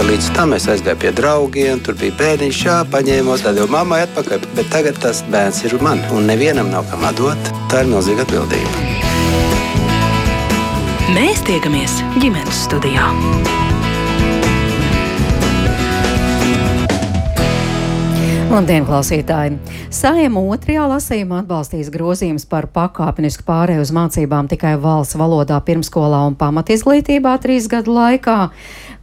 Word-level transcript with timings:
ka 0.00 0.06
līdz 0.08 0.28
tam 0.32 0.54
es 0.56 0.64
aizgāju 0.64 0.96
pie 0.96 1.10
draugiem, 1.12 1.80
tur 1.84 1.92
bija 2.00 2.14
bērniņš, 2.16 2.60
jā, 2.64 2.76
paņēmos, 2.88 3.42
tad 3.44 3.58
jau 3.60 3.66
mammai 3.68 3.98
atpakaļ. 4.06 4.46
Bet 4.56 4.70
tagad 4.72 4.96
tas 5.02 5.20
bērns 5.28 5.60
ir 5.68 5.74
man, 5.84 6.00
un 6.16 6.24
nevienam 6.24 6.70
nav 6.72 6.86
kam 6.88 7.04
atdot. 7.04 7.52
Tā 7.68 7.82
ir 7.84 7.90
milzīga 7.92 8.24
atbildība. 8.24 8.72
Mēs 11.12 11.44
tiekamies 11.44 12.00
ģimenes 12.16 12.64
studijā. 12.64 13.12
Labdien, 18.50 18.82
klausītāji! 18.88 19.60
Sājuma 19.94 20.40
otrajā 20.50 20.88
lasījumā 20.90 21.44
atbalstīs 21.44 21.92
grozījums 21.92 22.48
par 22.50 22.72
pakāpenisku 22.72 23.44
pārēju 23.46 23.84
uz 23.84 23.92
mācībām 23.94 24.48
tikai 24.50 24.78
valsts 24.80 25.20
valodā 25.20 25.60
pirmskolā 25.62 26.24
un 26.26 26.40
pamatizglītībā 26.40 27.36
trīs 27.44 27.68
gadu 27.70 27.94
laikā 27.94 28.46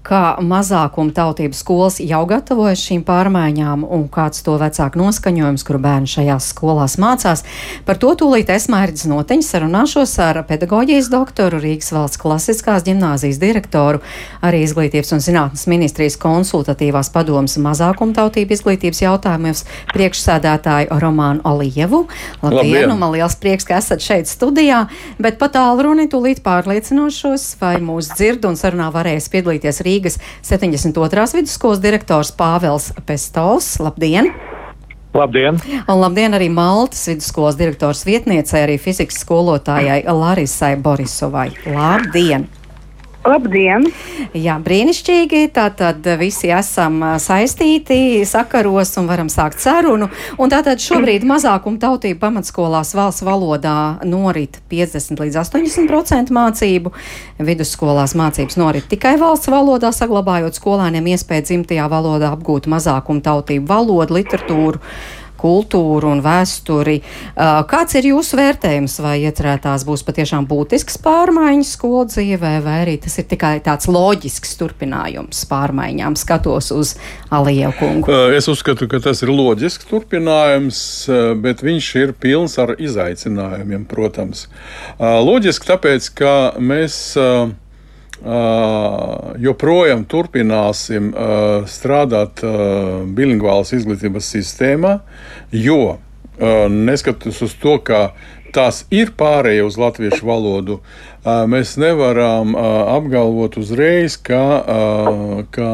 kā 0.07 0.37
mazākuma 0.43 1.11
tautības 1.15 1.61
skolas 1.63 1.99
jau 1.99 2.21
gatavojas 2.29 2.81
šīm 2.87 3.03
pārmaiņām 3.07 3.83
un 3.83 4.05
kāds 4.11 4.43
to 4.45 4.55
vecāku 4.59 5.01
noskaņojums, 5.01 5.65
kur 5.67 5.79
bērni 5.83 6.09
šajās 6.11 6.51
skolās 6.53 6.95
mācās. 7.01 7.43
Par 7.87 7.99
to 7.99 8.13
tūlīt 8.19 8.51
es 8.53 8.69
mērķis 8.71 9.07
noteņi 9.11 9.47
sarunāšos 9.47 10.15
ar 10.23 10.39
pedagoģijas 10.47 11.09
doktoru, 11.11 11.59
Rīgas 11.63 11.91
valsts 11.95 12.21
klasiskās 12.21 12.85
ģimnāzijas 12.87 13.39
direktoru, 13.41 14.01
arī 14.45 14.63
izglītības 14.63 15.13
un 15.17 15.23
zinātnes 15.23 15.67
ministrijas 15.67 16.17
konsultatīvās 16.21 17.11
padomas 17.13 17.57
mazākuma 17.61 18.15
tautību 18.17 18.55
izglītības 18.55 19.03
jautājumos 19.03 19.65
priekšsēdētāju 19.91 21.01
Romānu 21.03 21.43
Olievu. 21.47 22.05
Labdien, 22.41 22.61
Labdien. 22.61 22.95
un 22.95 23.01
man 23.03 23.15
liels 23.17 23.35
prieks, 23.41 23.67
ka 23.67 23.81
esat 23.81 24.03
šeit 24.03 24.31
studijā, 24.31 24.85
bet 25.19 25.39
pat 25.41 25.57
tālruni 25.57 26.07
tūlīt 26.11 26.43
pārliecinošos, 26.45 27.49
vai 27.61 27.75
mūs 27.83 28.13
dzird 28.15 28.47
un 28.47 28.55
sarunā 28.59 28.89
varēs 28.95 29.29
piedalīties 29.33 29.83
Rīgas. 29.83 29.96
Rīgas 29.97 30.19
72. 30.45 31.25
vidusskolas 31.33 31.81
direktors 31.81 32.29
Pāvels 32.37 32.91
Pestovs. 33.07 33.77
Labdien! 33.81 34.29
Labdien! 35.17 35.57
Un 35.89 36.01
labdien 36.03 36.37
arī 36.37 36.51
Maltas 36.53 37.07
vidusskolas 37.09 37.57
direktors 37.57 38.03
vietniecei, 38.05 38.61
arī 38.67 38.77
fizikas 38.77 39.17
skolotājai 39.23 40.03
Larisai 40.05 40.75
Borisovai. 40.77 41.49
Labdien! 41.65 42.45
Labdien! 43.27 43.83
Jā, 44.37 44.55
brīnišķīgi. 44.63 45.49
Tātad 45.55 46.05
visi 46.19 46.47
esam 46.53 47.01
saistīti, 47.19 48.23
sakaros 48.27 48.93
un 49.01 49.09
varam 49.09 49.27
sākt 49.31 49.59
sarunu. 49.59 50.07
Un 50.39 50.53
tātad 50.53 50.79
šobrīd 50.79 51.25
mazākuma 51.27 51.81
tautību 51.81 52.21
pamatskolās 52.21 52.93
valsts 52.95 53.25
valodā 53.27 53.75
norit 54.07 54.61
50 54.71 55.19
līdz 55.25 55.41
80% 55.43 56.31
mācību. 56.37 56.93
Vidusskolās 57.49 58.15
mācības 58.15 58.59
norit 58.61 58.87
tikai 58.87 59.17
valsts 59.19 59.51
valodā, 59.51 59.91
saglabājot 59.91 60.55
skolēniem 60.55 61.11
iespēju 61.11 61.49
dzimtajā 61.51 61.91
valodā 61.91 62.31
apgūt 62.31 62.71
mazākuma 62.71 63.25
tautību 63.27 63.67
valodu, 63.67 64.21
literatūru 64.21 64.83
kultūru 65.39 66.11
un 66.13 66.23
vēsturi. 66.25 66.97
Kāds 67.37 67.97
ir 67.99 68.09
jūsu 68.11 68.39
vērtējums, 68.39 68.97
vai 69.03 69.15
iecerētās 69.27 69.85
būs 69.87 70.05
patiešām 70.07 70.47
būtisks 70.49 70.99
pārmaiņas 71.05 71.73
skolu 71.77 72.05
dzīvē, 72.11 72.53
vai 72.65 72.77
arī 72.85 72.97
tas 73.03 73.17
ir 73.21 73.27
tikai 73.29 73.57
tāds 73.65 73.89
loģisks 73.91 74.55
turpinājums 74.59 75.43
pārmaiņām, 75.49 76.17
skatos 76.19 76.71
uz 76.75 76.95
Alievu 77.33 77.73
kungu? 77.79 78.17
Es 78.37 78.49
uzskatu, 78.51 78.89
ka 78.91 79.01
tas 79.03 79.23
ir 79.25 79.33
loģisks 79.33 79.89
turpinājums, 79.89 80.79
bet 81.43 81.65
viņš 81.65 81.91
ir 82.01 82.15
pilns 82.17 82.57
ar 82.61 82.75
izaicinājumiem, 82.77 83.85
protams. 83.89 84.47
Loģiski 84.99 85.73
tāpēc, 85.73 86.11
ka 86.17 86.33
mēs 86.57 87.17
Uh, 87.17 87.49
joprojām 89.41 90.05
turpināsim 90.09 91.11
uh, 91.13 91.67
strādāt 91.69 92.41
uh, 92.45 93.03
bilingvālas 93.05 93.73
izglītības 93.77 94.33
sistēmā, 94.35 94.99
jo 95.51 95.99
neskatoties 96.37 97.39
uz 97.47 97.53
to, 97.57 97.79
ka 97.81 98.11
tās 98.53 98.83
ir 98.93 99.09
pārējie 99.17 99.63
uz 99.65 99.73
latviešu 99.81 100.27
valodu, 100.27 100.75
mēs 101.49 101.71
nevaram 101.81 102.53
apgalvot 102.53 103.57
uzreiz, 103.57 104.19
ka, 104.21 104.43
ka 105.49 105.71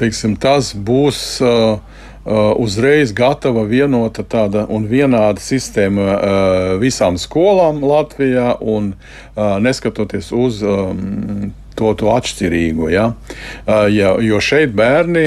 teiksim, 0.00 0.38
tas 0.40 0.72
būs 0.72 1.20
Uh, 1.44 1.93
uzreiz 2.24 3.12
gatava 3.12 3.64
vienota 3.68 4.24
tāda 4.24 4.64
un 4.72 4.86
vienāda 4.88 5.42
sistēma 5.44 6.04
uh, 6.04 6.68
visām 6.80 7.18
skolām 7.20 7.82
Latvijā, 7.84 8.54
un 8.60 8.94
uh, 8.94 9.58
neskatoties 9.60 10.32
uz 10.32 10.62
um, 10.64 11.52
to, 11.76 11.90
to 11.98 12.12
atšķirīgo. 12.14 12.88
Ja? 12.92 13.08
Ja, 13.66 14.14
jo 14.22 14.38
šeit 14.38 14.76
bērni, 14.78 15.24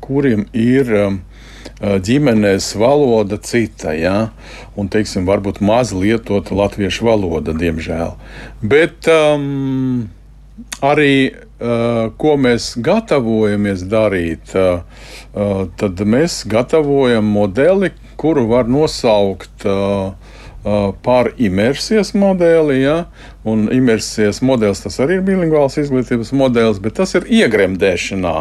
kuriem 0.00 0.46
ir 0.56 0.88
um, 0.96 1.18
ģimenes 1.82 2.70
valoda 2.80 3.36
cita, 3.36 3.92
ja? 3.92 4.30
un, 4.80 4.88
teiksim, 4.88 5.26
varbūt 5.28 5.60
maz 5.60 5.92
lietota 5.92 6.56
latviešu 6.56 7.04
valoda, 7.04 7.52
diemžēl. 7.52 8.16
Bet 8.64 9.10
um, 9.12 10.08
arī 10.80 11.12
uh, 11.28 11.51
ko 12.18 12.36
mēs 12.40 12.72
gatavojamies 12.82 13.84
darīt, 13.90 14.54
uh, 14.58 14.82
uh, 15.34 15.66
tad 15.78 16.00
mēs 16.02 16.42
gatavojam 16.50 17.28
modeli, 17.34 17.92
kuru 18.20 18.46
var 18.50 18.70
nosaukt 18.70 19.66
par 21.02 21.32
imersijas 21.42 22.12
modeli. 22.14 22.76
Ja? 22.84 23.08
Un 23.42 23.64
imersijas 23.74 24.38
modelis 24.46 24.84
tas 24.84 25.00
arī 25.02 25.16
ir 25.18 25.24
bilingvāls 25.26 25.74
izglītības 25.82 26.30
modelis, 26.38 26.78
bet 26.78 27.00
tas 27.00 27.16
ir 27.18 27.26
iegremdēšanā 27.26 28.36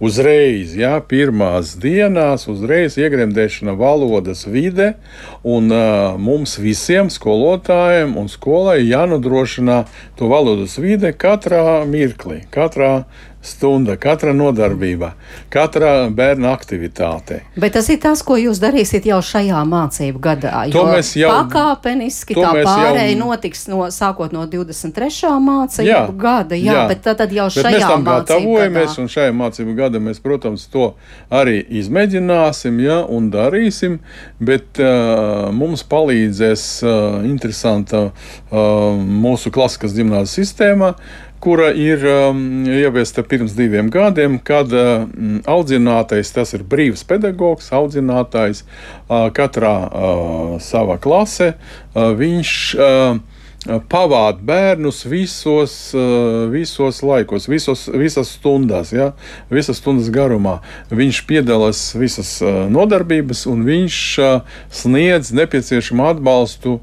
uzreiz, 0.00 0.74
jā, 0.78 0.94
pirmās 1.08 1.74
dienās, 1.80 2.48
uzreiz 2.50 2.98
iegremdēšana 3.00 3.74
valodas 3.78 4.44
vide, 4.46 4.94
un 5.42 5.72
uh, 5.72 6.18
mums 6.20 6.58
visiem 6.62 7.12
skolotājiem 7.12 8.16
un 8.18 8.30
skolai 8.32 8.80
jānodrošina 8.84 9.84
to 10.18 10.30
valodas 10.30 10.78
vide 10.82 11.14
katrā 11.16 11.82
mirklī, 11.88 12.44
katrā 12.54 13.04
stunda, 13.42 13.96
katra 13.96 14.32
nodarbība, 14.32 15.12
katra 15.48 16.08
bērna 16.10 16.50
aktivitāte. 16.52 17.40
Bet 17.56 17.76
tas 17.76 17.88
ir 17.92 18.00
tas, 18.02 18.22
ko 18.26 18.36
jūs 18.38 18.58
darīsiet 18.62 19.06
jau 19.08 19.20
šajā 19.24 19.60
mācību 19.68 20.22
gadā. 20.22 20.52
To 20.74 20.84
mēs 20.90 21.12
jau 21.18 21.30
pakāpeniski 21.32 22.36
tā 22.36 22.50
pārēja 22.56 23.12
jau... 23.12 23.20
notiks 23.22 23.66
no, 23.70 23.84
sākot 23.94 24.34
no 24.34 24.44
23. 24.50 25.30
mācību 25.44 25.88
jā, 25.88 26.02
gada. 26.18 26.58
Jā, 26.58 26.74
jā. 26.74 26.86
bet 26.90 27.04
tad, 27.06 27.20
tad 27.22 27.34
jau 27.34 27.46
šajā 27.54 27.74
mēs 27.76 27.86
tam 27.86 28.06
gatavojamies, 28.08 28.90
gadā. 28.90 29.04
un 29.04 29.12
šajā 29.14 29.36
mācību 29.38 29.67
gada 29.76 30.00
mēs, 30.02 30.20
protams, 30.24 30.66
to 30.72 30.92
arī 31.28 31.60
izmēģināsim 31.80 32.80
ja, 32.84 33.00
un 33.04 33.30
darīsim, 33.34 33.98
bet 34.40 34.80
uh, 34.82 35.48
mums 35.54 35.84
palīdzēs 35.88 36.66
uh, 36.86 37.22
interesanta 37.28 38.08
uh, 38.08 38.94
mūsu 38.98 39.52
klasikas 39.54 39.96
gimnāzijas 39.96 40.38
sistēma 40.38 40.94
kura 41.40 41.70
ir 41.74 42.02
um, 42.06 42.66
ieviesta 42.66 43.22
pirms 43.22 43.54
diviem 43.54 43.90
gadiem, 43.90 44.38
kad 44.42 44.72
um, 44.74 45.38
audzinātais 45.46 46.32
tas 46.34 46.54
ir 46.56 46.64
brīvs 46.66 47.04
pedagogs, 47.08 47.70
audzinātājs 47.74 48.64
uh, 48.64 49.28
katrā 49.34 49.74
uh, 49.86 50.54
savā 50.62 50.98
klasē. 51.02 51.52
Uh, 51.94 52.10
viņš 52.18 52.54
uh, 52.74 53.20
pavāda 53.66 54.38
bērnus 54.42 55.02
visos, 55.08 55.72
uh, 55.96 56.46
visos 56.52 57.00
laikos, 57.02 57.48
visos, 57.50 57.86
visas 57.90 58.30
stundās, 58.36 58.92
ja? 58.94 59.12
visas 59.50 59.80
stundas 59.82 60.12
garumā. 60.14 60.58
Viņš 60.94 61.24
piedalās 61.26 61.80
visas 61.98 62.36
uh, 62.44 62.66
nodarbības, 62.70 63.46
un 63.50 63.64
viņš 63.66 63.98
uh, 64.22 64.60
sniedz 64.70 65.32
nepieciešamu 65.34 66.06
atbalstu 66.12 66.78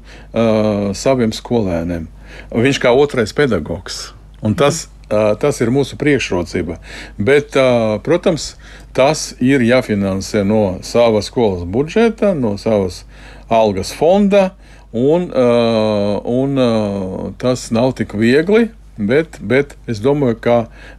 saviem 0.96 1.32
skolēniem. 1.32 2.10
Viņš 2.52 2.78
kā 2.82 2.92
otrais 2.92 3.32
pedagogs. 3.32 4.10
Un 4.44 4.54
tas, 4.54 4.84
uh, 5.08 5.32
tas 5.40 5.60
ir 5.64 5.72
mūsu 5.72 5.96
priekšrocība. 5.96 6.76
Bet, 7.16 7.56
uh, 7.56 7.96
protams, 8.04 8.54
tas 8.96 9.30
ir 9.40 9.64
jāfinansē 9.64 10.44
no 10.44 10.78
savas 10.84 11.30
skolas 11.32 11.64
budžeta, 11.64 12.34
no 12.36 12.56
savas 12.60 13.04
algas 13.48 13.94
fonda, 13.96 14.50
un, 14.92 15.30
uh, 15.30 16.18
un 16.24 16.58
uh, 16.58 17.30
tas 17.38 17.70
nav 17.74 17.96
tik 17.98 18.16
viegli. 18.18 18.68
Bet, 18.96 19.36
bet 19.44 19.74
es 19.84 19.98
domāju, 20.00 20.38
ka 20.40 20.54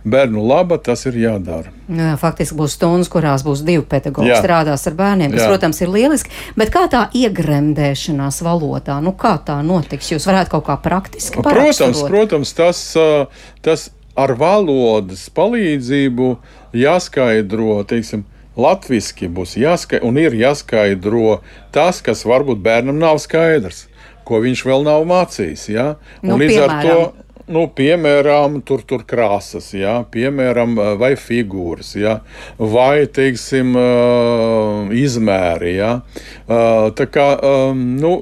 bērnu 0.06 0.44
laba 0.45 0.78
tas 0.78 1.07
ir 1.10 1.16
jādara. 1.18 1.72
Jā, 1.89 2.12
faktiski 2.22 2.54
būs 2.60 2.75
stundas, 2.78 3.10
kurās 3.10 3.42
būs 3.42 3.63
divi 3.66 3.81
pedagoģi 3.89 4.36
strādās 4.38 4.86
ar 4.86 4.94
bērniem, 5.00 5.34
kas, 5.34 5.42
Jā. 5.42 5.48
protams, 5.50 5.81
ir 5.81 5.89
lieliski. 5.89 6.30
Bet 6.60 6.69
kā 6.75 6.86
tā 6.94 7.07
iegremdēšanās 7.18 8.38
valodā, 8.45 9.00
nu 9.01 9.16
kā 9.18 9.34
tā 9.42 9.57
notiks? 9.66 10.12
Jūs 10.13 10.30
varētu 10.30 10.54
kaut 10.54 10.68
kā 10.69 10.78
praktiski 10.84 11.42
paraksturot? 11.42 11.98
Protams, 11.98 12.54
protams 12.54 12.54
tas, 12.60 12.84
tas 13.66 13.89
ar 14.18 14.34
valodas 14.38 15.25
palīdzību 15.34 16.31
jāskaidro, 16.78 17.81
teiksim, 17.89 18.28
latviski 18.57 19.30
būs 19.30 19.56
jāskaidro 19.62 20.09
un 20.09 20.18
ir 20.21 20.36
jāskaidro 20.38 21.39
tas, 21.75 22.01
kas 22.01 22.25
varbūt 22.27 22.62
bērnam 22.63 23.00
nav 23.00 23.21
skaidrs, 23.24 23.86
ko 24.27 24.42
viņš 24.44 24.65
vēl 24.68 24.86
nav 24.88 25.06
mācījis. 25.07 25.69
Ja? 25.71 25.88
Nu, 26.25 26.39
līdz 26.42 26.57
piemēram. 26.57 26.75
ar 26.75 26.83
to 26.83 27.26
nu, 27.48 27.64
piemēram, 27.72 28.60
tur, 28.68 28.82
tur 28.88 29.04
krāsas, 29.08 29.70
jā, 29.76 29.94
piemēram, 30.12 30.76
vai 31.00 31.14
figūras, 31.20 31.94
jā, 32.00 32.18
vai, 32.60 33.08
teiksim, 33.12 33.76
izmēri, 34.98 35.74
jā. 35.78 35.92
Tā 36.98 37.08
kā, 37.14 37.28
nu, 37.78 38.14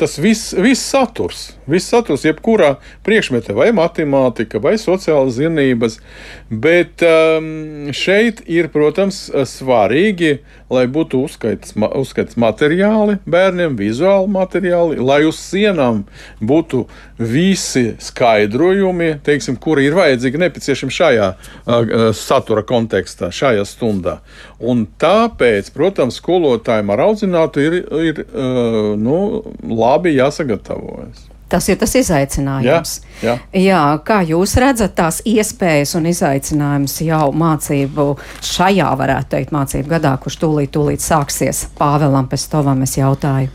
tas 0.00 0.16
viss, 0.22 0.54
viss 0.56 0.88
saturs, 0.92 1.50
viss 1.70 1.92
saturs, 1.92 2.24
jebkurā 2.28 2.74
priekšmetā, 3.06 3.56
vai 3.56 3.70
matemātika, 3.76 4.62
vai 4.62 4.76
sociālas 4.80 5.36
zinības, 5.36 6.00
bet 6.50 7.04
šeit 7.96 8.44
ir, 8.48 8.72
protams, 8.72 9.26
svarīgi, 9.52 10.38
lai 10.70 10.86
būtu 10.90 11.20
uzskaits, 11.26 11.74
uzskaits 11.76 12.38
materiāli 12.40 13.18
bērniem, 13.30 13.76
vizuāli 13.78 14.30
materiāli, 14.30 14.98
lai 15.02 15.22
uz 15.28 15.40
sienām 15.42 16.04
būtu 16.40 16.84
visi 17.18 17.96
skaidrojumi, 18.00 19.16
teiksim, 19.26 19.58
kuri 19.60 19.88
ir 19.88 19.98
vajadzīgi 19.98 20.42
nepieciešami 20.44 20.96
šajā 20.98 21.30
uh, 21.34 22.04
satura 22.16 22.64
kontekstā, 22.66 23.32
šajā 23.34 23.66
stundā. 23.68 24.20
Un 24.60 24.86
tāpēc, 25.00 25.72
protams, 25.74 26.20
skolotājiem 26.20 26.94
ar 26.94 27.06
audzinātu 27.08 27.66
ir, 27.66 27.80
ir 28.12 28.22
uh, 28.26 28.94
nu, 29.00 29.18
labi 29.66 30.14
jāsagatavojas. 30.18 31.29
Tas 31.50 31.66
ir 31.66 31.78
tas 31.80 31.94
izaicinājums. 31.98 32.92
Jā, 33.20 33.34
jā. 33.34 33.36
jā, 33.58 33.80
kā 34.06 34.20
jūs 34.28 34.54
redzat 34.62 34.94
tās 34.98 35.20
iespējas 35.26 35.96
un 35.98 36.06
izaicinājumus 36.10 37.00
jau 37.02 37.24
mācību 37.34 38.06
šajā, 38.46 38.90
varētu 39.00 39.34
teikt, 39.34 39.54
mācību 39.56 39.90
gadā, 39.96 40.14
kurš 40.22 40.38
tūlīt, 40.44 40.70
tūlīt 40.76 41.02
sāksies? 41.02 41.66
Pāvēlam 41.80 42.30
Pestovam 42.30 42.86
es 42.86 42.94
jautāju. 43.00 43.50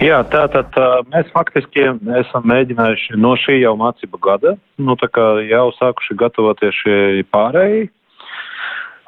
Jā, 0.00 0.22
tātad 0.32 0.76
mēs 1.12 1.28
faktiski 1.34 1.90
esam 2.22 2.46
mēģinājuši 2.48 3.18
no 3.20 3.34
šī 3.36 3.58
jau 3.60 3.74
mācību 3.76 4.20
gada, 4.24 4.54
nu 4.80 4.96
tā 4.96 5.10
kā 5.12 5.26
jau 5.44 5.66
sākuši 5.76 6.16
gatavoties 6.22 6.78
šie 6.78 7.00
pārējai. 7.34 7.90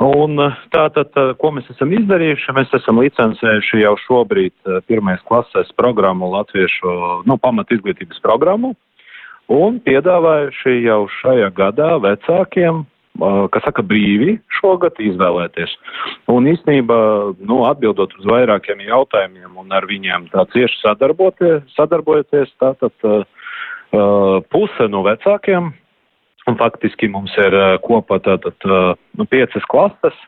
Un 0.02 0.40
tātad, 0.74 1.14
ko 1.38 1.50
mēs 1.54 1.68
esam 1.70 1.92
izdarījuši, 1.94 2.54
mēs 2.56 2.72
esam 2.74 2.98
licencējuši 3.02 3.82
jau 3.84 3.92
šobrīd 4.06 4.72
pirmais 4.90 5.20
klasēs 5.28 5.70
programmu 5.78 6.30
latviešu, 6.32 6.94
nu, 7.28 7.36
pamat 7.38 7.70
izglītības 7.76 8.18
programmu 8.24 8.72
un 9.52 9.78
piedāvājuši 9.84 10.80
jau 10.86 11.04
šajā 11.20 11.52
gadā 11.54 11.92
vecākiem 12.02 12.86
kas 13.52 13.64
saka, 13.66 13.84
brīvi 13.84 14.38
šogad 14.60 14.96
izvēlēties. 15.02 15.74
Un 16.32 16.48
īstenībā, 16.48 16.98
nu, 17.44 17.62
atbildot 17.68 18.14
uz 18.18 18.28
vairākiem 18.28 18.80
jautājumiem 18.86 19.58
un 19.60 19.72
ar 19.76 19.86
viņiem 19.88 20.30
tā 20.32 20.46
cieši 20.54 20.80
sadarbojoties, 21.76 22.54
tātad 22.62 23.06
uh, 23.06 23.24
puse 24.52 24.88
no 24.88 25.04
vecākiem, 25.04 25.72
un 26.52 26.58
faktiski 26.60 27.08
mums 27.12 27.32
ir 27.40 27.56
uh, 27.56 27.76
kopā 27.82 28.20
tātad 28.24 28.68
uh, 28.68 28.92
nu, 29.18 29.26
piecas 29.28 29.64
klases, 29.72 30.18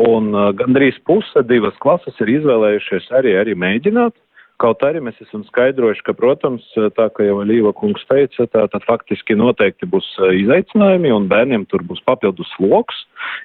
un 0.00 0.32
uh, 0.34 0.50
gandrīz 0.56 0.98
puse 1.08 1.44
divas 1.48 1.76
klases 1.82 2.18
ir 2.20 2.36
izvēlējušies 2.38 3.08
arī, 3.18 3.38
arī 3.40 3.56
mēģināt. 3.58 4.14
Kaut 4.62 4.84
arī 4.86 5.00
mēs 5.02 5.16
esam 5.24 5.40
skaidrojuši, 5.48 6.04
ka, 6.06 6.12
protams, 6.14 6.62
tā 6.94 7.08
kā 7.16 7.24
jau 7.26 7.40
Līva 7.42 7.72
kungs 7.74 8.04
teica, 8.06 8.44
tā 8.46 8.62
tad 8.70 8.84
faktiski 8.86 9.34
noteikti 9.34 9.88
būs 9.90 10.06
izaicinājumi 10.38 11.10
un 11.10 11.26
bērniem 11.32 11.64
tur 11.72 11.82
būs 11.88 11.98
papildus 12.06 12.52
sloks. 12.54 13.00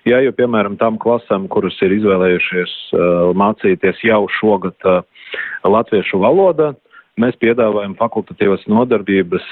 Ja, 0.06 0.19
jo, 0.21 0.35
piemēram, 0.38 0.75
tam 0.77 1.00
klasēm, 1.01 1.47
kuras 1.50 1.79
ir 1.81 1.95
izvēlējušies 1.95 2.75
mācīties 3.39 4.03
jau 4.06 4.27
šogad 4.38 4.91
latviešu 5.65 6.21
valodā, 6.21 6.75
Mēs 7.18 7.34
piedāvājam 7.42 7.96
fakultatīvas 7.98 8.68
nodarbības, 8.69 9.46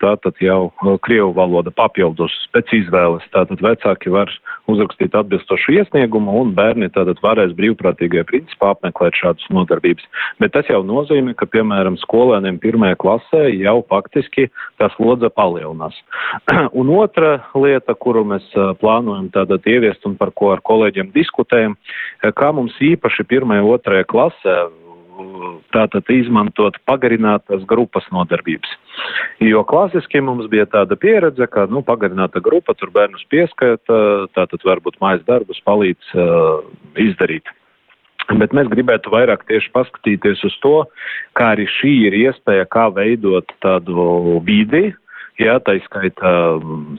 tātad 0.00 0.38
jau 0.40 0.70
Krievu 1.04 1.34
valoda 1.36 1.68
papildus 1.76 2.32
pēc 2.56 2.72
izvēles. 2.78 3.26
Tātad 3.34 3.60
vecāki 3.60 4.08
var 4.14 4.32
uzrakstīt 4.72 5.12
atbilstošu 5.20 5.74
iesniegumu 5.76 6.38
un 6.40 6.54
bērni 6.56 6.88
tātad 6.94 7.20
varēs 7.20 7.52
brīvprātīgajā 7.58 8.24
principā 8.30 8.72
apmeklēt 8.72 9.20
šādas 9.20 9.44
nodarbības. 9.52 10.08
Bet 10.40 10.56
tas 10.56 10.72
jau 10.72 10.80
nozīmē, 10.88 11.36
ka, 11.36 11.50
piemēram, 11.52 12.00
skolēniem 12.06 12.56
pirmajā 12.64 12.96
klasē 13.04 13.44
jau 13.52 13.76
faktiski 13.92 14.48
tā 14.80 14.88
slodze 14.96 15.28
palielinās. 15.28 16.00
un 16.80 16.96
otra 16.96 17.36
lieta, 17.52 17.92
kuru 18.00 18.24
mēs 18.32 18.48
plānojam 18.80 19.28
tātad 19.36 19.68
ieviest 19.68 20.08
un 20.08 20.16
par 20.16 20.32
ko 20.32 20.54
ar 20.56 20.64
kolēģiem 20.64 21.12
diskutējam, 21.12 21.76
kā 22.32 22.52
mums 22.56 22.80
īpaši 22.80 23.28
pirmajā, 23.28 23.68
otrajā 23.76 24.08
klasē 24.08 24.60
tātad 25.74 26.08
izmantot 26.12 26.78
pagarinātas 26.88 27.64
grupas 27.68 28.06
nodarbības. 28.14 28.70
Jo 29.44 29.62
klasiski 29.68 30.22
mums 30.24 30.48
bija 30.50 30.66
tāda 30.70 30.98
pieredze, 30.98 31.46
ka, 31.50 31.66
nu, 31.70 31.82
pagarināta 31.86 32.42
grupa 32.44 32.74
tur 32.78 32.92
bērnus 32.94 33.24
pieskaita, 33.32 34.00
tātad 34.36 34.66
varbūt 34.66 35.00
mājas 35.02 35.24
darbus 35.28 35.60
palīdz 35.66 36.14
uh, 36.16 36.62
izdarīt. 36.98 37.50
Bet 38.28 38.52
mēs 38.52 38.68
gribētu 38.68 39.12
vairāk 39.12 39.46
tieši 39.48 39.70
paskatīties 39.72 40.42
uz 40.44 40.56
to, 40.62 40.76
kā 41.38 41.54
arī 41.54 41.64
šī 41.78 41.94
ir 42.10 42.16
iespēja, 42.26 42.68
kā 42.68 42.88
veidot 42.92 43.54
tādu 43.64 44.40
vidi, 44.44 44.90
Jā, 45.38 45.60
tā 45.62 45.76
izskaitā 45.78 46.30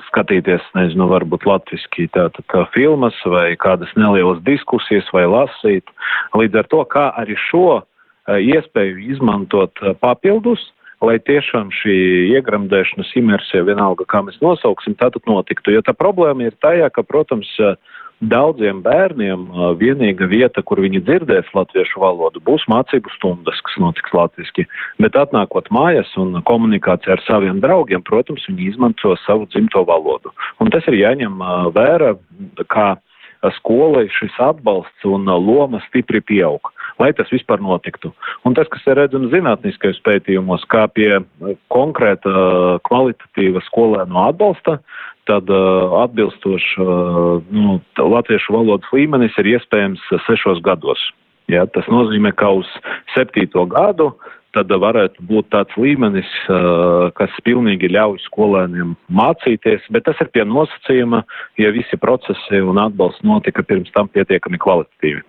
skatīties, 0.07 0.63
nezinu, 0.71 1.10
varbūt 1.12 1.44
latviski 1.44 2.06
tātad 2.16 2.45
tā, 2.48 2.62
filmas 2.71 3.18
vai 3.27 3.57
kādas 3.60 3.92
nelielas 4.00 4.39
diskusijas 4.45 5.10
vai 5.12 5.25
lasīt. 5.27 5.92
Līdz 6.39 6.62
ar 6.62 6.69
to, 6.71 6.80
kā 6.88 7.10
arī 7.19 7.36
šo 7.50 7.81
iespēju 8.37 8.99
izmantot 9.15 9.71
eh, 9.81 9.95
papildus, 9.99 10.61
lai 11.01 11.15
tiešām 11.23 11.71
šī 11.71 11.95
iegramdēšanas 12.35 13.13
imersija, 13.15 13.63
vienalga 13.63 14.03
kā 14.09 14.19
mēs 14.25 14.41
nosauksim, 14.43 14.97
tātad 14.99 15.23
notiktu. 15.29 15.71
Jo 15.71 15.83
tā 15.85 15.95
problēma 15.95 16.49
ir 16.49 16.59
tajā, 16.59 16.91
ka, 16.91 17.05
protams, 17.07 17.49
eh, 17.63 17.79
daudziem 18.19 18.81
bērniem 18.83 19.45
vienīga 19.79 20.27
vieta, 20.27 20.59
kur 20.59 20.81
viņi 20.83 20.99
dzirdēs 21.07 21.53
latviešu 21.55 22.01
valodu, 22.03 22.41
būs 22.43 22.65
mācību 22.67 23.13
stundas, 23.13 23.61
kas 23.63 23.77
notiks 23.79 24.11
latviski. 24.11 24.65
Bet 24.99 25.15
atnākot 25.15 25.71
mājās 25.71 26.11
un 26.19 26.41
komunikācijā 26.43 27.15
ar 27.15 27.23
saviem 27.23 27.61
draugiem, 27.63 28.03
protams, 28.03 28.43
viņi 28.51 28.73
izmanto 28.73 29.15
savu 29.23 29.47
dzimto 29.47 29.85
valodu. 29.87 30.35
Un 30.59 30.67
tas 30.67 30.83
ir 30.91 30.99
jāņem 30.99 31.39
vērā, 31.71 32.17
kā 32.67 32.89
skolai 33.59 34.07
šis 34.12 34.36
atbalsts 34.44 35.07
un 35.07 35.30
loma 35.30 35.80
stipri 35.88 36.21
pieaug 36.21 36.74
lai 37.00 37.12
tas 37.15 37.30
vispār 37.31 37.62
notiktu. 37.63 38.12
Un 38.45 38.56
tas, 38.57 38.68
kas 38.71 38.83
ir 38.88 39.00
redzams 39.00 39.31
zinātniskajos 39.33 40.01
pētījumos, 40.06 40.65
kā 40.71 40.86
pie 40.91 41.12
eh, 41.19 41.53
konkrēta 41.74 42.33
eh, 42.33 42.74
kvalitatīva 42.88 43.63
skolēnu 43.69 44.19
atbalsta, 44.27 44.80
tad 45.30 45.45
uh, 45.53 45.91
atbilstoši 46.00 46.80
uh, 46.81 47.44
nu, 47.54 47.75
latviešu 48.02 48.56
valodas 48.56 48.90
līmenis 48.95 49.35
ir 49.37 49.52
iespējams 49.52 50.02
sešos 50.25 50.57
gados. 50.66 51.04
Ja, 51.54 51.68
tas 51.69 51.85
nozīmē, 51.85 52.31
ka 52.33 52.49
uz 52.57 52.71
septīto 53.13 53.68
gadu 53.69 54.07
tad 54.59 54.75
varētu 54.83 55.25
būt 55.30 55.49
tāds 55.54 55.80
līmenis, 55.80 56.30
uh, 56.49 57.09
kas 57.18 57.33
pilnīgi 57.45 57.92
ļauj 57.95 58.19
skolēniem 58.28 58.95
mācīties, 59.16 59.87
bet 59.94 60.07
tas 60.09 60.19
ir 60.23 60.31
pie 60.35 60.45
nosacījuma, 60.47 61.23
ja 61.61 61.73
visi 61.75 61.99
procesi 62.01 62.61
un 62.61 62.81
atbalsts 62.81 63.25
notika 63.28 63.63
pirms 63.66 63.92
tam 63.95 64.11
pietiekami 64.11 64.61
kvalitatīvi. 64.61 65.25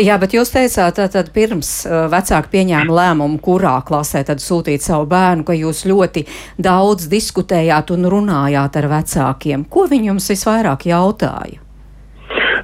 Jā, 0.00 0.16
bet 0.20 0.32
jūs 0.32 0.48
teicāt, 0.54 0.96
tad 1.12 1.30
pirms 1.34 1.70
uh, 1.84 2.06
vecāki 2.12 2.52
pieņēma 2.56 2.98
lēmumu, 3.00 3.40
kurā 3.44 3.76
klasē 3.84 4.22
tad 4.24 4.40
sūtīt 4.40 4.84
savu 4.84 5.08
bērnu, 5.10 5.44
ka 5.44 5.56
jūs 5.56 5.84
ļoti 5.88 6.24
daudz 6.56 7.08
diskutējāt 7.12 7.92
un 7.96 8.08
runājāt 8.08 8.80
ar 8.80 8.92
vecākiem. 8.96 9.68
Ko 9.68 9.84
viņi 9.90 10.14
jums 10.14 10.30
visvairāk 10.32 10.88
jautāja? 10.88 11.67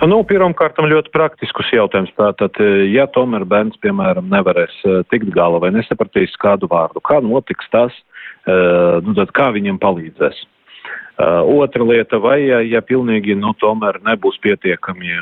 Nu, 0.04 0.18
Pirmkārt, 0.28 0.76
ļoti 0.76 1.12
praktiskus 1.14 1.70
jautājumus. 1.73 2.12
Tātad, 2.18 2.58
ja 2.90 3.06
tomēr 3.14 3.46
bērns, 3.49 3.78
piemēram, 3.80 4.26
nevarēs 4.32 4.75
uh, 4.84 4.99
tikt 5.12 5.30
galā 5.32 5.61
vai 5.62 5.70
nesapratīs 5.73 6.34
kādu 6.42 6.68
vārdu, 6.70 7.00
kā 7.04 7.20
notiks 7.25 7.70
tas, 7.73 7.94
uh, 8.44 9.00
nu, 9.04 9.14
tad 9.16 9.32
kā 9.37 9.49
viņam 9.54 9.80
palīdzēs? 9.82 10.44
Otra 11.14 11.84
lieta, 11.87 12.18
vai 12.18 12.40
ja, 12.42 12.58
ja 12.66 12.80
pilnīgi, 12.82 13.37
nu, 13.38 13.52
tomēr 13.62 14.00
nebūs 14.02 14.34
pietiekami 14.42 15.20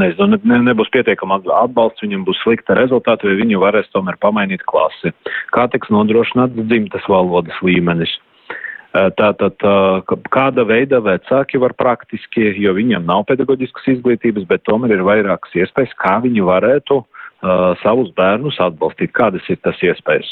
nezinu, 0.00 0.38
ne, 0.44 0.58
nebūs 0.68 0.90
pietiekama 0.94 1.38
atbalsts, 1.62 2.02
viņam 2.04 2.26
būs 2.26 2.42
slikta 2.42 2.76
rezultāta, 2.78 3.28
vai 3.28 3.38
viņi 3.40 3.60
varēs 3.62 3.90
tomēr 3.94 4.18
pamainīt 4.22 4.64
klasi. 4.68 5.14
Kā 5.54 5.66
tiks 5.72 5.92
nodrošināts 5.94 6.58
dzimtas 6.68 7.06
valodas 7.10 7.56
līmenis? 7.64 8.12
Tātad, 8.94 9.58
kāda 10.30 10.62
veida 10.68 11.00
vecāki 11.02 11.58
var 11.58 11.72
praktiski, 11.74 12.52
jo 12.62 12.76
viņiem 12.76 13.02
nav 13.08 13.24
pedagoģiskas 13.26 13.88
izglītības, 13.96 14.46
bet 14.46 14.62
tomēr 14.68 14.94
ir 14.94 15.02
vairākas 15.02 15.56
iespējas, 15.58 15.96
kā 15.98 16.20
viņi 16.22 16.44
varētu 16.46 17.00
uh, 17.02 17.72
savus 17.82 18.12
bērnus 18.14 18.60
atbalstīt. 18.62 19.10
Kādas 19.16 19.48
ir 19.50 19.58
tas 19.66 19.82
iespējas? 19.82 20.30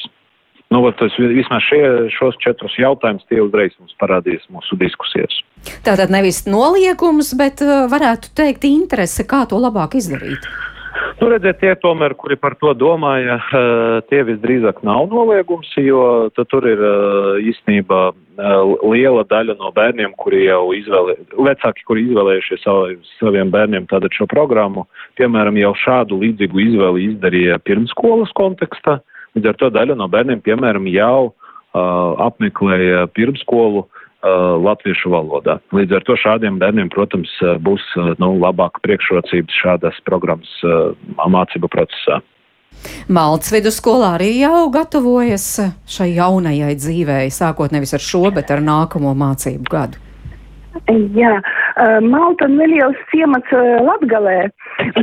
Nu, 0.73 0.85
tas, 0.97 1.13
vismaz 1.19 1.67
šie, 1.67 1.83
šos 2.15 2.39
četrus 2.41 2.79
jautājumus 2.79 3.27
tie 3.29 3.43
uzreiz 3.43 3.75
mums 3.81 3.99
parādīs 4.01 4.47
mūsu 4.55 4.79
diskusijas. 4.81 5.43
Tātad 5.85 6.15
nevis 6.15 6.45
noliegums, 6.47 7.35
bet 7.37 7.61
uh, 7.67 7.89
varētu 7.91 8.31
teikt 8.39 8.71
interese, 8.71 9.27
kā 9.27 9.43
to 9.51 9.59
labāk 9.59 9.99
izdarīt. 9.99 10.47
Nu, 11.21 11.29
redziet, 11.31 11.61
tie 11.61 11.73
tomēr, 11.81 12.15
kuri 12.19 12.37
par 12.41 12.57
to 12.61 12.73
domāja, 12.77 13.39
tie 14.11 14.23
visdrīzāk 14.29 14.83
nav 14.87 15.07
noliegums, 15.13 15.71
jo 15.81 16.29
tur 16.51 16.67
ir 16.69 16.83
īstenībā 17.53 18.01
liela 18.91 19.23
daļa 19.29 19.57
no 19.61 19.71
bērniem, 19.77 20.13
kuri 20.21 20.47
jau 20.49 20.73
izvēlē, 20.77 21.17
vecāki, 21.49 21.87
kuri 21.89 22.07
izvēlējušies 22.09 22.67
saviem 23.21 23.53
bērniem 23.55 23.87
tātad 23.93 24.13
šo 24.17 24.27
programmu, 24.31 24.87
piemēram, 25.21 25.61
jau 25.63 25.73
šādu 25.85 26.21
līdzīgu 26.25 26.65
izvēli 26.67 27.09
izdarīja 27.13 27.61
pirmskolas 27.65 28.33
kontekstā. 28.39 28.99
Līdz 29.37 29.53
ar 29.53 29.61
to 29.61 29.73
daļa 29.73 29.97
no 29.97 30.09
bērniem, 30.13 30.43
piemēram, 30.45 30.89
jau 30.93 31.31
uh, 31.31 32.25
apmeklēja 32.27 33.07
pirmskolu 33.17 33.87
uh, 33.87 34.02
latviešu 34.23 35.11
valodā. 35.11 35.59
Līdz 35.75 35.97
ar 35.99 36.05
to 36.07 36.17
šādiem 36.19 36.59
bērniem, 36.63 36.91
protams, 36.95 37.33
būs 37.65 37.83
nu, 38.23 38.35
labāka 38.39 38.83
priekšrocības 38.87 39.57
šādas 39.65 39.99
programmas 40.07 40.53
uh, 40.63 40.93
mācību 41.27 41.71
procesā. 41.73 42.21
Maltas 43.13 43.53
vidusskolā 43.53 44.15
arī 44.17 44.31
jau 44.41 44.71
gatavojas 44.73 45.47
šai 45.91 46.13
jaunajai 46.15 46.73
dzīvei, 46.79 47.27
sākot 47.35 47.75
nevis 47.75 47.93
ar 47.95 48.03
šo, 48.03 48.25
bet 48.35 48.51
ar 48.55 48.63
nākamo 48.65 49.13
mācību 49.19 49.69
gadu. 49.71 50.01
Jā, 51.13 51.35
Malta 52.05 52.49
ir 52.49 52.55
neliels 52.57 52.99
ciemats 53.11 53.53
Latgalē, 53.87 54.51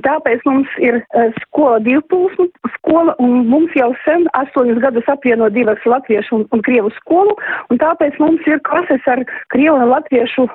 tāpēc 0.05 0.43
mums 0.45 0.69
ir 0.83 0.99
skola 1.43 1.79
divplūsmu 1.85 2.47
skola, 2.75 3.15
un 3.23 3.47
mums 3.49 3.73
jau 3.77 3.89
sen 4.05 4.27
astoņus 4.37 4.81
gadus 4.83 5.09
apvieno 5.11 5.49
divas 5.53 5.81
latviešu 5.85 6.39
un, 6.39 6.45
un 6.55 6.63
krievu 6.65 6.91
skolu, 6.99 7.35
un 7.69 7.81
tāpēc 7.81 8.19
mums 8.21 8.45
ir 8.49 8.61
klases 8.67 9.05
ar 9.07 9.23
krievu 9.53 9.77
un 9.79 9.89
latviešu 9.89 10.47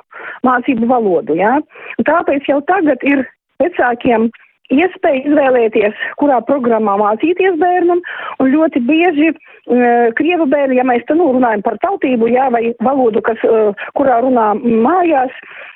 mācību 0.47 0.89
valodu, 0.91 1.37
jā. 1.39 1.57
Un 1.99 2.07
tāpēc 2.07 2.47
jau 2.49 2.61
tagad 2.69 3.03
ir 3.03 3.25
vecākiem 3.63 4.29
iespēja 4.73 5.23
izvēlēties, 5.25 6.05
kurā 6.21 6.39
programmā 6.47 6.95
mācīties 7.01 7.57
bērnam, 7.61 8.01
un 8.41 8.51
ļoti 8.53 8.81
bieži 8.87 9.29
uh, 9.31 10.09
krievu 10.17 10.47
bērni, 10.51 10.79
ja 10.79 10.85
mēs 10.87 11.05
te 11.07 11.17
nu 11.17 11.29
runājam 11.35 11.65
par 11.65 11.77
tautību, 11.85 12.29
jā, 12.33 12.49
vai 12.53 12.71
valodu, 12.85 13.21
kas, 13.25 13.41
uh, 13.45 13.87
kurā 13.97 14.21
runā 14.25 14.53
mājās, 14.63 15.33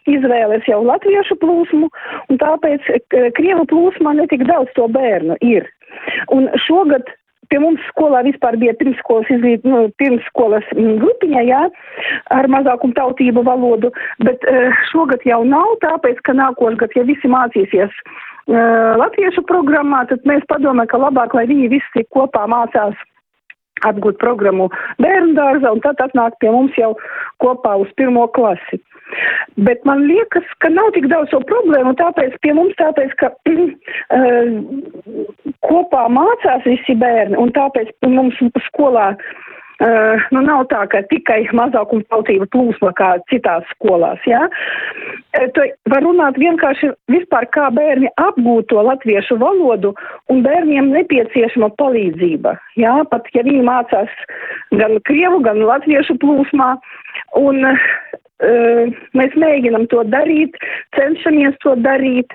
izvēles 0.10 0.66
jau 0.70 0.82
latviešu 0.88 1.38
plūsmu, 1.42 1.90
un 2.30 2.42
tāpēc 2.42 2.90
uh, 2.96 3.30
krievu 3.38 3.68
plūsmā 3.70 4.16
netik 4.22 4.48
daudz 4.50 4.74
to 4.78 4.90
bērnu 4.96 5.38
ir. 5.46 5.70
Un 6.34 6.50
šogad 6.66 7.08
pie 7.50 7.60
mums 7.62 7.84
skolā 7.90 8.22
vispār 8.28 8.58
bija 8.62 8.76
pirmskolas 8.80 9.30
izglīt, 9.34 9.66
nu, 9.68 9.88
pirmskolas 10.02 10.66
grupiņa, 10.78 11.44
jā, 11.48 11.62
ar 12.36 12.50
mazākumu 12.54 12.96
tautību 12.98 13.44
valodu, 13.48 13.92
bet 14.26 14.46
uh, 14.50 14.82
šogad 14.92 15.26
jau 15.28 15.42
nav, 15.48 15.76
tāpēc, 15.84 16.22
ka 16.26 16.38
nākošgad, 16.38 16.96
ja 16.98 17.06
visi 17.10 17.32
mācīsies 17.32 17.94
uh, 17.94 18.98
latviešu 19.02 19.46
programmā, 19.50 20.06
tad 20.12 20.26
mēs 20.30 20.46
padomājam, 20.52 20.92
ka 20.94 21.04
labāk, 21.06 21.38
lai 21.38 21.48
viņi 21.50 21.72
visi 21.78 22.06
kopā 22.14 22.46
mācās 22.52 22.98
apgūt 23.88 24.20
programmu 24.20 24.68
bērnu 25.00 25.36
dārza, 25.38 25.72
un 25.72 25.82
tad 25.84 26.02
atnāk 26.04 26.38
pie 26.42 26.52
mums 26.54 26.76
jau 26.80 26.94
kopā 27.44 27.78
uz 27.80 27.92
pirmo 28.00 28.28
klasi. 28.36 28.82
Bet 29.68 29.84
man 29.90 30.06
liekas, 30.08 30.48
ka 30.64 30.72
nav 30.74 30.92
tik 30.96 31.10
daudz 31.12 31.34
to 31.34 31.42
problēmu, 31.50 31.96
tāpēc 32.00 32.38
pie 32.44 32.56
mums 32.58 32.78
tāpēc, 32.80 33.14
ka 33.20 33.32
uh, 33.34 34.50
kopā 35.70 36.08
mācās 36.14 36.66
visi 36.68 36.98
bērni, 37.00 37.38
un 37.40 37.54
tāpēc 37.56 37.94
mums 38.08 38.40
skolā 38.70 39.14
Uh, 39.80 40.20
nu, 40.36 40.42
nav 40.44 40.66
tā, 40.68 40.82
ka 40.92 41.00
tikai 41.08 41.38
mazākuma 41.56 42.04
tautība 42.12 42.44
plūsma 42.52 42.90
kā 42.98 43.14
citās 43.32 43.64
skolās. 43.72 44.20
Ja? 44.28 44.42
Uh, 45.32 45.46
to 45.56 45.64
var 45.88 46.04
runāt 46.04 46.36
vienkārši 46.36 46.90
vispār, 47.08 47.48
kā 47.56 47.70
bērni 47.72 48.12
apgūt 48.20 48.68
to 48.74 48.84
latviešu 48.84 49.38
valodu, 49.40 49.94
un 50.28 50.44
bērniem 50.44 50.92
nepieciešama 50.98 51.72
palīdzība. 51.80 52.58
Ja? 52.76 52.98
Pat 53.08 53.32
ja 53.32 53.46
viņi 53.48 53.64
mācās 53.70 54.12
gan 54.82 55.00
krievu, 55.08 55.40
gan 55.48 55.64
latviešu 55.64 56.20
plūsmā. 56.20 56.74
Un, 57.40 57.64
Mēs 58.40 59.34
mēģinam 59.36 59.86
to 59.92 60.04
darīt, 60.08 60.56
cenšamies 60.96 61.58
to 61.64 61.74
darīt, 61.84 62.32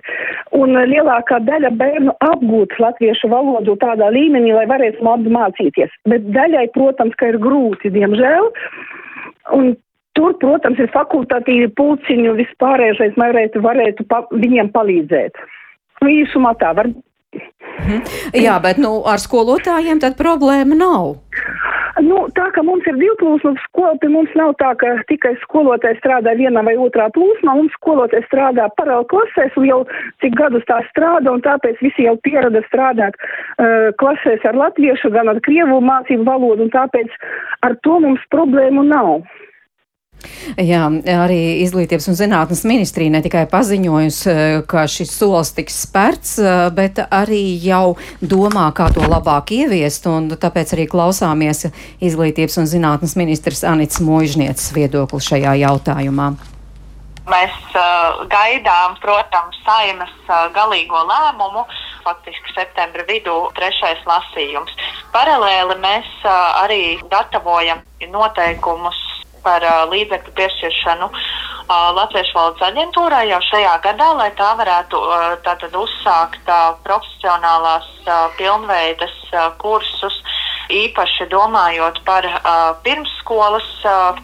un 0.53 0.77
lielākā 0.77 1.39
daļa 1.47 1.71
bērnu 1.81 2.13
apgūt 2.27 2.77
latviešu 2.79 3.31
valodu 3.33 3.77
tādā 3.81 4.11
līmenī, 4.13 4.53
lai 4.53 4.67
varētu 4.69 5.05
labi 5.05 5.33
mācīties. 5.33 5.95
Bet 6.05 6.29
daļai, 6.37 6.67
protams, 6.77 7.17
ka 7.17 7.33
ir 7.33 7.41
grūti, 7.41 7.93
diemžēl. 7.95 8.51
Un 9.57 9.73
tur, 10.13 10.37
protams, 10.45 10.79
ir 10.79 10.93
fakultatīvi 10.93 11.73
pulciņu 11.79 12.37
vispārējais, 12.37 13.17
varētu, 13.17 13.65
varētu 13.65 14.07
pa, 14.11 14.27
viņiem 14.33 14.71
palīdzēt. 14.77 15.41
Īsumā 16.05 16.53
tā 16.61 16.75
var. 16.77 16.93
Mhm. 17.35 18.01
Jā, 18.39 18.59
bet 18.63 18.79
nu, 18.81 19.03
ar 19.05 19.21
skolotājiem 19.23 20.01
tad 20.01 20.17
problēma 20.21 20.79
nav. 20.79 21.17
Nu, 22.03 22.25
tā 22.35 22.49
kā 22.51 22.63
mums 22.67 22.87
ir 22.91 22.97
divplūsma 22.99 23.53
skola, 23.69 23.95
pie 24.03 24.09
mums 24.11 24.33
nav 24.35 24.57
tā, 24.59 24.73
ka 24.81 24.89
tikai 25.07 25.37
skolotājs 25.45 26.01
strādā 26.01 26.33
vienā 26.35 26.65
vai 26.67 26.75
otrā 26.81 27.07
plūsmā, 27.15 27.55
mums 27.55 27.77
skolotājs 27.79 28.27
strādā 28.27 28.67
paralēli 28.81 29.07
klasēs 29.13 29.55
un 29.61 29.69
jau 29.69 29.79
cik 30.25 30.35
gadus 30.41 30.67
tā 30.67 30.81
strādā, 30.89 31.31
un 31.31 31.45
tāpēc 31.47 31.79
visi 31.85 32.09
jau 32.09 32.17
pierada 32.27 32.65
strādāt 32.67 33.15
uh, 33.21 33.95
klasēs 34.03 34.43
ar 34.49 34.59
latviešu, 34.59 35.13
gan 35.15 35.31
ar 35.31 35.39
krievu 35.47 35.79
mācību 35.87 36.27
valodu, 36.27 36.67
un 36.67 36.75
tāpēc 36.75 37.15
ar 37.63 37.79
to 37.87 38.01
mums 38.03 38.27
problēmu 38.35 38.89
nav. 38.91 39.23
Jā, 40.61 40.87
arī 41.11 41.39
Izglītības 41.65 42.07
un 42.09 42.17
zinātnes 42.19 42.63
ministrija 42.69 43.13
ne 43.13 43.21
tikai 43.25 43.45
paziņojusi, 43.51 44.31
eh, 44.31 44.63
ka 44.69 44.87
šis 44.89 45.13
solis 45.13 45.53
tiks 45.57 45.77
spērts, 45.87 46.39
eh, 46.39 46.71
bet 46.71 47.01
arī 47.11 47.59
jau 47.61 47.97
domā, 48.23 48.71
kā 48.73 48.93
to 48.95 49.01
labāk 49.01 49.53
ieviest, 49.53 50.07
un 50.07 50.31
tāpēc 50.31 50.75
arī 50.77 50.89
klausāmies 50.89 51.67
Izglītības 52.01 52.59
un 52.59 52.65
zinātnes 52.65 53.17
ministrs 53.17 53.65
Anits 53.65 54.01
Moižnieces 54.01 54.73
viedokli 54.73 55.21
šajā 55.21 55.55
jautājumā. 55.65 56.35
Mēs 57.25 57.57
uh, 57.73 58.27
gaidām, 58.29 58.99
protams, 59.01 59.57
saimas 59.65 60.13
uh, 60.29 60.51
galīgo 60.53 61.07
lēmumu, 61.09 61.65
faktiski 62.05 62.53
septembra 62.53 63.01
vidū 63.09 63.49
trešais 63.57 64.05
lasījums. 64.05 64.77
Paralēli 65.15 65.79
mēs 65.81 66.11
uh, 66.21 66.61
arī 66.61 67.01
gatavojam 67.09 67.81
noteikumus 68.13 69.01
par 69.45 69.65
uh, 69.65 69.85
līdzekļu 69.93 70.33
piešķiršanu 70.39 71.09
uh, 71.11 71.55
Latviešu 71.69 72.37
valodas 72.37 72.65
aģentūrai 72.69 73.25
jau 73.31 73.41
šajā 73.49 73.75
gadā, 73.85 74.11
lai 74.19 74.31
tā 74.37 74.51
varētu 74.59 75.01
uh, 75.01 75.27
tātad 75.47 75.77
uzsākt 75.79 76.49
uh, 76.51 76.77
profesionālās 76.85 77.87
uh, 78.05 78.29
pilnveidas 78.39 79.15
uh, 79.33 79.51
kursus, 79.61 80.17
īpaši 80.73 81.29
domājot 81.33 82.01
par 82.05 82.29
uh, 82.29 82.75
pirmsskolas 82.85 83.71
uh, 83.89 84.19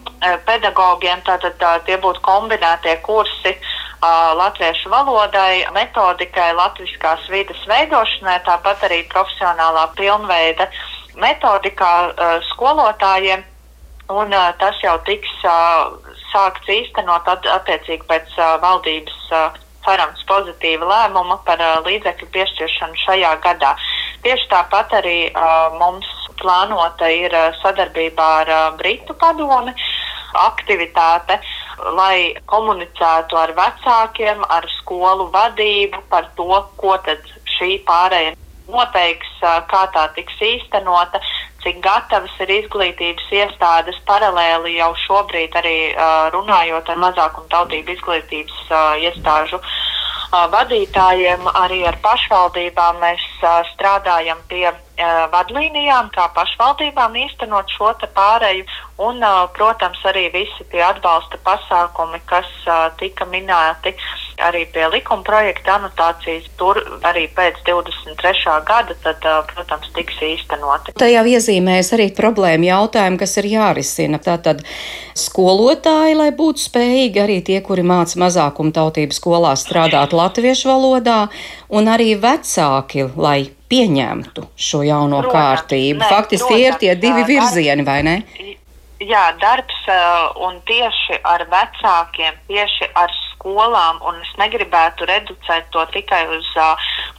pedagogiem, 0.49 1.23
tātad 1.25 1.57
uh, 1.65 1.79
tie 1.87 2.01
būtu 2.01 2.25
kombinētie 2.25 2.99
kursi. 3.07 3.57
Latviešu 4.01 4.89
valodai, 4.89 5.67
metodikai, 5.77 6.55
latviskās 6.57 7.27
vidas 7.29 7.61
veidošanai, 7.69 8.39
tāpat 8.47 8.87
arī 8.89 9.03
profesionālā 9.13 9.83
pilnveida 9.93 10.71
metodikā 11.21 11.91
skolotājiem 12.49 13.45
Un, 14.11 14.33
uh, 14.35 14.51
tas 14.59 14.79
jau 14.83 14.97
tiks 15.07 15.31
uh, 15.47 15.93
sākts 16.33 16.71
īstenot 16.75 17.29
at, 17.31 17.47
attiecīgi 17.61 18.09
pēc 18.11 18.33
uh, 18.39 18.57
valdības 18.63 19.21
uh, 19.31 19.59
cerams 19.85 20.25
pozitīva 20.27 20.89
lēmuma 20.91 21.39
par 21.47 21.63
uh, 21.63 21.77
līdzekļu 21.87 22.27
piešķiršanu 22.35 22.99
šajā 23.05 23.31
gadā. 23.45 23.77
Tieši 24.25 24.51
tāpat 24.51 24.97
arī 24.99 25.19
uh, 25.31 25.77
mums 25.79 26.11
plānota 26.43 27.07
ir 27.13 27.35
uh, 27.37 27.55
sadarbībā 27.63 28.29
ar 28.43 28.53
uh, 28.57 28.67
Britu 28.81 29.15
padomi 29.15 29.77
aktivitāte, 30.41 31.39
lai 31.95 32.35
komunicētu 32.51 33.39
ar 33.39 33.55
vecākiem, 33.57 34.45
ar 34.47 34.67
skolu 34.79 35.31
vadību 35.35 36.03
par 36.11 36.29
to, 36.39 36.51
ko 36.83 36.99
tad 37.07 37.23
šī 37.57 37.81
pārējai 37.87 38.37
noteiks, 38.73 39.31
uh, 39.43 39.61
kā 39.71 39.87
tā 39.95 40.09
tiks 40.17 40.41
īstenota 40.41 41.21
cik 41.65 41.81
gatavas 41.85 42.33
ir 42.41 42.53
izglītības 42.55 43.27
iestādes 43.37 43.99
paralēli 44.09 44.79
jau 44.79 44.91
šobrīd 45.05 45.57
arī 45.61 45.77
uh, 45.93 46.29
runājot 46.35 46.89
ar 46.93 47.01
mazākumu 47.05 47.51
tautību 47.53 47.97
izglītības 47.97 48.61
uh, 48.71 48.95
iestāžu 49.05 49.61
uh, 49.61 50.47
vadītājiem, 50.55 51.49
arī 51.63 51.83
ar 51.91 51.99
pašvaldībām 52.05 53.01
mēs 53.03 53.27
uh, 53.43 53.61
strādājam 53.75 54.41
pie 54.49 54.67
uh, 54.71 54.79
vadlīnijām, 55.35 56.11
kā 56.17 56.31
pašvaldībām 56.37 57.19
īstenot 57.27 57.77
šo 57.77 57.93
pāreju, 58.17 58.65
un, 58.99 59.21
uh, 59.21 59.45
protams, 59.57 60.01
arī 60.09 60.29
visi 60.33 60.69
tie 60.73 60.85
atbalsta 60.87 61.41
pasākumi, 61.45 62.23
kas 62.31 62.49
uh, 62.67 62.89
tika 63.01 63.29
minēti 63.29 63.95
arī 64.47 64.65
pie 64.73 64.87
likuma 64.93 65.25
projekta 65.27 65.77
anotācijas. 65.79 66.49
Tur 66.61 66.81
arī 67.07 67.27
pēc 67.37 67.61
23. 67.67 68.57
gada, 68.69 68.97
tad, 69.05 69.27
protams, 69.53 69.91
tiks 69.97 70.19
īstenoti. 70.25 70.95
Tajā 71.01 71.23
iezīmēs 71.35 71.93
arī 71.97 72.11
problēma 72.17 72.71
jautājumi, 72.71 73.21
kas 73.21 73.37
ir 73.43 73.51
jārisina. 73.53 74.21
Tātad 74.23 74.65
skolotāji, 75.19 76.19
lai 76.19 76.31
būtu 76.37 76.67
spējīgi, 76.67 77.23
arī 77.23 77.41
tie, 77.47 77.61
kuri 77.65 77.87
māca 77.87 78.21
mazākuma 78.23 78.75
tautību 78.77 79.17
skolā 79.17 79.55
strādāt 79.61 80.17
latviešu 80.17 80.71
valodā, 80.73 81.23
un 81.71 81.91
arī 81.91 82.15
vecāki, 82.21 83.09
lai 83.17 83.51
pieņemtu 83.71 84.49
šo 84.59 84.83
jauno 84.87 85.21
protams, 85.23 85.37
kārtību. 85.37 86.01
Ne, 86.03 86.09
Faktiski 86.11 86.49
protams, 86.49 86.59
tie 86.59 86.73
ir 86.73 86.81
tie 86.83 86.97
divi 86.99 87.27
virzieni, 87.29 87.87
vai 87.87 88.01
ne? 88.07 88.17
Jā, 89.01 89.31
darbs 89.41 89.87
un 90.45 90.59
tieši 90.69 91.23
ar 91.25 91.47
vecākiem, 91.49 92.35
tieši 92.51 92.91
ar 93.01 93.09
skolām, 93.17 94.03
un 94.05 94.19
es 94.21 94.35
negribētu 94.37 95.09
reducēt 95.09 95.71
to 95.73 95.87
tikai 95.95 96.27
uz 96.37 96.51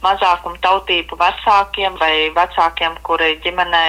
mazākumu 0.04 0.60
tautību 0.62 1.18
vecākiem 1.18 1.98
vai 1.98 2.30
vecākiem, 2.38 2.94
kuri 3.02 3.34
ģimenē 3.42 3.82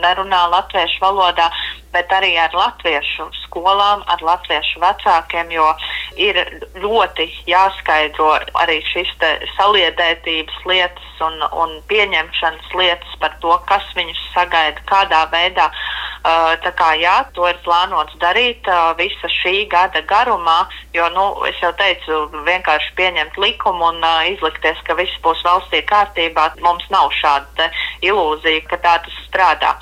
nerunā 0.00 0.40
latviešu 0.54 1.02
valodā, 1.04 1.50
bet 1.92 2.08
arī 2.16 2.32
ar 2.40 2.56
latviešu 2.56 3.28
skolām, 3.42 4.06
ar 4.08 4.24
latviešu 4.24 4.80
vecākiem, 4.80 5.52
jo 5.52 5.68
ir 6.16 6.40
ļoti 6.80 7.28
jāskaidro 7.50 8.38
arī 8.64 8.80
šis 8.88 9.12
saliedētības 9.58 10.64
lietas 10.64 11.24
un, 11.28 11.42
un 11.52 11.80
pieņemšanas 11.92 12.76
lietas 12.80 13.20
par 13.20 13.36
to, 13.44 13.52
kas 13.68 13.84
viņus 13.98 14.28
sagaida, 14.32 14.80
kādā 14.88 15.26
veidā. 15.34 15.68
Uh, 15.68 16.07
tā 16.24 16.72
kā 16.78 16.92
jā, 16.98 17.16
to 17.34 17.46
ir 17.48 17.58
plānots 17.64 18.16
darīt 18.22 18.66
uh, 18.68 18.94
visa 18.98 19.28
šī 19.28 19.68
gada 19.70 20.02
garumā, 20.02 20.68
jo, 20.94 21.08
nu, 21.14 21.26
es 21.46 21.56
jau 21.62 21.72
teicu, 21.78 22.26
vienkārši 22.46 22.94
pieņemt 22.98 23.38
likumu 23.38 23.92
un 23.92 24.02
uh, 24.02 24.26
izlikties, 24.30 24.80
ka 24.86 24.94
viss 24.98 25.20
būs 25.22 25.44
valstī 25.46 25.82
kārtībā, 25.86 26.50
mums 26.64 26.84
nav 26.90 27.12
šāda 27.14 27.70
ilūzija, 28.02 28.66
ka 28.70 28.80
tā 28.82 28.98
tas 29.04 29.22
strādā. 29.28 29.74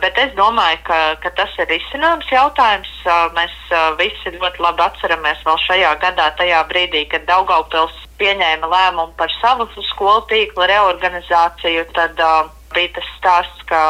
Bet 0.00 0.16
es 0.16 0.30
domāju, 0.32 0.78
ka, 0.86 0.98
ka 1.20 1.30
tas 1.36 1.52
ir 1.60 1.68
izcināms 1.76 2.24
jautājums. 2.32 2.88
Mēs 3.36 3.52
visi 3.98 4.32
ļoti 4.32 4.62
labi 4.64 4.80
atceramies 4.80 5.42
vēl 5.44 5.58
šajā 5.66 5.90
gadā, 6.00 6.30
tajā 6.38 6.62
brīdī, 6.70 7.02
kad 7.12 7.26
Daugaupils 7.28 7.92
pieņēma 8.16 8.70
lēmumu 8.72 9.12
par 9.18 9.32
savu 9.42 9.68
skolu 9.90 10.24
tīkla 10.30 10.70
reorganizāciju. 10.72 11.84
Tad 11.92 12.16
uh, 12.24 12.48
bija 12.72 12.94
tas 12.96 13.12
stāsts, 13.18 13.66
ka 13.68 13.82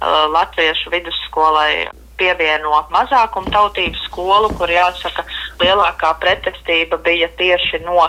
uh, 0.00 0.24
Latviešu 0.32 0.92
vidusskolai 0.94 1.86
pievieno 2.18 2.84
mazākumu 2.94 3.50
tautību 3.54 3.98
skolu, 4.06 4.50
kur 4.58 4.70
jāsaka, 4.70 5.24
lielākā 5.62 6.14
pretestība 6.22 7.00
bija 7.02 7.28
tieši 7.38 7.82
no 7.86 8.08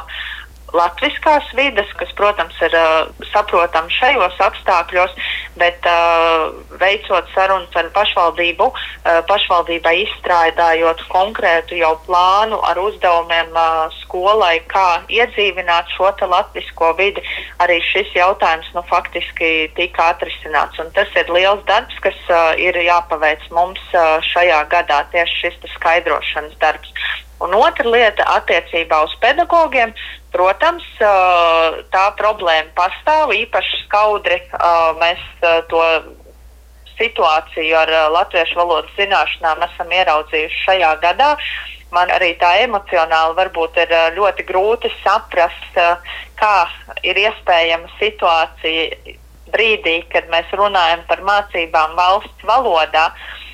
latviskās 0.75 1.47
vidas, 1.57 1.89
kas, 1.99 2.11
protams, 2.17 2.55
ir 2.67 2.75
uh, 2.77 3.09
saprotama 3.31 3.91
šajos 3.99 4.39
apstākļos, 4.49 5.13
bet 5.59 5.87
uh, 5.89 6.51
veicot 6.79 7.29
sarunas 7.33 7.75
ar 7.79 7.89
pašvaldību, 7.95 8.67
uh, 8.71 9.19
pašvaldībai 9.29 9.95
izstrādājot 10.03 11.03
konkrētu 11.11 11.79
jau 11.79 11.93
plānu 12.07 12.59
ar 12.67 12.79
uzdevumiem 12.81 13.51
uh, 13.55 13.85
skolai, 14.01 14.59
kā 14.71 15.01
iedzīvināt 15.09 15.91
šo 15.95 16.11
latvisko 16.29 16.93
vidi, 16.99 17.23
arī 17.63 17.79
šis 17.91 18.11
jautājums 18.15 18.67
nu, 18.75 18.83
faktiski 18.89 19.69
tika 19.75 20.11
atrisināts. 20.13 20.79
Un 20.83 20.91
tas 20.95 21.11
ir 21.15 21.31
liels 21.33 21.63
darbs, 21.69 21.97
kas 22.03 22.17
uh, 22.29 22.53
ir 22.59 22.77
jāpaveic 22.85 23.43
mums 23.55 23.81
uh, 23.93 24.17
šajā 24.33 24.63
gadā, 24.71 25.03
tieši 25.15 25.45
šis 25.45 25.71
skaidrošanas 25.75 26.57
darbs. 26.61 26.91
Un 27.43 27.55
otra 27.57 27.89
lieta 27.89 28.23
attiecībā 28.37 29.01
uz 29.03 29.15
pedagogiem. 29.19 29.91
Protams, 30.31 30.85
tā 31.91 32.05
problēma 32.19 32.71
pastāv 32.77 33.33
īpaši 33.35 33.81
skaudri. 33.85 34.39
Mēs 35.01 35.23
to 35.71 35.83
situāciju 36.95 37.75
ar 37.75 37.91
latviešu 38.15 38.59
valodas 38.59 38.95
zināšanām 38.95 39.65
esam 39.67 39.91
ieraudzījuši 39.91 40.63
šajā 40.63 40.91
gadā. 41.03 41.35
Man 41.95 42.11
arī 42.11 42.33
tā 42.39 42.53
emocionāli 42.63 43.35
varbūt 43.37 43.77
ir 43.83 43.91
ļoti 44.15 44.47
grūti 44.47 44.91
saprast, 45.03 45.79
kā 46.39 46.55
ir 47.03 47.19
iespējama 47.19 47.91
situācija 47.99 49.15
brīdī, 49.51 50.01
kad 50.11 50.27
mēs 50.31 50.51
runājam 50.55 51.03
par 51.07 51.21
mācībām 51.23 51.95
valsts 51.99 52.47
valodā. 52.47 53.11
Uh, 53.11 53.44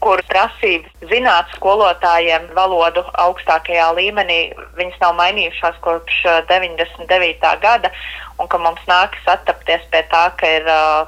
kur 0.00 0.20
prasības 0.28 1.08
zināt 1.10 1.50
skolotājiem 1.56 2.48
valodu 2.56 3.02
augstākajā 3.20 3.90
līmenī, 3.98 4.38
viņas 4.78 5.00
nav 5.02 5.16
mainījušās 5.20 5.80
kopš 5.84 6.22
99. 6.48 7.44
Uh, 7.44 7.58
gada, 7.60 7.92
un 8.40 8.48
ka 8.48 8.60
mums 8.62 8.80
nākas 8.88 9.28
attapties 9.28 9.84
pie 9.92 10.02
tā, 10.12 10.24
ka 10.40 10.54
ir 10.60 10.70
uh, 10.72 11.02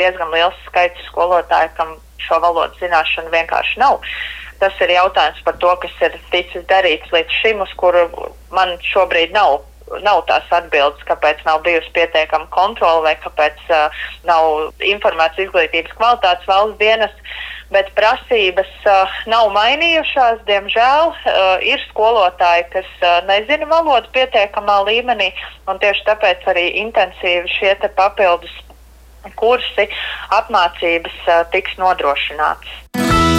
diezgan 0.00 0.32
liels 0.34 0.58
skaits 0.66 1.08
skolotāju, 1.08 1.72
kam 1.78 1.96
šo 2.20 2.40
valodu 2.44 2.76
zināšanu 2.82 3.32
vienkārši 3.32 3.80
nav. 3.80 4.04
Tas 4.60 4.76
ir 4.82 4.92
jautājums 4.92 5.40
par 5.46 5.56
to, 5.62 5.72
kas 5.80 6.04
ir 6.04 6.20
ticis 6.32 6.66
darīts 6.68 7.12
līdz 7.14 7.40
šim, 7.40 7.64
uz 7.64 7.72
kuru 7.80 8.08
man 8.52 8.76
šobrīd 8.92 9.32
nav 9.36 9.62
nav 10.04 10.18
tās 10.28 10.44
atbildes, 10.52 11.00
kāpēc 11.08 11.38
nav 11.46 11.62
bijusi 11.64 11.88
pietiekama 11.94 12.44
kontrola 12.52 13.06
vai 13.06 13.14
kāpēc 13.22 13.62
uh, 13.72 14.02
nav 14.28 14.74
informēts 14.84 15.40
izglītības 15.46 15.94
kvalitātes 15.96 16.50
valsts 16.50 16.76
dienas. 16.82 17.14
Uh, 17.16 17.57
bet 17.74 17.90
prasības 17.96 18.70
uh, 18.86 19.18
nav 19.30 19.50
mainījušās. 19.56 20.44
Diemžēl 20.48 21.12
uh, 21.12 21.18
ir 21.64 21.82
skolotāji, 21.88 22.68
kas 22.74 22.88
uh, 23.02 23.18
nezina 23.28 23.68
valodu 23.70 24.10
pietiekamā 24.16 24.80
līmenī, 24.88 25.32
un 25.68 25.80
tieši 25.82 26.06
tāpēc 26.08 26.48
arī 26.54 26.68
intensīvi 26.84 27.50
šie 27.58 27.74
papildus 27.96 28.54
kursi, 29.36 29.88
apmācības 30.32 31.18
uh, 31.26 31.44
tiks 31.52 31.76
nodrošināts. 31.80 33.37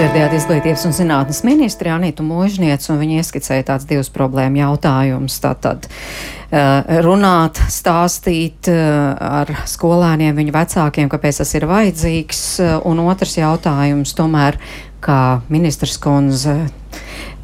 Dzirdējāt 0.00 0.32
izglītības 0.32 0.82
un 0.88 0.94
zinātnes 0.96 1.42
ministri 1.44 1.90
Anītu 1.92 2.24
Mūžniec, 2.24 2.86
un 2.88 2.96
viņi 3.02 3.18
ieskicēja 3.20 3.66
tāds 3.68 3.84
divus 3.84 4.08
problēmu 4.14 4.56
jautājumus. 4.56 5.34
Tātad 5.44 5.84
uh, 5.90 7.02
runāt, 7.04 7.60
stāstīt 7.68 8.70
uh, 8.72 9.12
ar 9.20 9.52
skolēniem, 9.68 10.32
viņu 10.38 10.54
vecākiem, 10.56 11.10
kāpēc 11.12 11.42
tas 11.42 11.52
ir 11.52 11.68
vajadzīgs, 11.68 12.40
uh, 12.64 12.72
un 12.88 13.04
otrs 13.04 13.36
jautājums 13.42 14.16
tomēr, 14.16 14.56
kā 15.04 15.40
ministrs 15.52 15.98
kundze 16.00 16.68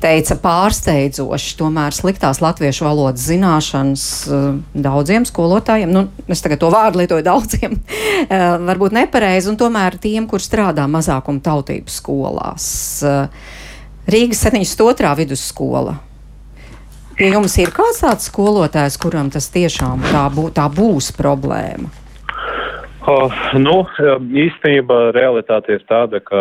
teica 0.02 0.36
pārsteidzoši, 0.40 1.54
tomēr 1.58 1.94
sliktās 1.96 2.42
latviešu 2.44 2.84
valodas 2.84 3.24
zināšanas 3.30 4.06
uh, 4.28 4.48
daudziem 4.74 5.24
skolotājiem, 5.28 5.92
nu, 5.92 6.06
es 6.28 6.44
tagad 6.44 6.60
to 6.62 6.70
vārdu 6.72 7.00
lietoju 7.02 7.24
daudziem, 7.30 7.78
uh, 7.78 8.48
varbūt 8.68 8.96
nepareizi, 8.96 9.50
un 9.52 9.60
tomēr 9.60 9.98
tiem, 10.02 10.28
kur 10.30 10.42
strādā 10.44 10.84
mazākuma 10.90 11.42
tautību 11.44 11.92
skolās. 11.92 12.66
Uh, 13.06 13.54
Rīgas 14.06 14.44
72. 14.46 15.14
vidusskola. 15.18 15.96
Pie 17.16 17.30
jums 17.32 17.56
ir 17.58 17.72
kāds 17.74 18.02
tāds 18.04 18.28
skolotājs, 18.28 18.98
kuram 19.00 19.32
tas 19.32 19.48
tiešām 19.50 20.04
tā, 20.12 20.26
bū, 20.30 20.50
tā 20.54 20.68
būs 20.70 21.08
problēma? 21.16 21.88
Uh, 23.06 23.30
nu, 23.62 23.84
īstenībā 24.34 25.12
realitāte 25.14 25.76
ir 25.76 25.82
tāda, 25.86 26.18
ka 26.26 26.40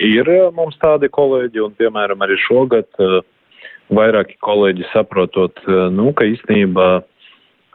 ir 0.00 0.28
mums 0.56 0.78
tādi 0.80 1.10
kolēģi, 1.12 1.60
un, 1.66 1.74
piemēram, 1.76 2.22
arī 2.24 2.38
šogad 2.46 2.86
uh, 2.96 3.18
vairāki 3.92 4.38
kolēģi 4.40 4.86
saprotot, 4.94 5.60
uh, 5.68 5.90
nu, 5.92 6.14
ka 6.16 6.28
īstenībā 6.32 6.88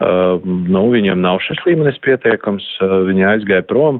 nu, 0.01 0.81
viņiem 0.89 1.19
nav 1.21 1.43
šis 1.45 1.59
līmenis 1.67 1.99
pietiekams, 2.01 2.65
uh, 2.81 3.03
viņi 3.05 3.27
aizgāja 3.35 3.67
prom. 3.69 3.99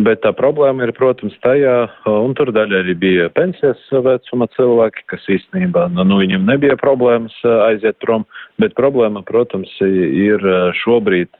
Bet 0.00 0.22
tā 0.24 0.30
problēma 0.32 0.86
ir, 0.86 0.94
protams, 0.96 1.34
tajā, 1.44 1.74
un 2.08 2.32
tur 2.32 2.48
daļai 2.56 2.78
arī 2.80 2.94
bija 2.96 3.26
pensijas 3.36 3.82
vecuma 3.92 4.48
cilvēki, 4.54 5.04
kas 5.12 5.26
īstenībā, 5.34 5.90
nu, 5.92 6.06
nu 6.08 6.22
viņiem 6.22 6.48
nebija 6.48 6.78
problēmas 6.80 7.36
aiziet 7.66 7.98
prom, 8.00 8.24
bet 8.56 8.72
problēma, 8.80 9.20
protams, 9.28 9.76
ir 9.84 10.40
šobrīd 10.80 11.36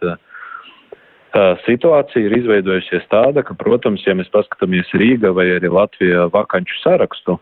situācija 1.66 2.26
ir 2.26 2.36
izveidojusies 2.36 3.06
tāda, 3.12 3.44
ka, 3.46 3.56
protams, 3.58 4.04
ja 4.06 4.14
mēs 4.18 4.30
paskatāmies 4.34 4.90
Rīga 4.98 5.32
vai 5.36 5.48
arī 5.56 5.70
Latvijā 5.72 6.26
vakanču 6.32 6.76
sarakstu, 6.82 7.38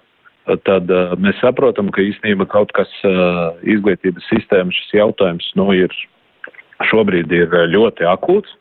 tad 0.66 0.90
mēs 1.20 1.38
saprotam, 1.42 1.90
ka 1.94 2.02
īstenībā 2.02 2.46
kaut 2.50 2.72
kas 2.76 2.90
izglītības 3.66 4.26
sistēma 4.30 4.74
šis 4.74 4.94
jautājums 5.00 5.50
nu, 5.58 5.68
ir 5.74 5.94
šobrīd 6.90 7.32
ir 7.34 7.52
ļoti 7.74 8.06
akūts, 8.08 8.54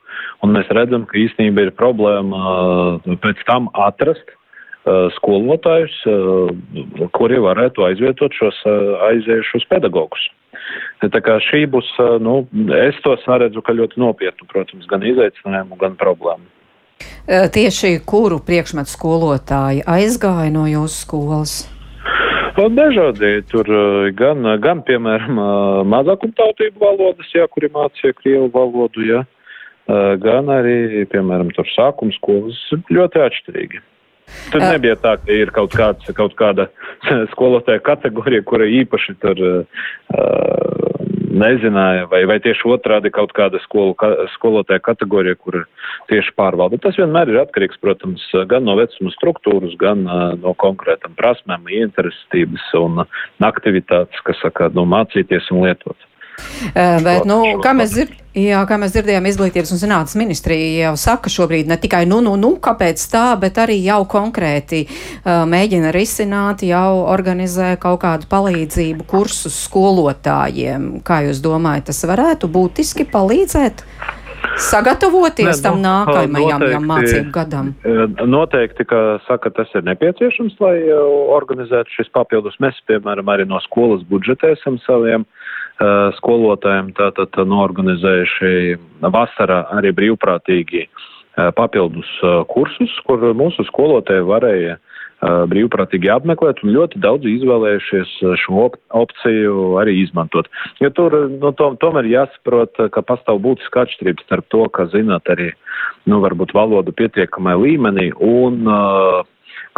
un 0.43 0.53
mēs 0.57 0.69
redzam, 0.75 1.05
ka 1.07 1.17
īstenībā 1.21 1.67
ir 1.67 1.77
problēma 1.77 2.99
pēc 3.23 3.45
tam 3.47 3.69
atrast 3.77 4.35
skolotājus, 5.19 5.95
kuri 7.15 7.39
varētu 7.43 7.83
aizvietot 7.87 8.35
šos 8.37 8.61
aizējušos 9.09 9.67
pedagogus. 9.71 10.29
Tā 11.01 11.21
kā 11.23 11.37
šī 11.43 11.65
būs, 11.71 11.89
nu, 12.23 12.43
es 12.77 12.97
to 13.05 13.15
saredzu, 13.23 13.61
ka 13.65 13.75
ļoti 13.75 13.99
nopietnu, 14.01 14.47
protams, 14.49 14.87
gan 14.89 15.03
izaicinājumu, 15.05 15.77
gan 15.81 15.97
problēmu. 15.99 16.47
Tieši 17.29 17.99
kuru 18.09 18.39
priekšmetu 18.43 18.91
skolotāji 18.91 19.83
aizgāja 19.87 20.51
no 20.53 20.65
jūsu 20.69 21.03
skolas? 21.05 21.59
Dažādi 22.59 23.37
tur 23.47 23.69
gan, 24.19 24.43
gan 24.59 24.81
piemēram, 24.83 25.37
mazākumtautību 25.87 26.81
valodas, 26.81 27.29
jā, 27.31 27.45
kuri 27.47 27.69
mācīja 27.71 28.17
krievu 28.17 28.49
valodu, 28.51 29.05
jā, 29.07 29.21
gan 30.19 30.51
arī, 30.51 31.05
piemēram, 31.13 31.53
tur 31.55 31.69
sākums 31.71 32.17
skolas 32.19 32.59
ļoti 32.91 33.23
atšķirīgi. 33.29 33.79
Tur 34.53 34.63
nebija 34.63 34.95
tā, 34.99 35.15
ka 35.21 35.33
ir 35.33 35.51
kaut, 35.55 35.73
kāds, 35.77 36.09
kaut 36.17 36.35
kāda 36.39 36.69
skolotāja 37.33 37.81
kategorija, 37.85 38.45
kura 38.47 38.67
īpaši 38.79 39.15
tur 39.21 39.43
uh, 39.45 39.85
nezināja, 41.29 42.07
vai, 42.11 42.23
vai 42.29 42.39
tieši 42.43 42.67
otrādi 42.73 43.11
kaut 43.13 43.33
kāda 43.37 43.61
skolu, 43.63 43.93
ka, 43.99 44.11
skolotāja 44.35 44.81
kategorija, 44.83 45.37
kur 45.39 45.61
tieši 46.11 46.33
pārvalda. 46.39 46.81
Tas 46.81 46.97
vienmēr 46.99 47.31
ir 47.31 47.41
atkarīgs, 47.43 47.79
protams, 47.83 48.25
gan 48.49 48.65
no 48.67 48.77
vecuma 48.79 49.13
struktūras, 49.15 49.77
gan 49.81 50.05
uh, 50.07 50.33
no 50.41 50.55
konkrētam 50.59 51.15
prasmēm, 51.19 51.69
interesētības 51.85 52.69
un 52.81 53.03
aktivitātes, 53.45 54.25
kas 54.27 54.41
saka, 54.43 54.71
nu, 54.75 54.87
mācīties 54.89 55.51
un 55.53 55.67
lietot. 55.67 56.08
Bet, 56.73 57.25
nu, 57.29 57.39
kā, 57.63 57.73
mēs 57.77 57.93
dzird, 57.93 58.15
jā, 58.37 58.59
kā 58.69 58.77
mēs 58.81 58.93
dzirdējām, 58.93 59.27
Izglītības 59.29 59.73
un 59.73 59.81
zinātnes 59.81 60.15
ministrija 60.19 60.89
jau 60.89 60.93
saka 60.99 61.31
šobrīd 61.31 61.69
ne 61.69 61.77
tikai 61.81 62.03
nu, 62.09 62.19
nu, 62.25 62.35
nu, 62.39 62.53
kāpēc 62.63 63.03
tā, 63.11 63.25
bet 63.41 63.59
arī 63.61 63.79
jau 63.83 64.01
konkrēti 64.09 64.85
uh, 64.85 65.43
mēģina 65.49 65.93
risināt, 65.95 66.63
jau 66.67 67.03
organizē 67.09 67.73
kaut 67.81 68.01
kādu 68.05 68.29
palīdzību 68.31 69.07
kursus 69.09 69.57
skolotājiem. 69.65 70.99
Kā 71.05 71.23
jūs 71.27 71.43
domājat, 71.43 71.89
tas 71.91 72.05
varētu 72.09 72.51
būtiski 72.51 73.07
palīdzēt? 73.09 73.85
Sagatavoties 74.59 75.49
ne, 75.49 75.63
tam 75.63 75.77
nu, 75.79 75.83
nākamajam 75.83 76.63
noteikti, 76.63 76.87
mācību 76.89 77.31
gadam? 77.35 77.71
Noteikti, 78.27 78.85
ka 78.87 79.19
saka, 79.27 79.51
tas 79.55 79.71
ir 79.75 79.83
nepieciešams, 79.87 80.55
lai 80.63 80.75
organizētu 81.35 81.91
šis 81.97 82.11
papildus. 82.15 82.55
Mēs, 82.63 82.79
piemēram, 82.87 83.31
arī 83.31 83.47
no 83.47 83.59
skolas 83.67 84.03
budžeta 84.07 84.51
esam 84.55 84.79
saviem 84.85 85.27
uh, 85.27 85.38
Eh, 85.38 85.38
skolotājiem 86.19 86.91
tātad 86.97 87.37
norganizējuši 87.47 88.51
vasarā 88.99 89.63
arī 89.77 89.93
brīvprātīgi 89.95 90.87
papildus 91.55 92.09
kursus, 92.51 92.91
kur 93.07 93.23
mūsu 93.37 93.63
skolotāji 93.69 94.25
varēja 94.27 94.77
brīvprātīgi 95.19 96.09
apmeklēt 96.13 96.61
un 96.63 96.71
ļoti 96.75 96.99
daudz 97.03 97.27
izvēlējušies 97.27 98.11
šo 98.39 98.61
op 98.67 98.77
opciju 98.95 99.75
arī 99.81 99.97
izmantot. 100.05 100.47
Jo 100.79 100.91
tur, 100.95 101.15
nu, 101.33 101.51
to, 101.59 101.73
tomēr 101.81 102.07
jāsaprot, 102.07 102.79
ka 102.93 103.03
pastāv 103.03 103.41
būtiska 103.43 103.83
atšķirības 103.83 104.27
starp 104.27 104.47
to, 104.53 104.63
ka 104.71 104.87
zināt 104.93 105.27
arī, 105.31 105.51
nu, 106.07 106.21
varbūt 106.23 106.55
valodu 106.55 106.95
pietiekamai 106.95 107.57
līmenī 107.59 108.09
un 108.15 108.63
uh, 108.63 109.19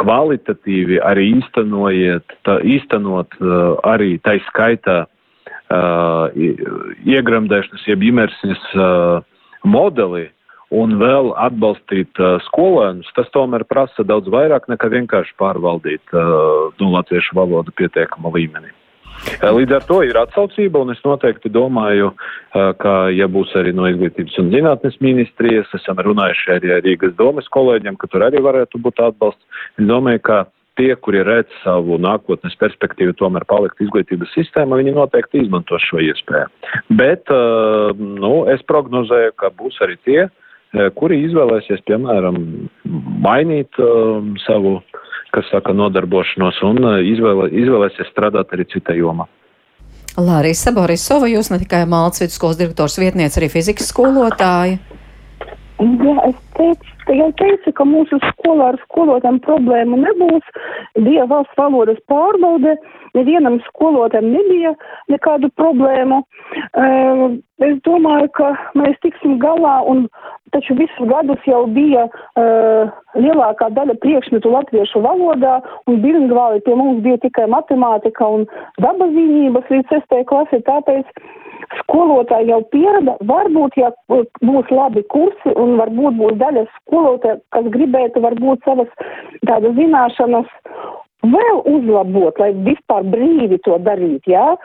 kvalitatīvi 0.01 1.01
arī 1.05 1.31
īstenojiet, 1.39 2.37
tā, 2.45 2.59
īstenot 2.61 3.41
uh, 3.41 3.81
arī 3.89 4.19
tai 4.21 4.37
skaitā 4.51 5.05
iegremdēšanas, 7.05 7.87
jeb 7.87 8.03
imersijas 8.03 8.63
uh, 8.75 9.23
modeli 9.63 10.27
un 10.71 10.95
vēl 10.99 11.33
atbalstīt 11.39 12.19
uh, 12.19 12.37
skolēnus, 12.47 13.09
tas 13.15 13.29
tomēr 13.35 13.65
prasa 13.67 14.05
daudz 14.07 14.31
vairāk 14.31 14.69
nekā 14.71 14.91
vienkārši 14.93 15.35
pārvaldīt 15.39 16.13
uh, 16.15 16.69
nu, 16.79 16.91
latviešu 16.95 17.35
valodu 17.37 17.73
pietiekama 17.75 18.31
līmenī. 18.35 18.71
Uh, 19.41 19.51
līdz 19.57 19.75
ar 19.77 19.83
to 19.89 19.99
ir 20.07 20.17
atsaucība, 20.17 20.81
un 20.81 20.93
es 20.95 21.01
noteikti 21.05 21.51
domāju, 21.51 22.13
uh, 22.13 22.71
ka, 22.79 22.95
ja 23.13 23.27
būs 23.31 23.51
arī 23.59 23.75
no 23.75 23.89
izglītības 23.91 24.39
un 24.41 24.49
zinātnes 24.53 24.97
ministrijas, 25.03 25.69
esam 25.77 25.99
runājuši 26.01 26.55
arī 26.55 26.73
ar 26.77 26.81
Rīgas 26.87 27.13
domas 27.19 27.51
kolēģiem, 27.51 27.99
ka 27.99 28.09
tur 28.11 28.25
arī 28.27 28.41
varētu 28.41 28.81
būt 28.81 29.03
atbalsts. 29.11 29.63
Es 29.77 29.87
domāju, 29.91 30.23
ka 30.25 30.39
tie, 30.79 30.91
kuri 30.95 31.23
redz 31.27 31.51
savu 31.63 31.97
nākotnes 32.01 32.55
perspektīvu, 32.61 33.15
tomēr 33.19 33.45
palikt 33.49 33.81
izglītības 33.83 34.31
sistēmā, 34.35 34.79
viņi 34.79 34.95
noteikti 34.95 35.43
izmantos 35.43 35.83
šo 35.89 36.01
iespēju. 36.03 36.47
Bet, 36.99 37.31
uh, 37.33 37.91
nu, 37.97 38.45
es 38.51 38.63
prognozēju, 38.69 39.35
ka 39.41 39.51
būs 39.57 39.81
arī 39.85 39.97
tie, 40.07 40.21
uh, 40.27 40.87
kuri 40.97 41.21
izvēlēsies, 41.27 41.83
piemēram, 41.89 42.39
mainīt 43.25 43.81
um, 43.83 44.33
savu, 44.45 44.79
kas 45.35 45.47
saka, 45.51 45.75
nodarbošanos 45.75 46.63
un 46.67 46.81
uh, 46.85 46.97
izvēlē, 47.03 47.51
izvēlēsies 47.63 48.11
strādāt 48.13 48.55
arī 48.55 48.67
citā 48.71 48.97
jomā. 48.97 49.27
Lārisa 50.19 50.73
Borisova, 50.75 51.29
jūs 51.31 51.53
ne 51.53 51.61
tikai 51.61 51.85
mācīt 51.87 52.25
vidusskolas 52.25 52.59
direktors 52.59 52.97
vietniece, 52.99 53.39
arī 53.39 53.47
fizikas 53.51 53.87
skolotāja. 53.93 54.81
Jā, 55.81 56.15
es 56.27 56.41
teicu, 56.57 56.97
jau 57.09 57.29
teicu, 57.39 57.73
ka 57.75 57.85
mūsu 57.87 58.19
skolā 58.29 58.71
ar 58.71 58.79
skolotājiem 58.85 59.39
problēmu 59.45 59.99
nebūs. 60.01 60.51
Bija 60.99 61.25
valsts 61.29 61.57
valodas 61.57 61.99
pārbaude, 62.11 62.75
nevienam 63.17 63.59
skolotājam 63.67 64.31
nebija 64.33 64.75
nekādu 65.11 65.51
problēmu. 65.59 66.21
Uh, 66.71 67.25
es 67.63 67.77
domāju, 67.87 68.29
ka 68.37 68.53
mēs 68.77 68.99
tiksim 69.05 69.39
galā 69.41 69.79
un 69.87 70.05
taču 70.51 70.75
visus 70.75 71.07
gadus 71.07 71.43
jau 71.47 71.63
bija 71.71 72.07
uh, 72.07 72.91
lielākā 73.15 73.69
daļa 73.75 73.95
priekšmetu 74.03 74.51
latviešu 74.51 75.03
valodā 75.03 75.59
un 75.87 76.01
bilingvāli 76.03 76.63
pie 76.65 76.75
mums 76.75 77.03
bija 77.05 77.21
tikai 77.23 77.47
matemātika 77.51 78.27
un 78.27 78.47
dabazīmības 78.83 79.71
līdz 79.71 79.95
6. 79.95 80.19
klasē, 80.27 80.59
tāpēc 80.67 81.23
skolotāji 81.79 82.51
jau 82.51 82.61
pierada, 82.73 83.17
varbūt, 83.29 83.77
ja 83.79 83.91
būs 84.09 84.71
labi 84.73 85.03
kursi 85.13 85.55
un 85.55 85.77
varbūt 85.81 86.17
būs 86.19 86.39
daļa 86.41 86.65
skolotāja, 86.79 87.39
kas 87.55 87.69
gribētu 87.75 88.23
varbūt 88.23 88.67
savas 88.67 88.91
tādas 89.47 89.77
zināšanas 89.79 90.49
vēl 91.21 91.59
uzlabot, 91.69 92.39
lai 92.41 92.49
vispār 92.65 93.05
brīvi 93.13 93.59
to 93.65 93.77
darīt, 93.85 94.25
jā. 94.29 94.55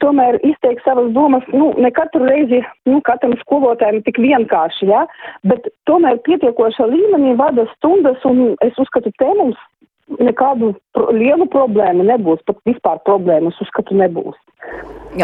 Tomēr 0.00 0.38
izteikt 0.46 0.84
savas 0.86 1.10
domas, 1.12 1.44
nu, 1.52 1.72
ne 1.76 1.90
katru 1.92 2.24
reizi, 2.24 2.62
nu, 2.88 3.02
katram 3.04 3.36
skolotājiem 3.42 4.00
tik 4.06 4.20
vienkārši, 4.22 4.88
jā, 4.88 5.04
bet 5.48 5.68
tomēr 5.90 6.20
pietiekoša 6.24 6.88
līmenī 6.88 7.34
vada 7.40 7.68
stundas, 7.76 8.24
un 8.28 8.54
es 8.64 8.80
uzskatu, 8.80 9.12
te 9.20 9.28
mums 9.40 9.60
nekādu 10.16 10.72
pro 10.96 11.10
lielu 11.14 11.46
problēmu 11.52 12.06
nebūs, 12.08 12.40
pat 12.48 12.60
vispār 12.68 13.00
problēmas 13.06 13.58
uzskatu 13.62 13.96
nebūs. 13.98 14.38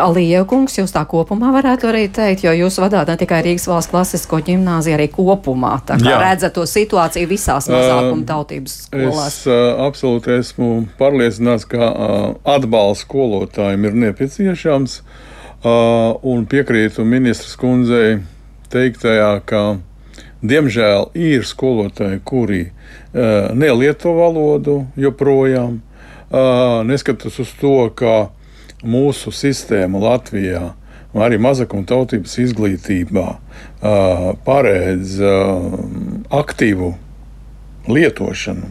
Alija 0.01 0.43
kungs, 0.49 0.77
jūs 0.79 0.95
tā 0.95 1.03
kopumā 1.09 1.51
varētu 1.55 1.89
arī 1.91 2.07
teikt, 2.13 2.47
jo 2.47 2.53
jūs 2.57 2.79
vadāt 2.83 3.11
ne 3.11 3.17
tikai 3.21 3.43
Rīgas 3.45 3.67
valsts 3.69 3.93
klasisko 3.93 4.41
ģimnāziju, 4.47 4.97
arī 4.97 5.09
kopumā. 5.13 5.75
Tā 5.87 5.99
kā 6.01 6.15
Jā. 6.15 6.21
redzat 6.23 6.57
to 6.57 6.65
situāciju 6.69 7.29
visās 7.31 7.69
mazākuma 7.71 8.25
tautības 8.29 8.79
skolās. 8.87 9.41
Es 9.43 9.51
uh, 9.51 9.85
absolūti 9.85 10.35
esmu 10.39 10.71
pārliecināts, 11.01 11.69
ka 11.69 11.91
uh, 11.91 12.27
atbalsts 12.57 13.05
skolotājiem 13.07 13.89
ir 13.91 13.99
nepieciešams 14.07 15.01
uh, 15.01 16.17
un 16.25 16.47
piekrītu 16.51 17.05
ministras 17.09 17.55
kundzei 17.61 18.23
teiktajā, 18.73 19.31
ka 19.47 19.65
diemžēl 20.45 21.11
ir 21.17 21.49
skolotāji, 21.49 22.21
kuri 22.25 22.63
uh, 22.69 23.51
nelieto 23.57 24.15
valodu 24.19 24.85
joprojām, 25.01 25.81
uh, 25.81 26.81
neskatoties 26.87 27.41
uz 27.47 27.53
to, 27.61 27.77
ka 27.97 28.15
mūsu 28.85 29.33
sistēma 29.33 30.01
Latvijā, 30.03 30.75
arī 31.15 31.39
mazākuma 31.39 31.87
tautības 31.87 32.35
izglītībā, 32.43 33.27
paredz 34.45 35.19
aktīvu 36.35 36.91
lietošanu 37.87 38.71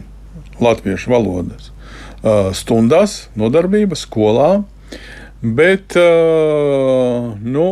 latviešu 0.60 1.12
valodas. 1.14 1.70
Stundās, 2.56 3.16
nodarbības 3.38 4.04
skolā, 4.06 4.50
bet 5.40 5.96
nu, 5.96 7.66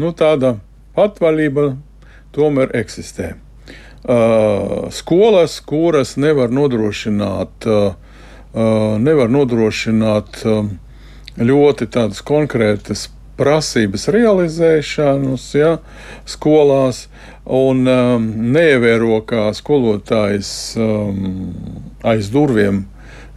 nu, 0.00 0.12
tāda 0.16 0.54
patvaļība 0.96 1.66
tomēr 2.36 2.74
eksistē. 2.78 3.34
Skolas, 4.96 5.58
kuras 5.60 6.14
nevar 6.16 6.52
nodrošināt, 6.54 7.66
nevar 9.04 9.32
nodrošināt 9.34 10.40
ļoti 11.40 11.88
tādas 11.92 12.22
konkrētas 12.26 13.08
prasības 13.40 14.08
realizēšanas 14.12 15.44
ja, 15.56 15.76
skolās 16.28 17.06
un 17.48 17.86
um, 17.88 18.26
neievēro, 18.52 19.22
kā 19.28 19.48
skolotājs 19.56 20.50
um, 20.76 21.54
aiz 22.04 22.28
durvīm 22.32 22.84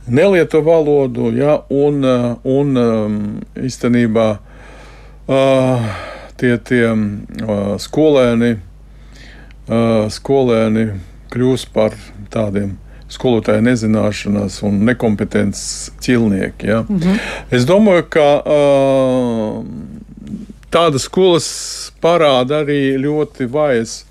nelieto 0.08 0.60
valodu, 0.65 1.32
ja, 1.38 1.62
un, 1.71 2.03
uh, 2.03 2.34
un 2.43 2.75
um, 2.79 3.15
īstenībā 3.56 4.27
uh, 4.36 5.88
tie, 6.41 6.58
tie 6.67 6.84
uh, 6.91 7.63
skolēni, 7.79 8.51
uh, 8.58 8.72
skolēni 10.13 10.89
kļūst 11.34 11.69
par 11.73 11.95
tādiem 12.34 12.78
skolotāja 13.13 13.62
nezināšanās 13.62 14.62
un 14.65 14.82
nekompetences 14.88 15.91
ķilnieki. 16.02 16.67
Ja? 16.67 16.82
Mm 16.88 16.99
-hmm. 16.99 17.19
Es 17.52 17.65
domāju, 17.65 18.06
ka 18.10 18.28
uh, 18.41 19.65
tādas 20.71 21.06
skolas 21.06 21.91
parāda 22.02 22.63
arī 22.63 22.97
ļoti 22.97 23.47
vājas 23.47 24.04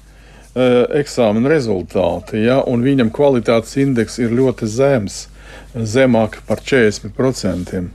eksāmena 0.92 1.48
rezultāti, 1.48 2.42
ja, 2.44 2.60
un 2.68 2.82
viņam 2.84 3.10
kvalitātes 3.10 3.76
indeks 3.80 4.18
ir 4.18 4.34
ļoti 4.36 4.66
zems, 4.68 5.28
zemāk 5.74 6.42
par 6.46 6.60
40%. 6.60 7.88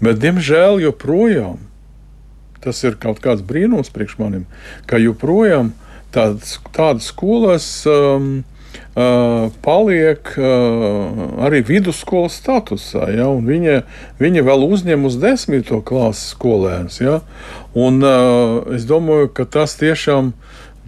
Bet, 0.00 0.18
diemžēl, 0.22 0.80
joprojām 0.80 1.58
tas 2.64 2.80
ir 2.84 2.94
kaut 2.96 3.18
kāds 3.20 3.42
brīnums 3.44 3.90
priekš 3.92 4.14
manim, 4.18 4.46
ka 4.86 4.96
joprojām 4.96 5.74
tādas, 6.14 6.56
tādas 6.74 7.10
skolas 7.10 7.66
um, 7.90 8.44
uh, 8.94 9.50
paliek 9.64 10.34
uh, 10.38 11.44
arī 11.44 11.62
vidusskolas 11.66 12.38
statusā. 12.40 13.08
Ja, 13.14 13.28
viņa, 13.34 13.82
viņa 14.22 14.44
vēl 14.46 14.66
uzņem 14.68 15.06
uz 15.08 15.18
desmito 15.22 15.80
klases 15.86 16.34
skolēnus. 16.34 17.00
Ja, 17.02 17.20
un, 17.74 18.02
uh, 18.02 18.62
es 18.74 18.86
domāju, 18.88 19.32
ka 19.34 19.48
tas 19.58 19.76
tiešām, 19.80 20.32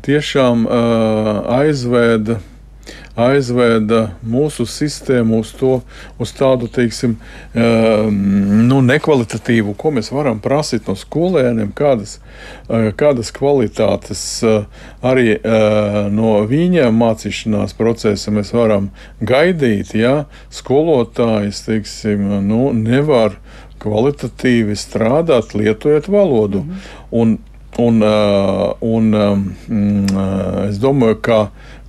tiešām 0.07 0.67
uh, 0.67 1.33
aizveda 1.61 2.41
aizveda 3.17 4.03
mūsu 4.27 4.67
sistēmu 4.69 5.41
uz, 5.41 5.53
to, 5.57 5.81
uz 6.21 6.33
tādu 6.37 6.69
teiksim, 6.73 7.17
ehm, 7.57 8.19
nu, 8.69 8.83
nekvalitatīvu, 8.85 9.75
ko 9.81 9.93
mēs 9.97 10.13
varam 10.13 10.41
prasīt 10.45 10.89
no 10.91 10.97
skolēniem, 10.99 11.73
kādas, 11.77 12.19
eh, 12.69 12.91
kādas 12.97 13.33
kvalitātes 13.37 14.23
eh, 14.45 14.67
arī 15.01 15.39
eh, 15.39 15.99
no 16.13 16.37
viņiem 16.49 17.01
mācīšanās 17.01 17.77
procesa 17.79 18.35
mēs 18.35 18.53
varam 18.57 18.91
gaidīt. 19.21 19.97
Ja? 19.97 20.27
Skolotājs 20.53 21.65
teiksim, 21.67 22.29
nu, 22.47 22.69
nevar 22.77 23.41
kvalitatīvi 23.81 24.77
strādāt, 24.77 25.57
lietojot 25.57 26.09
valodu. 26.13 26.65
Mm 26.67 26.95
un, 27.11 27.39
un, 27.77 28.03
un, 28.81 29.15
un 29.69 30.09
es 30.69 30.79
domāju, 30.81 31.19
ka 31.23 31.41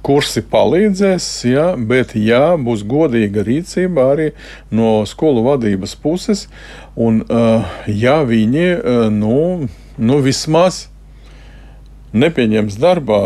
kursi 0.08 0.41
palīdzēs, 0.48 1.28
ja, 1.50 1.65
bet 1.76 2.15
ja 2.15 2.56
būs 2.56 2.86
godīga 2.88 3.43
rīcība 3.43 4.06
arī 4.13 4.28
no 4.72 5.02
skolu 5.10 5.43
vadības 5.50 5.98
puses, 6.00 6.46
un 6.96 7.20
uh, 7.26 7.67
ja 7.91 8.22
viņi 8.28 8.67
uh, 8.78 9.02
nu, 9.12 9.67
nu 10.00 10.20
vismaz 10.24 10.86
nepieņems 12.15 12.80
darbā 12.80 13.22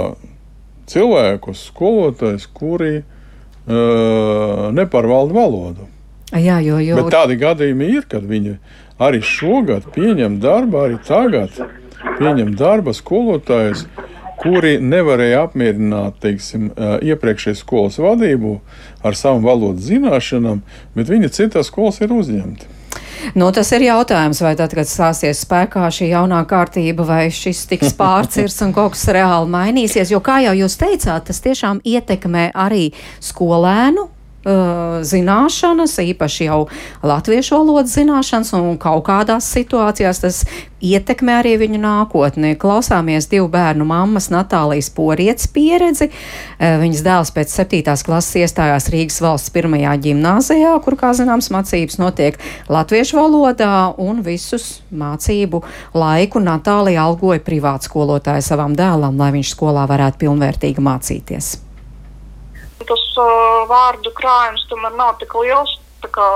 cilvēkus, 0.91 1.67
skolotājus, 1.69 2.47
kuri 2.49 3.01
uh, 3.01 4.69
nepārvalda 4.73 5.37
valodu. 5.37 5.89
Jā, 6.31 6.61
jo, 6.63 6.79
jo... 6.81 6.97
Bet 6.97 7.11
tādi 7.13 7.37
gadījumi 7.39 7.91
ir, 7.91 8.07
kad 8.09 8.25
viņi 8.27 8.55
arī 9.01 9.21
šogad 9.25 9.89
pieņem 9.93 10.39
darbu, 10.43 10.79
arī 10.85 10.99
tagad 11.05 11.53
pieņem 12.17 12.55
darba 12.57 12.93
skolotājus, 12.95 13.85
kuri 14.41 14.75
nevarēja 14.81 15.45
apmierināt 15.45 16.19
teiksim, 16.23 16.69
iepriekšējā 17.05 17.59
skolas 17.61 17.99
vadību 18.01 18.57
ar 19.05 19.17
savām 19.17 19.45
valodas 19.45 19.87
zināšanām, 19.89 20.61
bet 20.97 21.11
viņi 21.11 21.33
citās 21.33 21.69
skolās 21.71 22.01
ir 22.01 22.13
uzņemti. 22.15 22.77
Nu, 23.37 23.51
tas 23.53 23.69
ir 23.75 23.85
jautājums, 23.85 24.41
vai 24.41 24.55
tad, 24.57 24.73
kad 24.73 24.89
stāsies 24.89 25.43
spēkā 25.45 25.85
šī 25.93 26.09
jaunā 26.09 26.41
kārtība, 26.49 27.05
vai 27.05 27.21
šis 27.33 27.67
tiks 27.69 27.93
pārcirs 27.99 28.57
un 28.65 28.73
kaut 28.75 28.95
kas 28.95 29.05
reāli 29.13 29.51
mainīsies. 29.53 30.13
Jo, 30.13 30.23
kā 30.25 30.39
jau 30.45 30.55
jūs 30.57 30.79
teicāt, 30.81 31.27
tas 31.29 31.43
tiešām 31.45 31.83
ietekmē 31.85 32.49
arī 32.57 32.89
skolēnu 33.21 34.09
zināšanas, 34.43 35.99
īpaši 36.01 36.47
jau 36.47 36.65
latviešu 37.05 37.59
valodas 37.59 37.93
zināšanas, 37.93 38.53
un 38.57 38.77
kaut 38.81 39.05
kādās 39.05 39.45
situācijās 39.53 40.21
tas 40.23 40.41
ietekmē 40.81 41.37
arī 41.41 41.53
viņu 41.61 41.81
nākotni. 41.81 42.55
Klausāmies 42.57 43.29
divu 43.29 43.47
bērnu 43.53 43.85
mammas 43.85 44.31
Natālijas 44.33 44.89
Porietes 44.95 45.45
pieredzi. 45.53 46.09
Uh, 46.09 46.79
viņas 46.81 47.05
dēls 47.05 47.33
pēc 47.35 47.53
septītās 47.53 48.05
klases 48.07 48.41
iestājās 48.41 48.89
Rīgas 48.89 49.21
valsts 49.21 49.53
pirmajā 49.53 49.93
ģimnāzijā, 50.07 50.73
kur, 50.81 50.97
kā 50.97 51.13
zināms, 51.17 51.51
mācības 51.53 52.01
notiek 52.01 52.41
latviešu 52.71 53.21
valodā, 53.21 53.73
un 54.01 54.23
visus 54.25 54.79
mācību 54.89 55.61
laiku 55.93 56.41
Natālija 56.41 57.05
algoja 57.05 57.45
privātskolotāju 57.45 58.45
savam 58.45 58.73
dēlam, 58.77 59.21
lai 59.21 59.35
viņš 59.37 59.53
skolā 59.53 59.85
varētu 59.89 60.25
pilnvērtīgi 60.25 60.81
mācīties 60.81 61.57
tas 62.89 63.03
uh, 63.19 63.63
vārdu 63.69 64.11
krājums 64.17 64.67
tomēr 64.69 64.93
nav 64.97 65.17
tik 65.21 65.33
liels 65.39 65.77
kā 66.11 66.27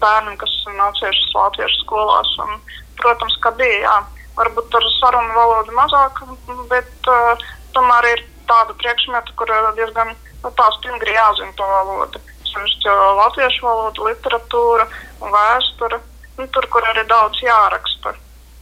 bērniem, 0.00 0.36
kas 0.40 0.52
mācījušies 0.66 1.34
latviešu 1.36 1.80
skolās. 1.82 2.30
Un, 2.44 2.60
protams, 3.00 3.36
ka 3.44 3.52
bija, 3.58 3.80
jā, 3.84 3.96
varbūt 4.38 4.74
ar 4.78 4.86
sarunu 4.98 5.36
valodu 5.36 5.74
mazāk, 5.76 6.22
bet 6.70 7.10
uh, 7.12 7.44
tomēr 7.76 8.08
ir 8.14 8.24
tāda 8.48 8.76
priekšmeta, 8.80 9.34
kur 9.38 9.50
diezgan 9.76 10.14
nu, 10.14 10.50
tā 10.50 10.68
stingri 10.78 11.16
jāzina 11.16 11.52
to 11.58 11.68
valodu. 11.68 12.22
Sevišķi 12.50 12.96
latviešu 13.20 13.66
valoda, 13.66 14.08
literatūra 14.08 14.88
un 15.24 15.32
vēsture, 15.34 16.00
nu, 16.38 16.46
tur, 16.54 16.68
kur 16.70 16.86
arī 16.90 17.06
daudz 17.10 17.40
jāraksta. 17.42 18.14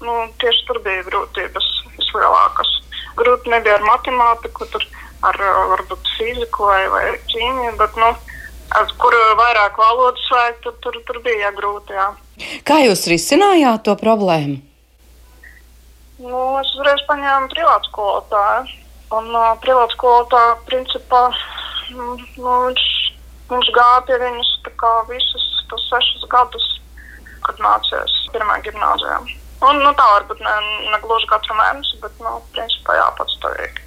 Nu, 0.02 0.26
tieši 0.42 0.66
tur 0.68 0.80
bija 0.84 1.04
grūtības 1.10 1.68
vislielākās. 1.98 2.70
Grūti 3.18 3.52
nebija 3.52 3.76
ar 3.78 3.84
matemātiku, 3.86 4.66
tur 4.72 4.86
ar 5.28 5.38
varbūt 5.72 6.12
fiziku 6.18 6.68
vai, 6.70 6.82
vai 6.92 7.04
ķīmiju, 7.30 7.72
bet, 7.78 7.96
nu, 8.00 8.10
ar 8.78 8.92
kur 9.00 9.16
vairāk 9.38 9.78
valodas 9.78 10.28
vajag, 10.32 10.60
tad 10.66 10.78
tur, 10.84 10.98
tur 11.08 11.22
bija 11.24 11.52
grūti. 11.56 11.96
Jā. 11.96 12.10
Kā 12.66 12.82
jūs 12.82 13.06
risinājāt 13.12 13.84
to 13.86 13.96
problēmu? 14.00 14.60
Nu, 16.22 16.42
es 16.60 16.70
uzreiz 16.76 17.02
paņēmu 17.08 17.50
privātu 17.50 17.90
skolotāju. 17.90 18.78
Un 19.12 19.26
uh, 19.36 19.50
privātu 19.60 19.96
skolotāju 19.98 20.54
principā 20.68 21.26
nu, 21.92 22.14
viņš, 22.38 22.84
viņš 23.50 23.70
gāja 23.76 24.04
pie 24.08 24.18
viņas 24.22 24.52
visus 25.10 25.48
tos 25.68 25.84
sešus 25.90 26.24
gadus, 26.32 26.68
kad 27.44 27.60
mācījās 27.60 28.14
pirmā 28.32 28.58
gimnāzijā. 28.64 29.18
Un, 29.62 29.78
nu, 29.78 29.92
tā 29.94 30.06
varbūt 30.16 30.40
ne, 30.42 30.52
ne 30.90 30.98
gluži 31.04 31.28
katru 31.30 31.54
mēnesi, 31.54 31.98
bet, 32.02 32.14
nu, 32.24 32.38
principā 32.54 32.96
jā, 32.98 33.08
patstāvīgi. 33.18 33.84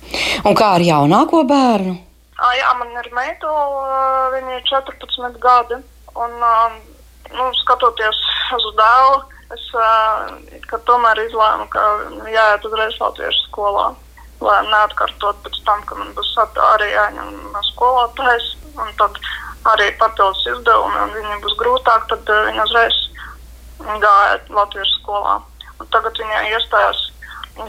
Un 0.47 0.55
kā 0.55 0.75
ar 0.77 0.83
jaunāko 0.85 1.43
bērnu? 1.49 1.95
À, 2.35 2.51
jā, 2.55 2.69
man 2.79 2.93
ir 2.99 3.09
meita, 3.15 3.51
viņa 4.35 4.57
ir 4.59 4.63
14 4.71 5.39
gadi. 5.43 5.79
Un, 6.15 6.35
nu, 7.35 7.47
skatoties 7.59 8.19
uz 8.55 8.67
dēlu, 8.79 9.17
es 9.55 9.65
tomēr 10.87 11.21
izlēmu, 11.25 11.67
ka 11.73 11.83
jāiet 12.31 12.67
uzreiz 12.67 12.99
latviešu 13.01 13.47
skolā. 13.49 13.89
Lai 14.43 14.59
neatkārtot 14.67 15.39
pēc 15.43 15.59
tam, 15.67 15.81
ka 15.87 15.95
man 15.99 16.11
būs 16.15 16.31
arī 16.43 16.91
jāņem 16.91 17.35
skolotājs, 17.71 18.47
un 18.75 18.91
tad 18.99 19.19
arī 19.71 19.89
papildus 19.99 20.43
izdevumi, 20.51 21.03
un 21.03 21.13
viņiem 21.15 21.43
būs 21.43 21.55
grūtāk, 21.59 22.07
tad 22.11 22.31
viņi 22.47 22.63
uzreiz 22.63 23.01
gāja 24.03 24.39
latviešu 24.55 24.99
skolā. 25.01 25.39
Un 25.79 25.89
tagad 25.93 26.17
viņa 26.21 26.43
iestājās 26.53 27.01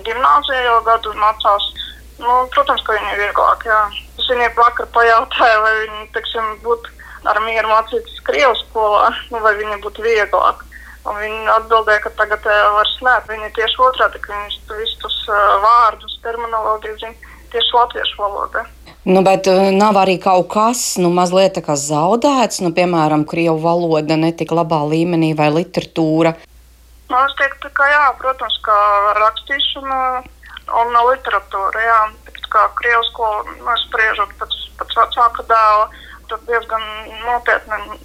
gimnājā 0.06 0.60
jau 0.66 0.78
gadu 0.86 1.14
mācās. 1.18 1.72
Nu, 2.18 2.46
protams, 2.54 2.82
ka 2.86 2.96
viņa 2.96 3.12
ir 3.12 3.24
vieglāk. 3.26 3.66
Jā. 3.68 3.80
Es 4.16 4.28
viņai 4.30 4.52
vakar 4.56 4.86
pajautāju, 4.94 5.58
vai 5.64 5.74
viņa 5.82 6.06
teiksim, 6.14 6.54
būtu 6.64 6.94
ar 7.28 7.40
mieru 7.44 7.68
mācīties 7.68 8.22
Krievijas 8.24 8.62
skolā, 8.64 9.10
nu, 9.32 9.42
vai 9.44 9.52
viņa 9.58 9.82
būtu 9.84 10.04
vieglāk. 10.06 10.62
Un 11.06 11.20
viņa 11.20 11.58
atbildēja, 11.60 12.02
ka 12.02 12.10
tagad 12.18 12.48
uh, 12.50 12.62
vairs 12.74 12.96
nē, 13.06 13.18
viņa 13.28 13.52
tieši 13.54 13.82
otrādi, 13.84 14.22
ka 14.24 14.32
viņas 14.32 14.56
visus 14.72 14.96
tos 15.04 15.18
uh, 15.30 15.36
vārdus, 15.62 16.16
terminoloģiju 16.24 16.98
zina 17.02 17.34
tieši 17.52 17.76
latviešu 17.76 18.18
valodā. 18.24 18.64
Nu, 19.06 19.22
bet 19.22 19.46
uh, 19.46 19.68
nav 19.70 20.00
arī 20.00 20.16
kaut 20.18 20.48
kas 20.50 20.96
nu, 20.98 21.12
mazliet 21.14 21.60
zaudēts, 21.62 22.58
nu, 22.64 22.72
piemēram, 22.74 23.22
krievu 23.28 23.60
valoda 23.62 24.18
netika 24.18 24.58
labā 24.58 24.82
līmenī 24.90 25.30
vai 25.38 25.52
literatūra. 25.54 26.34
Nu, 27.06 27.18
es 27.22 27.34
teiktu, 27.38 27.70
ka 27.76 27.86
jā, 27.86 28.06
protams, 28.18 28.56
ka 28.66 28.76
rakstīšana 29.20 29.98
un 30.80 30.96
literatūra, 31.10 31.82
jā, 31.84 31.98
tāpēc 32.26 32.48
kā 32.50 32.64
krievu 32.80 33.04
skolu, 33.12 33.54
nu, 33.60 33.76
spriežot 33.84 34.32
pēc, 34.40 34.56
pēc 34.80 34.96
vecāka 34.98 35.44
dēla, 35.52 35.84
tad 36.32 36.42
diezgan 36.48 36.86
nopietni 37.22 38.00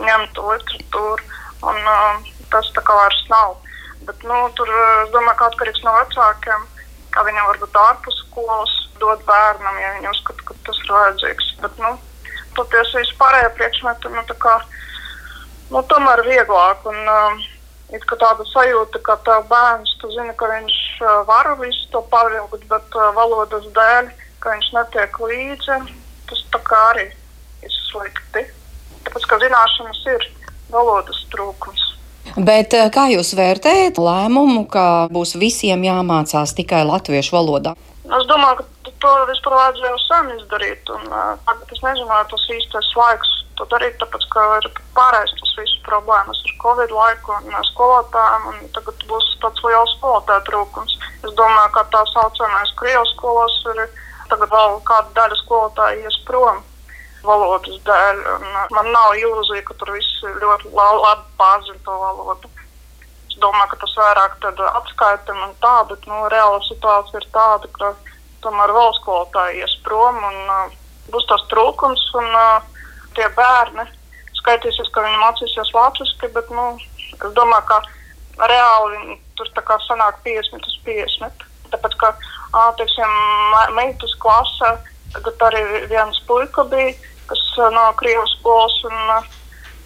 ņemtu 0.00 0.46
literatūru, 0.52 1.28
un 1.68 1.90
uh, 1.92 2.30
tas 2.54 2.70
tā 2.72 2.84
kā 2.86 2.96
vairs 2.96 3.20
nav. 3.32 3.58
Bet, 4.08 4.24
nu, 4.24 4.40
tur, 4.56 4.72
es 5.02 5.12
domāju, 5.12 5.36
ka 5.42 5.50
atkarīgs 5.50 5.84
no 5.84 5.92
vecākiem, 5.98 6.64
kā 7.12 7.26
viņam 7.28 7.50
varbūt 7.50 7.78
ārpus 7.82 8.22
skolas 8.22 8.74
dot 9.02 9.20
bērnam, 9.28 9.76
ja 9.82 9.92
viņi 9.98 10.12
uzskata, 10.14 10.48
ka 10.48 10.56
tas 10.64 10.80
ir 10.86 10.94
vajadzīgs. 10.96 11.52
Bet, 11.66 11.76
nu, 11.84 11.92
toties 12.56 12.96
vispārējie 12.96 13.52
priekšmeti, 13.60 14.16
nu, 14.16 14.24
tā 14.32 14.40
kā, 14.40 14.56
nu, 15.68 15.84
tomēr 15.92 16.24
vieglāk. 16.32 16.88
Un, 16.88 17.04
uh, 17.04 17.46
ir 17.94 18.04
tāda 18.08 18.44
sajūta, 18.48 19.00
ka 19.04 19.16
tā 19.26 19.38
bērns, 19.48 19.94
tu 20.00 20.10
zini, 20.12 20.34
ka 20.38 20.50
viņš 20.50 20.78
var 21.28 21.52
visu 21.60 21.88
to 21.92 22.02
pavilkt, 22.12 22.66
bet 22.70 22.98
valodas 23.16 23.66
dēļ, 23.76 24.10
ka 24.42 24.54
viņš 24.54 24.70
netiek 24.76 25.20
līdzi, 25.24 25.78
tas 26.28 26.44
tā 26.52 26.62
kā 26.68 26.80
arī 26.92 27.08
ir 27.64 27.76
slikti. 27.88 28.44
Tāpēc, 29.06 29.28
ka 29.30 29.40
zināšanas 29.44 30.02
ir 30.14 30.26
valodas 30.72 31.22
trūkums. 31.32 31.84
Bet 32.36 32.74
kā 32.94 33.08
jūs 33.10 33.32
vērtējat 33.38 33.98
lēmumu, 33.98 34.66
ka 34.70 35.08
būs 35.10 35.34
visiem 35.40 35.86
jāmācās 35.86 36.52
tikai 36.54 36.84
latviešu 36.86 37.34
valodā? 37.34 37.72
Es 38.04 38.26
domāju, 38.28 38.60
ka 38.60 38.77
to 39.02 39.10
vispār 39.30 39.54
vajadzēja 39.56 39.98
sen 40.04 40.30
izdarīt. 40.36 40.90
Un, 40.94 41.04
uh, 41.10 41.34
tagad 41.46 41.74
es 41.74 41.82
nezinu, 41.84 42.08
vai 42.10 42.22
tas 42.30 42.46
īstais 42.54 42.90
laiks 42.98 43.34
to 43.58 43.66
darīt, 43.72 43.96
tāpēc, 44.00 44.26
ka 44.32 44.44
ir 44.58 44.68
pārējais 44.96 45.34
tas 45.40 45.54
visas 45.58 45.84
problēmas 45.86 46.42
ar 46.46 46.56
Covid 46.62 46.94
laiku 46.94 47.34
un 47.36 47.52
uh, 47.52 47.62
skolotājiem, 47.72 48.48
un 48.52 48.72
tagad 48.76 49.04
būs 49.10 49.28
tāds 49.42 49.64
liels 49.66 49.94
skolotāju 49.98 50.46
trūkums. 50.48 50.96
Es 51.26 51.36
domāju, 51.38 51.74
ka 51.76 51.86
tā 51.94 52.02
saucamais 52.12 52.74
Krievijas 52.80 53.14
skolas 53.16 53.56
ir 53.74 53.84
tagad 54.30 54.52
vēl 54.52 54.80
kāda 54.88 55.14
daļa 55.20 55.40
skolotāja 55.42 56.02
ies 56.04 56.18
prom 56.28 56.62
valodas 57.26 57.80
dēļ. 57.88 58.22
Un, 58.36 58.48
uh, 58.52 58.66
man 58.76 58.92
nav 58.94 59.16
ilūzija, 59.20 59.66
ka 59.68 59.78
tur 59.80 59.94
viss 59.96 60.26
ļoti 60.42 60.74
labi 60.74 61.26
pārzina 61.40 61.82
to 61.86 62.02
valodu. 62.02 62.52
Es 63.28 63.38
domāju, 63.42 63.70
ka 63.72 63.82
tas 63.84 63.96
vairāk 64.02 64.44
atskaitam 64.74 65.42
un 65.46 65.56
tā, 65.62 65.74
bet 65.90 66.06
nu, 66.10 66.22
reāla 66.32 66.58
situācija 66.66 67.22
ir 67.22 67.26
tāda, 67.34 67.70
ka 67.78 67.94
tomēr 68.44 68.72
vēl 68.74 68.92
skolotāji 69.00 69.62
ies 69.62 69.76
prom 69.86 70.18
un 70.30 70.38
uh, 70.54 70.74
būs 71.12 71.26
tas 71.30 71.44
trūkums. 71.52 72.04
Un, 72.20 72.28
uh, 72.34 72.78
tie 73.18 73.28
bērni 73.36 73.84
skaitīsies, 74.38 74.90
ka 74.94 75.04
viņi 75.04 75.22
mācīsies 75.22 75.74
latviešu, 75.74 76.30
bet 76.34 76.50
nu, 76.54 76.66
es 77.16 77.32
domāju, 77.36 77.66
ka 77.70 78.46
reāli 78.50 79.18
tur 79.38 79.50
tā 79.56 79.64
kā 79.66 79.78
sanāk 79.86 80.20
50 80.26 80.68
uz 80.70 80.76
50. 80.86 81.46
Tāpēc, 81.72 81.96
ka 82.00 82.12
teiksim, 82.78 83.16
meitas 83.76 84.14
klasē 84.22 84.76
tagad 85.12 85.42
arī 85.48 85.64
viens 85.90 86.20
puika 86.28 86.64
bija, 86.70 86.94
kas 87.28 87.42
no 87.74 87.88
Krievijas 88.00 88.36
skolas. 88.38 88.78
Un, 88.88 88.96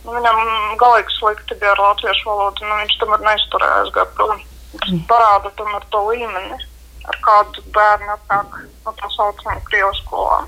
nu, 0.04 0.14
viņam 0.18 0.42
galīgi 0.82 1.16
slikti 1.16 1.58
bija 1.58 1.72
ar 1.74 1.84
latviešu 1.88 2.28
valodu. 2.28 2.66
Nu, 2.68 2.78
viņš 2.82 2.98
tam 3.00 3.16
ir 3.16 3.24
neizturējis 3.26 3.94
gadu 3.96 4.18
prom. 4.18 4.44
Tas 4.76 4.94
parāda 5.10 5.52
tomēr 5.58 5.88
to 5.92 6.04
līmeni 6.10 6.60
ar 7.08 7.20
kādu 7.26 7.64
bērnu 7.74 8.16
atnāk 8.16 8.58
no 8.86 8.96
tā 8.98 9.14
saucamā 9.16 9.58
Krievijas 9.68 10.02
skolā. 10.04 10.42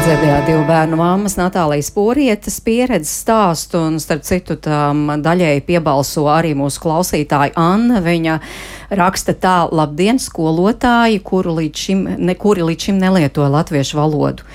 Dzirdējāt 0.00 0.46
divu 0.48 0.62
bērnu 0.66 0.96
māmas 0.98 1.36
Natālijas 1.38 1.90
Porietas 1.94 2.56
pieredzes 2.64 3.12
stāstu, 3.20 3.78
un 3.90 4.00
starp 4.02 4.24
citu 4.26 4.56
tam 4.58 5.04
daļēji 5.22 5.62
piebalso 5.68 6.24
arī 6.32 6.54
mūsu 6.58 6.80
klausītāja 6.82 7.52
Anna. 7.60 8.00
Viņa 8.02 8.38
raksta 8.96 9.36
tā, 9.38 9.54
labdien, 9.70 10.18
skolotāji, 10.18 11.20
kuri 11.22 11.54
līdz 11.60 11.84
šim, 11.84 12.02
ne, 12.26 12.34
kuri 12.34 12.64
līdz 12.66 12.88
šim 12.88 12.98
nelieto 12.98 13.46
latviešu 13.46 14.00
valodu. 14.00 14.48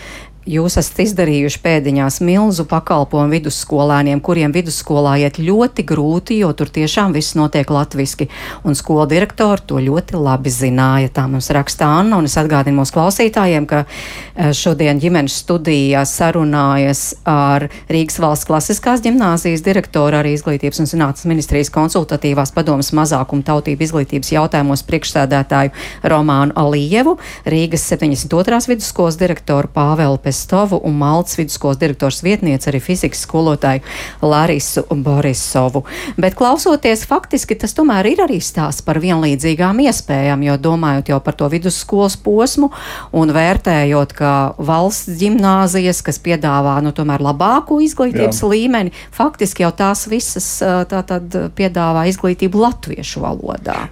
Jūs 0.45 0.75
esat 0.77 0.99
izdarījuši 1.01 1.57
pēdiņās 1.63 2.19
milzu 2.21 2.67
pakalpojumu 2.69 3.33
vidusskolēniem, 3.33 4.19
kuriem 4.21 4.51
vidusskolā 4.53 5.15
iet 5.23 5.39
ļoti 5.41 5.81
grūti, 5.89 6.35
jo 6.43 6.51
tur 6.53 6.69
tiešām 6.69 7.15
viss 7.15 7.33
notiek 7.33 7.71
latviski, 7.73 8.27
un 8.61 8.77
skola 8.77 9.07
direktori 9.09 9.65
to 9.65 9.81
ļoti 9.81 10.19
labi 10.21 10.53
zināja. 10.53 11.09
Tā 11.15 11.23
mums 11.31 11.49
raksta 11.49 11.87
Anna, 11.97 12.19
un 12.21 12.29
es 12.29 12.37
atgādinu 12.37 12.77
mūsu 12.77 12.93
klausītājiem, 12.93 13.65
ka 13.65 13.79
eh, 13.87 14.51
šodien 14.53 15.01
ģimenes 15.01 15.39
studijā 15.41 16.03
sarunājas 16.05 17.15
ar 17.25 17.65
Rīgas 17.89 18.21
valsts 18.21 18.45
klasiskās 18.45 19.01
ģimnāzijas 19.01 19.65
direktoru, 19.65 20.19
arī 20.21 20.35
izglītības 20.37 20.83
un 20.83 20.91
zinātnes 20.93 21.25
ministrijas 21.25 21.73
konsultatīvās 21.73 22.53
padomas 22.53 22.93
mazākuma 22.93 23.41
tautību 23.49 23.87
izglītības 23.87 24.35
jautājumos 24.37 24.85
priekšsēdētāju 24.85 25.73
Romānu 26.05 26.53
Alievu, 26.53 27.17
Rīgas 27.49 27.89
72. 27.89 28.61
vidusskolas 28.75 29.17
direktoru 29.17 29.73
Pāvelu 29.73 30.21
Pēc 30.21 30.34
Pestovu 30.35 30.81
un 30.83 30.97
Maltas 30.99 31.37
vidusskolas 31.39 31.77
direktors 31.79 32.19
vietniece 32.23 32.67
arī 32.67 32.81
fizikas 32.83 33.21
skolotāju 33.23 33.85
Larisu 34.19 34.83
Borisovu. 34.91 35.85
Bet 36.19 36.35
klausoties, 36.35 37.05
faktiski 37.07 37.55
tas 37.55 37.71
tomēr 37.77 38.09
ir 38.11 38.23
arī 38.25 38.41
stāsts 38.43 38.83
par 38.83 38.99
vienlīdzīgām 38.99 39.79
iespējām, 39.87 40.43
jo 40.43 40.57
domājot 40.59 41.13
jau 41.13 41.21
par 41.23 41.39
to 41.39 41.47
vidusskolas 41.53 42.19
posmu 42.19 42.73
un 43.15 43.31
vērtējot, 43.31 44.15
ka 44.19 44.35
valsts 44.59 45.15
ģimnāzijas, 45.23 46.03
kas 46.03 46.19
piedāvā 46.19 46.81
nu, 46.83 46.91
tomēr 46.91 47.23
labāku 47.23 47.79
izglītības 47.87 48.43
Jā. 48.43 48.51
līmeni, 48.51 48.95
faktiski 49.15 49.63
jau 49.63 49.71
tās 49.71 50.03
visas 50.11 50.57
tātad 50.91 51.45
piedāvā 51.55 52.09
izglītību 52.11 52.67
latviešu 52.67 53.23
valodā. 53.23 53.85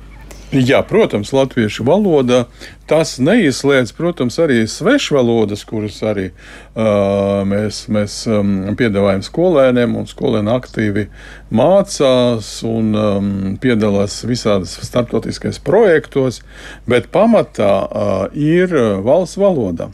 Jā, 0.54 0.84
protams, 0.86 1.32
latviešu 1.34 1.82
valoda. 1.88 2.44
Tas 2.86 3.16
neizslēdz, 3.18 3.89
protams, 3.98 4.36
arī 4.38 4.60
svešvalodas, 4.70 5.63
kuras 5.66 5.98
arī 6.06 6.28
uh, 6.30 7.42
mēs, 7.50 7.88
mēs 7.89 8.20
um, 8.30 8.52
piedāvājam 8.78 9.24
skolēniem, 9.26 9.96
un 9.98 10.06
skolēni 10.06 10.54
aktīvi 10.54 11.08
mācās 11.50 12.52
un 12.70 12.94
um, 12.94 13.34
piedalās 13.63 14.20
visādas 14.30 14.78
starptautiskais 14.86 15.58
projektos, 15.58 16.44
bet 16.86 17.10
pamatā 17.10 17.74
uh, 17.82 18.24
ir 18.38 18.78
valsts 19.02 19.42
valoda. 19.42 19.89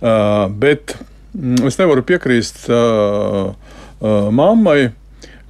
Uh, 0.00 0.48
bet 0.48 0.96
mm, 1.36 1.66
es 1.68 1.76
nevaru 1.82 2.06
piekrīst 2.08 2.64
uh, 2.72 3.52
uh, 3.52 4.30
mammai, 4.32 4.94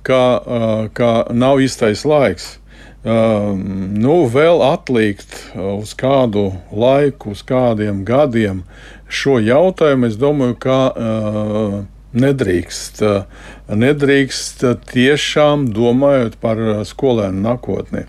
ka, 0.03 0.23
uh, 0.43 0.89
ka 0.91 1.29
nav 1.31 1.63
īstais 1.63 2.03
laiks. 2.09 2.57
Um, 2.57 2.68
nu, 3.05 4.15
vēl 4.33 4.63
atlikt 4.67 5.37
uz 5.55 5.95
kādu 5.99 6.51
laiku, 6.75 7.33
uz 7.37 7.45
kādiem 7.47 8.03
gadiem 8.05 8.65
šo 9.09 9.39
jautājumu, 9.41 10.11
es 10.11 10.19
domāju, 10.21 10.57
ka 10.61 10.79
uh, 10.91 11.77
nedrīkst. 12.19 13.03
Uh, 13.07 13.49
nedrīkst 13.69 14.65
tiešām 14.93 15.69
domājot 15.77 16.39
par 16.41 16.61
skolēnu 16.89 17.45
nākotni. 17.45 18.07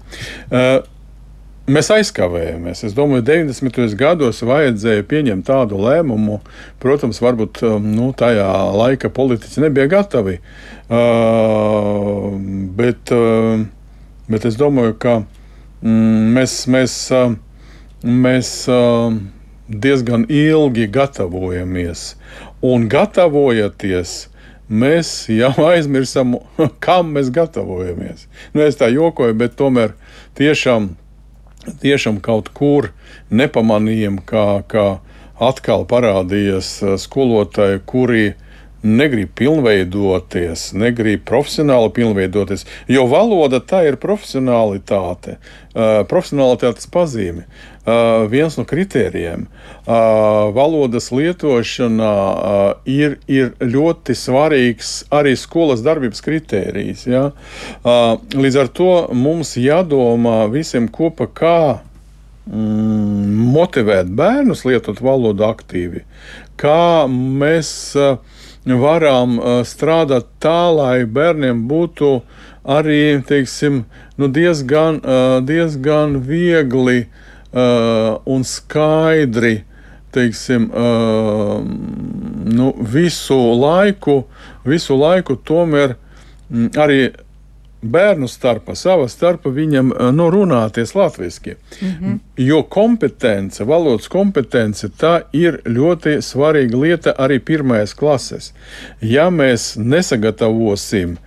Mēs 1.70 1.92
aizkavējamies. 1.94 2.82
Es 2.88 2.96
domāju, 2.98 3.22
ka 3.22 3.36
90. 3.36 3.92
gados 4.00 4.40
vajadzēja 4.48 5.06
pieņemt 5.06 5.46
tādu 5.46 5.78
lēmumu. 5.84 6.40
Protams, 6.82 7.20
varbūt 7.22 7.62
nu, 7.84 8.10
tajā 8.18 8.48
laika 8.74 9.12
politiķi 9.14 9.68
nebija 9.68 9.86
gatavi. 9.92 10.40
Uh, 10.90 12.32
bet, 12.80 13.14
uh, 13.14 13.68
Bet 14.30 14.46
es 14.46 14.58
domāju, 14.60 14.94
ka 15.02 15.14
mm, 15.82 16.26
mēs, 16.36 16.56
mēs, 16.70 16.96
mēs 18.06 18.52
diezgan 19.70 20.26
ilgi 20.30 20.86
gatavojamies. 20.94 22.14
Un 22.66 22.86
gatavojoties, 22.92 24.16
mēs 24.70 25.14
jau 25.34 25.54
aizmirstam, 25.72 26.38
kam 26.84 27.16
mēs 27.18 27.32
gatavojamies. 27.34 28.28
Nu, 28.54 28.62
es 28.66 28.78
tā 28.78 28.92
jokoju, 28.94 29.38
bet 29.40 29.58
tomēr 29.58 29.96
tiešām, 30.38 30.92
tiešām 31.82 32.20
kaut 32.22 32.52
kur 32.54 32.92
nepamanījām, 33.34 34.22
kā, 34.30 34.62
kā 34.70 34.88
atkal 35.40 35.88
parādījās 35.90 36.76
skolotāji, 37.02 37.82
kuri 37.90 38.24
ir 38.28 38.38
negrib 38.84 39.32
pilnveidoties, 39.36 40.70
negrib 40.78 41.26
profesionāli 41.28 41.92
pilnveidoties, 41.96 42.66
jo 42.88 43.06
valoda 43.12 43.60
tā 43.60 43.84
ir 43.90 44.00
profesionālitāte, 44.00 45.36
uh, 45.74 46.02
profesionālitātes 46.10 46.88
pazīme. 46.92 47.46
Uh, 47.90 48.28
viens 48.30 48.54
no 48.60 48.66
kritērijiem 48.70 49.48
uh, 49.48 50.50
valodas 50.54 51.10
lietošanā 51.16 52.14
uh, 52.14 52.72
ir, 52.86 53.18
ir 53.32 53.54
ļoti 53.64 54.14
svarīgs 54.20 54.92
arī 55.16 55.34
skolas 55.40 55.82
darbības 55.86 56.22
kritērijs. 56.22 57.08
Ja? 57.10 57.30
Uh, 57.82 58.20
līdz 58.36 58.60
ar 58.62 58.74
to 58.78 58.92
mums 59.16 59.56
jādomā 59.58 60.44
visiem 60.54 60.90
kopā, 60.92 61.30
kā 61.34 61.60
mm, 62.46 63.50
motivēt 63.56 64.12
bērnus 64.14 64.68
lietot 64.70 65.02
valodu 65.02 65.48
aktīvi, 65.50 66.06
kā 66.60 67.08
mēs 67.10 67.72
uh, 67.98 68.20
varam 68.78 69.40
uh, 69.40 69.62
strādāt 69.66 70.28
tā, 70.44 70.70
lai 70.76 71.06
bērniem 71.06 71.66
būtu 71.70 72.20
arī 72.70 73.24
teiksim, 73.26 73.86
nu 74.20 74.30
diezgan, 74.30 75.00
uh, 75.02 75.40
diezgan 75.42 76.20
viegli 76.22 77.08
uh, 77.08 78.20
un 78.30 78.46
skaidri 78.46 79.64
teiksim, 80.12 80.72
nu, 82.50 82.70
visu 82.82 83.36
laiku, 83.62 84.24
visu 84.66 84.96
laiku 84.98 85.36
tomēr 85.46 85.94
mm, 86.50 86.72
arī 86.82 87.12
bērnu 87.82 88.28
starpā, 88.28 88.76
savā 88.76 89.08
starpā 89.12 89.52
viņam 89.54 89.94
nu, 90.16 90.28
runāties 90.34 90.96
latviešu. 90.96 91.56
Mm 91.82 91.88
-hmm. 91.88 92.20
Jo 92.38 92.64
kompetence, 92.64 93.64
valodas 93.64 94.08
kompetence, 94.08 94.88
tā 94.88 95.22
ir 95.34 95.62
ļoti 95.66 96.22
svarīga 96.22 96.78
lieta 96.78 97.14
arī 97.18 97.40
pirmajās 97.40 97.94
klasēs. 97.94 98.54
Ja 99.02 99.30
mēs 99.30 99.78
nesagatavosim 99.78 101.12
uh, 101.12 101.20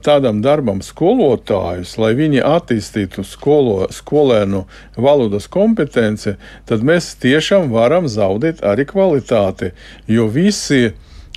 tādam 0.00 0.42
darbam 0.42 0.82
skolotājus, 0.82 1.98
lai 1.98 2.14
viņi 2.14 2.42
attīstītu 2.42 3.24
skolo, 3.24 3.86
skolēnu 3.90 4.64
valodas 4.96 5.46
kompetenci, 5.46 6.36
tad 6.64 6.82
mēs 6.82 7.14
tiešām 7.14 7.70
varam 7.70 8.08
zaudēt 8.08 8.62
arī 8.62 8.84
kvalitāti. 8.84 9.70
Jo 10.06 10.26
visi 10.26 10.92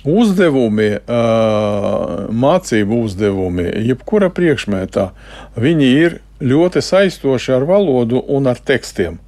uzdevumi, 0.08 0.90
mācību 2.44 3.02
uzdevumi, 3.04 3.68
jebkura 3.90 4.30
priekšmetā, 4.34 5.10
viņi 5.58 5.88
ir 6.04 6.20
ļoti 6.40 6.82
saistoši 6.84 7.56
ar 7.56 7.66
valodu 7.68 8.22
un 8.28 8.50
ar 8.50 8.60
tekstiem. 8.60 9.18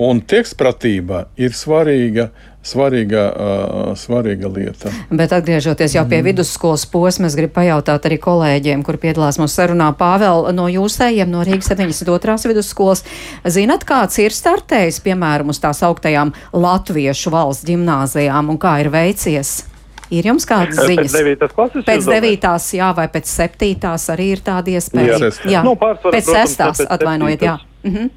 Un 0.00 0.20
tekstpratība 0.22 1.26
ir 1.40 1.54
svarīga 1.56 2.30
svarīga, 2.62 3.22
uh, 3.32 3.92
svarīga 3.96 4.50
lieta. 4.52 4.92
Bet 5.10 5.32
atgriežoties 5.32 5.94
jau 5.96 6.04
pie 6.08 6.20
mm. 6.20 6.28
vidusskolas 6.28 6.84
posma, 6.90 7.30
es 7.30 7.36
gribu 7.38 7.54
pajautāt 7.56 8.08
arī 8.08 8.20
kolēģiem, 8.20 8.84
kuri 8.86 9.00
piedalās 9.06 9.40
mūsu 9.40 9.62
sarunā. 9.62 9.90
Pāvēl, 9.96 10.50
no 10.56 10.68
jūsējiem, 10.70 11.30
no 11.32 11.44
Rīgas 11.46 11.72
72. 11.72 12.36
vidusskolas, 12.52 13.04
zinat, 13.48 13.86
kāds 13.88 14.20
ir 14.20 14.36
startējis, 14.36 15.00
piemēram, 15.06 15.54
uz 15.54 15.62
tās 15.62 15.82
augtajām 15.86 16.34
latviešu 16.52 17.32
valsts 17.32 17.68
gimnāzijām 17.68 18.52
un 18.52 18.60
kā 18.60 18.76
ir 18.84 18.92
veicies? 18.92 19.69
Ir 20.10 20.26
jums 20.26 20.46
kādas 20.48 20.80
ziņas? 20.88 21.12
Pēc 21.14 21.26
9. 21.26 21.52
klases? 21.54 21.84
Pēc 21.86 22.08
9. 22.10 22.46
jā, 22.76 22.88
vai 22.96 23.06
pēc 23.12 23.30
7. 23.30 23.92
arī 24.14 24.26
ir 24.34 24.42
tāda 24.46 24.74
iespēja? 24.74 25.18
Jā, 25.22 25.30
jā. 25.54 25.62
Nu, 25.66 25.76
pārsvarā, 25.78 26.16
pēc 26.16 26.30
protams, 26.30 26.82
6. 26.82 26.90
atvainojiet, 26.96 27.46
jā. 27.46 27.58
Mhm. 27.86 28.10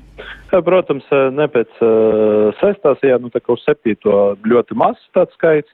Protams, 0.53 1.05
ne 1.33 1.47
pēc 1.49 1.79
uh, 1.81 2.51
sestās, 2.59 2.99
jā, 3.01 3.15
nu 3.21 3.31
tā 3.33 3.39
kā 3.41 3.55
uz 3.55 3.63
septīto 3.65 4.35
ļoti 4.45 4.77
maz 4.77 4.99
tāds 5.17 5.33
skaits, 5.33 5.71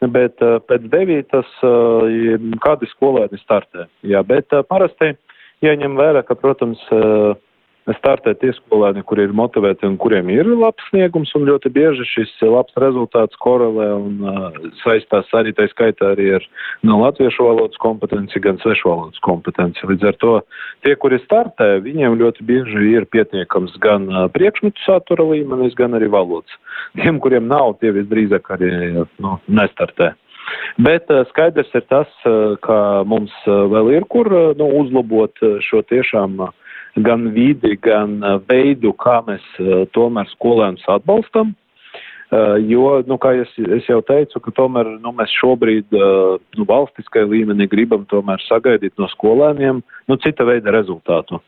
bet 0.00 0.40
uh, 0.44 0.56
pēc 0.64 0.86
devītas 0.92 1.50
uh, 1.64 2.08
kādi 2.64 2.88
skolēni 2.94 3.40
startē. 3.42 3.84
Jā, 4.08 4.22
bet 4.24 4.52
uh, 4.56 4.64
parasti 4.64 5.12
jāņem 5.64 5.98
vērā, 6.00 6.24
ka, 6.24 6.36
protams, 6.40 6.80
uh, 6.92 7.36
startē 7.92 8.32
tie 8.40 8.52
skolēni, 8.56 9.02
kuri 9.04 9.26
ir 9.26 9.34
motivēti 9.36 9.84
un 9.84 9.98
kuriem 10.00 10.30
ir 10.32 10.48
labs 10.48 10.84
sniegums, 10.88 11.34
un 11.36 11.44
ļoti 11.48 11.72
bieži 11.74 12.06
šis 12.08 12.32
labs 12.48 12.72
rezultāts 12.80 13.36
korelē 13.44 13.90
un 13.98 14.22
uh, 14.24 14.56
saistās 14.80 15.28
arī 15.36 15.52
tā 15.56 15.66
skaitā 15.68 16.14
arī 16.14 16.30
ar 16.38 16.46
no 16.86 17.02
latviešu 17.02 17.44
valodas 17.44 17.80
kompetenci, 17.82 18.40
gan 18.40 18.60
svešu 18.62 18.88
valodas 18.88 19.20
kompetenci. 19.26 19.84
Līdz 19.90 20.08
ar 20.08 20.18
to 20.24 20.34
tie, 20.86 20.96
kuri 20.96 21.20
startē, 21.26 21.82
viņiem 21.84 22.16
ļoti 22.22 22.48
bieži 22.48 22.88
ir 22.94 23.08
pietiekams 23.12 23.76
gan 23.84 24.08
uh, 24.08 24.26
priekšmetu 24.32 24.80
satura 24.86 25.28
līmenis, 25.34 25.76
gan 25.76 25.96
arī 25.98 26.08
valodas. 26.08 26.60
Tiem, 26.96 27.20
kuriem 27.20 27.48
nav, 27.52 27.76
tie 27.84 27.92
visdrīzāk 27.92 28.52
arī 28.56 28.72
nu, 29.20 29.36
nestartē. 29.48 30.14
Bet 30.80 31.12
uh, 31.12 31.26
skaidrs 31.28 31.68
ir 31.76 31.84
tas, 31.92 32.08
uh, 32.24 32.56
ka 32.64 33.04
mums 33.08 33.32
uh, 33.44 33.66
vēl 33.68 33.92
ir 33.98 34.08
kur 34.08 34.28
nu, 34.56 34.72
uzlabot 34.80 35.36
šo 35.64 35.84
tiešām 35.92 36.40
uh, 36.48 36.60
gan 36.96 37.28
vidi, 37.34 37.74
gan 37.82 38.20
uh, 38.22 38.38
veidu, 38.48 38.94
kā 38.98 39.20
mēs 39.26 39.44
uh, 39.60 39.84
tomēr 39.96 40.28
skolēnus 40.34 40.84
atbalstam. 40.96 41.54
Uh, 42.34 42.56
jo, 42.66 43.02
nu, 43.06 43.18
kā 43.20 43.34
es, 43.38 43.50
es 43.78 43.86
jau 43.90 44.00
teicu, 44.06 44.40
ka 44.42 44.54
tomēr 44.56 44.88
nu, 45.02 45.12
mēs 45.14 45.32
šobrīd 45.38 45.92
nu, 45.94 46.66
valstiskajā 46.66 47.28
līmenī 47.30 47.68
gribam 47.70 48.06
tomēr 48.10 48.42
sagaidīt 48.48 48.96
no 48.98 49.10
skolēniem 49.12 49.82
nu, 49.82 50.16
cita 50.22 50.46
veida 50.48 50.74
rezultātu 50.74 51.38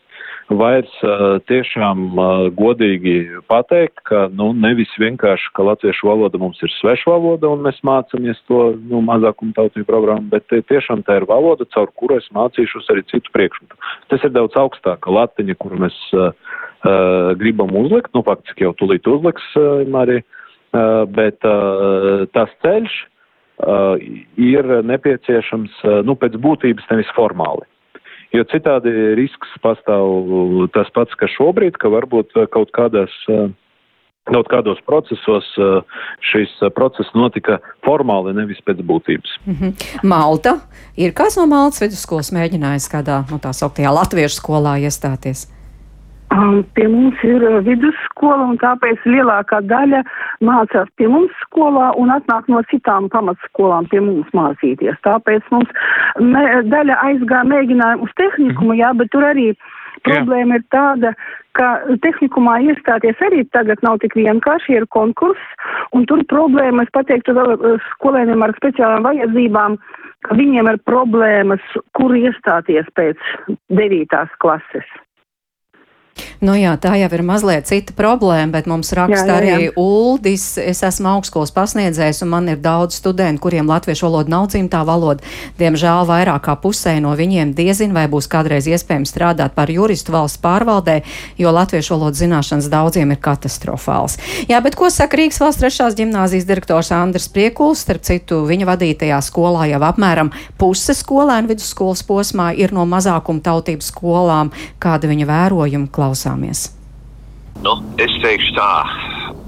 vairs 0.48 0.92
uh, 1.02 1.38
tiešām 1.50 2.02
uh, 2.14 2.26
godīgi 2.54 3.42
pateikt, 3.50 3.98
ka 4.06 4.26
nu, 4.30 4.52
nevis 4.54 4.92
vienkārši, 5.00 5.50
ka 5.56 5.66
latviešu 5.66 6.06
valoda 6.06 6.38
mums 6.38 6.60
ir 6.62 6.70
sveša 6.76 7.10
valoda 7.10 7.50
un 7.50 7.64
mēs 7.66 7.80
mācāmies 7.86 8.38
to 8.46 8.60
nu, 8.78 9.00
mazākumu 9.06 9.56
tautību 9.56 9.88
programmu, 9.88 10.30
bet 10.30 10.46
tiešām 10.70 11.02
tā 11.06 11.18
ir 11.20 11.26
valoda, 11.26 11.66
caur 11.74 11.90
kuru 11.98 12.20
es 12.20 12.30
mācīšos 12.36 12.86
arī 12.94 13.02
citu 13.10 13.34
priekšmetu. 13.34 13.78
Tas 14.12 14.22
ir 14.22 14.34
daudz 14.36 14.54
augstāka 14.60 15.10
latiņa, 15.10 15.58
kuru 15.58 15.82
mēs 15.82 15.98
uh, 16.14 16.30
uh, 16.30 17.34
gribam 17.38 17.74
uzlikt, 17.82 18.14
nu 18.14 18.22
faktiski 18.26 18.68
jau 18.68 18.74
tulīt 18.78 19.10
uzliks 19.10 19.50
uh, 19.58 19.82
arī, 20.02 20.22
uh, 20.22 21.04
bet 21.10 21.42
uh, 21.42 22.22
tas 22.36 22.52
ceļš 22.62 23.00
uh, 23.02 23.96
ir 24.38 24.76
nepieciešams 24.94 25.80
uh, 25.82 26.02
nu, 26.06 26.14
pēc 26.14 26.38
būtības 26.38 26.86
nevis 26.92 27.10
formāli. 27.18 27.66
Jo 28.34 28.42
citādi 28.50 28.90
risks 29.18 29.52
pastāv 29.62 30.68
tas 30.74 30.90
pats, 30.94 31.14
kas 31.20 31.30
šobrīd, 31.36 31.78
ka 31.78 31.92
varbūt 31.92 32.34
kaut 32.50 32.72
kādās 32.76 33.14
kaut 34.26 34.48
kādos 34.50 34.80
procesos 34.86 35.46
šis 36.32 36.54
process 36.74 37.12
notika 37.14 37.60
formāli, 37.86 38.34
nevis 38.34 38.58
pēc 38.66 38.82
būtības. 38.82 39.36
Mm 39.46 39.54
-hmm. 39.54 39.72
Malta 40.02 40.58
ir 40.96 41.12
kāds 41.12 41.38
no 41.38 41.46
Maltas 41.46 41.82
vidusskolas 41.82 42.32
mēģinājis 42.32 42.90
kādā 42.90 43.22
no 43.30 43.38
tā 43.38 43.52
sauktajā 43.54 43.94
latviešu 43.94 44.40
skolā 44.40 44.78
iestāties? 44.82 45.46
Um, 46.34 46.64
pie 46.74 46.88
mums 46.90 47.20
ir 47.22 47.44
vidusskola, 47.62 48.48
un 48.50 48.56
tāpēc 48.58 49.04
lielākā 49.06 49.60
daļa 49.70 50.00
mācās 50.44 50.88
pie 50.98 51.06
mums 51.06 51.30
skolā 51.44 51.92
un 52.00 52.10
atnāk 52.10 52.48
no 52.50 52.64
citām 52.72 53.06
pamatskolām 53.12 53.86
pie 53.92 54.02
mums 54.02 54.32
mācīties. 54.34 54.98
Tāpēc 55.06 55.46
mums 55.54 55.70
me, 56.18 56.42
daļa 56.66 56.98
aizgāja 57.06 57.46
mēģinājumu 57.52 58.08
uz 58.08 58.16
tehnikumu, 58.18 58.74
jā, 58.74 58.90
bet 58.98 59.12
tur 59.14 59.28
arī 59.28 59.52
problēma 60.02 60.58
jā. 60.58 60.64
ir 60.64 60.66
tāda, 60.74 61.14
ka 61.56 61.70
tehnikumā 62.02 62.58
iestāties 62.72 63.22
arī 63.22 63.46
tagad 63.54 63.86
nav 63.86 64.02
tik 64.02 64.18
vienkārši, 64.18 64.80
ir 64.80 64.90
konkurss, 64.90 65.54
un 65.94 66.10
tur 66.10 66.26
problēma, 66.32 66.84
es 66.84 66.94
pateiktu 66.96 67.38
vēl 67.38 67.78
skolēniem 67.92 68.42
ar 68.42 68.56
speciālām 68.58 69.06
vajadzībām, 69.06 69.78
ka 70.26 70.42
viņiem 70.42 70.74
ir 70.74 70.82
problēmas, 70.90 71.74
kur 71.94 72.18
iestāties 72.18 72.90
pēc 72.98 73.34
devītās 73.70 74.40
klases. 74.42 74.96
Nu 76.44 76.52
jā, 76.58 76.74
tā 76.76 76.92
jau 77.00 77.08
ir 77.16 77.22
mazliet 77.24 77.68
cita 77.68 77.94
problēma, 77.96 78.52
bet 78.52 78.66
mums 78.68 78.92
raksta 78.96 79.24
jā, 79.24 79.36
jā, 79.40 79.46
jā. 79.46 79.54
arī 79.56 79.68
Uldis. 79.80 80.44
Es 80.60 80.82
esmu 80.84 81.08
augstskolas 81.16 81.52
pasniedzējs 81.56 82.22
un 82.26 82.32
man 82.34 82.50
ir 82.52 82.60
daudz 82.60 82.98
studentu, 83.00 83.46
kuriem 83.46 83.68
latviešu 83.70 84.08
valoda 84.08 84.32
nav 84.34 84.50
dzimtā 84.52 84.82
valoda. 84.86 85.24
Diemžēl 85.60 86.04
vairāk 86.08 86.44
kā 86.46 86.56
pusē 86.60 86.98
no 87.00 87.14
viņiem 87.16 87.54
diezin 87.56 87.94
vai 87.96 88.04
būs 88.12 88.28
kādreiz 88.28 88.68
iespējams 88.68 89.14
strādāt 89.14 89.56
par 89.56 89.72
juristu 89.72 90.12
valsts 90.12 90.40
pārvaldē, 90.42 91.00
jo 91.40 91.52
latviešu 91.56 91.96
valodas 91.96 92.20
zināšanas 92.20 92.68
daudziem 92.72 93.14
ir 93.14 93.20
katastrofāls. 93.22 94.18
Jā, 94.50 94.60
bet 94.64 94.76
ko 94.76 94.90
saka 94.92 95.16
Rīgas 95.16 95.40
valsts 95.40 95.62
trešās 95.62 95.96
ģimnāzijas 95.98 96.48
direktors 96.48 96.92
Andris 96.92 97.30
Priekuls? 97.32 97.86
Starp 97.86 98.04
citu, 98.04 98.42
viņa 98.48 98.68
vadītajā 98.68 99.22
skolā 99.24 99.70
jau 99.72 99.80
apmēram 99.88 100.32
puse 100.60 100.94
skolēnu 100.96 101.52
vidusskolas 101.52 102.04
posmā 102.06 102.50
ir 102.58 102.76
no 102.76 102.84
mazākuma 102.88 103.40
tautības 103.44 103.90
skolām. 103.92 104.52
Kāda 104.82 105.08
viņa 105.10 105.28
vērojuma 105.28 105.92
klausāmies? 106.26 106.72
Nu, 107.62 107.78
es 107.98 108.12
teikšu 108.22 108.52
tā, 108.56 108.72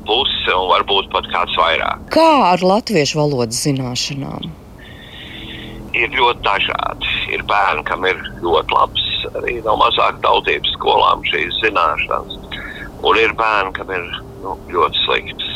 puse 0.06 0.54
un 0.54 0.70
varbūt 0.70 1.10
pat 1.12 1.26
kāds 1.32 1.56
vairāk. 1.58 2.06
Kā 2.14 2.54
ar 2.54 2.62
latviešu 2.62 3.18
valodas 3.18 3.60
zināšanām? 3.66 4.48
Ir 5.98 6.14
ļoti 6.14 6.44
dažādi. 6.44 7.12
Ir 7.34 7.42
bērni, 7.48 7.84
kam 7.84 8.06
ir 8.06 8.16
ļoti 8.40 8.72
labs 8.72 9.04
arī 9.34 9.58
no 9.64 9.74
mazāk 9.76 10.20
tautības 10.22 10.72
skolām 10.76 11.24
šīs 11.26 11.58
zināšanas, 11.64 12.38
un 13.02 13.18
ir 13.18 13.34
bērni, 13.36 13.74
kam 13.76 13.90
ir 13.92 14.06
nu, 14.44 14.56
ļoti 14.72 15.04
slikts. 15.04 15.54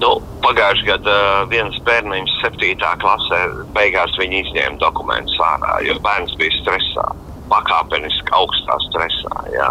Nu, 0.00 0.16
Pagājušajā 0.40 0.96
gadā 0.96 1.16
viens 1.52 1.76
bērniņš, 1.84 2.36
7. 2.42 2.84
klasē, 3.02 3.40
beigās 3.76 4.16
viņa 4.18 4.38
izņēma 4.44 4.80
dokumentus 4.80 5.36
ārā, 5.44 5.74
jo 5.84 5.98
bērns 6.04 6.32
bija 6.40 6.56
stresā, 6.56 7.04
pakāpeniski 7.50 8.34
augstā 8.36 8.78
stresā. 8.86 9.44
Jā. 9.54 9.70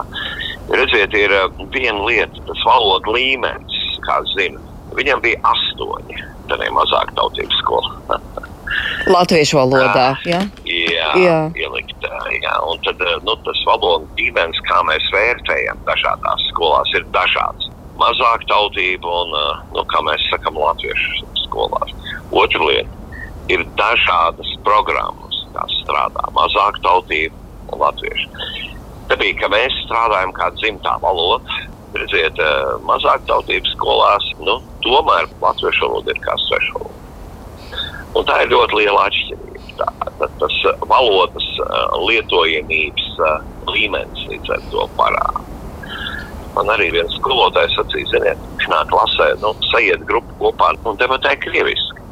Redziet, 0.70 1.16
ir 1.18 1.34
eh, 1.34 1.48
viena 1.74 2.04
lieta, 2.06 2.44
tas 2.50 2.66
valodas 2.68 3.10
līmenis, 3.16 3.80
kā 4.06 4.20
zina. 4.36 4.62
Viņam 4.98 5.22
bija 5.24 5.40
astoņi, 5.46 6.22
tad 6.50 6.64
ir 6.66 6.74
mazāk 6.76 7.14
tautības 7.18 7.60
skola. 7.62 7.98
Latviešu 9.10 9.58
valodā, 9.58 10.12
jā? 10.28 10.42
Jā, 10.68 11.10
jā. 11.18 11.40
ielikt. 11.58 12.06
Jā. 12.44 12.56
Un 12.70 12.82
tad 12.86 13.02
nu, 13.26 13.36
tas 13.46 13.62
valodas 13.68 14.10
līmenis, 14.20 14.60
kā 14.68 14.82
mēs 14.86 15.08
vērtējam 15.14 15.82
dažādās 15.88 16.46
skolās, 16.52 16.94
ir 16.98 17.08
dažāds. 17.16 17.70
Mazāk 18.00 18.46
tautība 18.48 19.10
un, 19.24 19.34
nu, 19.74 19.84
kā 19.92 20.04
mēs 20.06 20.24
sakam, 20.30 20.60
latviešu 20.62 21.28
skolās. 21.46 21.96
Otra 22.30 22.62
lieta 22.70 23.00
ir 23.50 23.66
dažādas 23.80 24.52
programmas, 24.66 25.42
kas 25.56 25.74
strādā. 25.82 26.28
Mazāk 26.38 26.80
tautība 26.86 27.39
un 27.74 27.84
latviešu. 27.84 28.30
Dabīgi, 29.10 29.40
ka 29.42 29.50
mēs 29.50 29.76
strādājam 29.86 30.34
kā 30.38 30.52
dzimtā 30.60 30.96
valoda. 31.02 31.60
Redziet, 31.98 32.38
eh, 32.38 32.74
mazāk 32.86 33.26
tautības 33.26 33.72
skolās, 33.74 34.26
nu, 34.46 34.60
tomēr 34.86 35.30
latviešu 35.42 35.88
valoda 35.88 36.14
ir 36.14 36.22
kā 36.26 36.36
sveša 36.46 36.74
valoda. 36.78 37.00
Un 38.18 38.26
tā 38.26 38.42
ir 38.44 38.52
ļoti 38.54 38.82
liela 38.82 39.06
atšķirība. 39.10 39.48
Tā, 39.80 39.88
tā, 40.20 40.28
tas 40.42 40.56
valodas 40.92 41.46
uh, 41.64 41.94
lietojamības 42.04 43.06
līmenis 43.72 44.26
līdz 44.28 44.52
ar 44.56 44.66
to 44.74 44.88
parāda. 44.98 45.44
Man 46.58 46.72
arī 46.74 46.90
viens 46.98 47.14
skolotājs 47.16 47.78
sacīja, 47.78 48.10
ziniet, 48.12 48.42
vienā 48.60 48.82
klasē 48.90 49.30
nu, 49.40 49.54
sajiet 49.70 50.04
grupu 50.10 50.36
kopā 50.42 50.74
un 50.90 51.00
debatē 51.00 51.36
krieviski. 51.46 52.04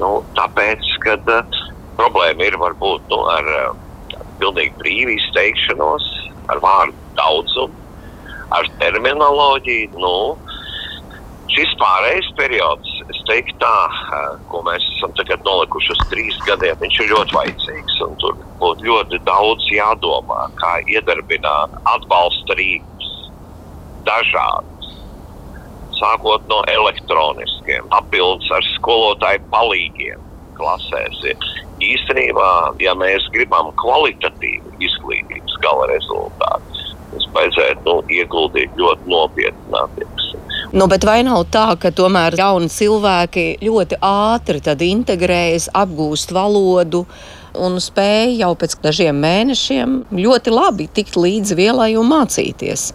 Nu, 0.00 0.24
tāpēc, 0.34 0.88
kad 1.04 1.30
uh, 1.30 1.60
problēma 2.00 2.48
ir 2.48 2.58
varbūt 2.58 3.06
nu, 3.12 3.20
ar 3.36 3.52
uh, 3.52 3.76
pilnīgi 4.42 4.74
brīvu 4.80 5.16
izteikšanos, 5.16 6.08
ar 6.52 6.62
vārdu 6.62 6.96
daudzumu, 7.18 7.76
ar 8.56 8.68
terminoloģiju. 8.80 9.92
Nu, 10.02 10.14
šis 11.52 11.74
pārējais 11.80 12.30
periods 12.38 12.96
es 13.12 13.20
teiktu 13.28 13.58
tā, 13.62 13.76
ko 14.50 14.62
mēs 14.66 14.84
esam 14.96 15.14
tagad 15.18 15.44
nolikuši 15.46 15.94
uz 15.94 16.02
trīs 16.10 16.40
gadiem, 16.48 16.80
viņš 16.82 16.98
ir 17.04 17.14
ļoti 17.14 17.38
vajadzīgs. 17.38 18.00
Tur 18.22 18.36
būtu 18.60 18.88
ļoti 18.88 19.22
daudz 19.28 19.68
jādomā, 19.72 20.48
kā 20.60 20.74
iedarbināt 20.90 21.78
atbalsta 21.94 22.58
rīkus 22.58 23.10
dažādus. 24.08 24.90
Sākot 26.02 26.48
no 26.50 26.64
elektroniskiem, 26.66 27.86
papildus 27.92 28.48
ar 28.56 28.64
skolotāju 28.74 29.44
palīgiem 29.52 30.31
klasēs. 30.62 31.22
Īstenībā, 31.82 32.50
ja 32.82 32.94
mēs 32.94 33.26
gribam 33.34 33.72
kvalitatīvu 33.82 34.76
izglītības 34.86 35.58
gala 35.64 35.88
rezultātu, 35.90 36.82
mums 37.10 37.28
vajadzētu 37.34 37.82
nu, 37.88 37.96
ieguldīt 38.20 38.78
ļoti 38.78 39.10
nopietni 39.10 39.78
attieksmi. 39.82 40.42
Nu, 40.72 40.86
bet 40.88 41.04
vai 41.04 41.18
nav 41.26 41.42
tā, 41.52 41.66
ka 41.76 41.90
tomēr 41.92 42.38
jauni 42.38 42.70
cilvēki 42.72 43.46
ļoti 43.60 43.98
ātri 44.08 44.62
integrējas, 44.88 45.68
apgūst 45.76 46.32
valodu 46.32 47.02
un 47.60 47.76
spēj 47.76 48.38
jau 48.38 48.54
pēc 48.56 48.78
dažiem 48.80 49.18
mēnešiem 49.20 49.98
ļoti 50.16 50.54
labi 50.54 50.88
tikt 50.88 51.18
līdzi 51.20 51.58
vielai 51.58 51.90
un 52.00 52.08
mācīties? 52.08 52.92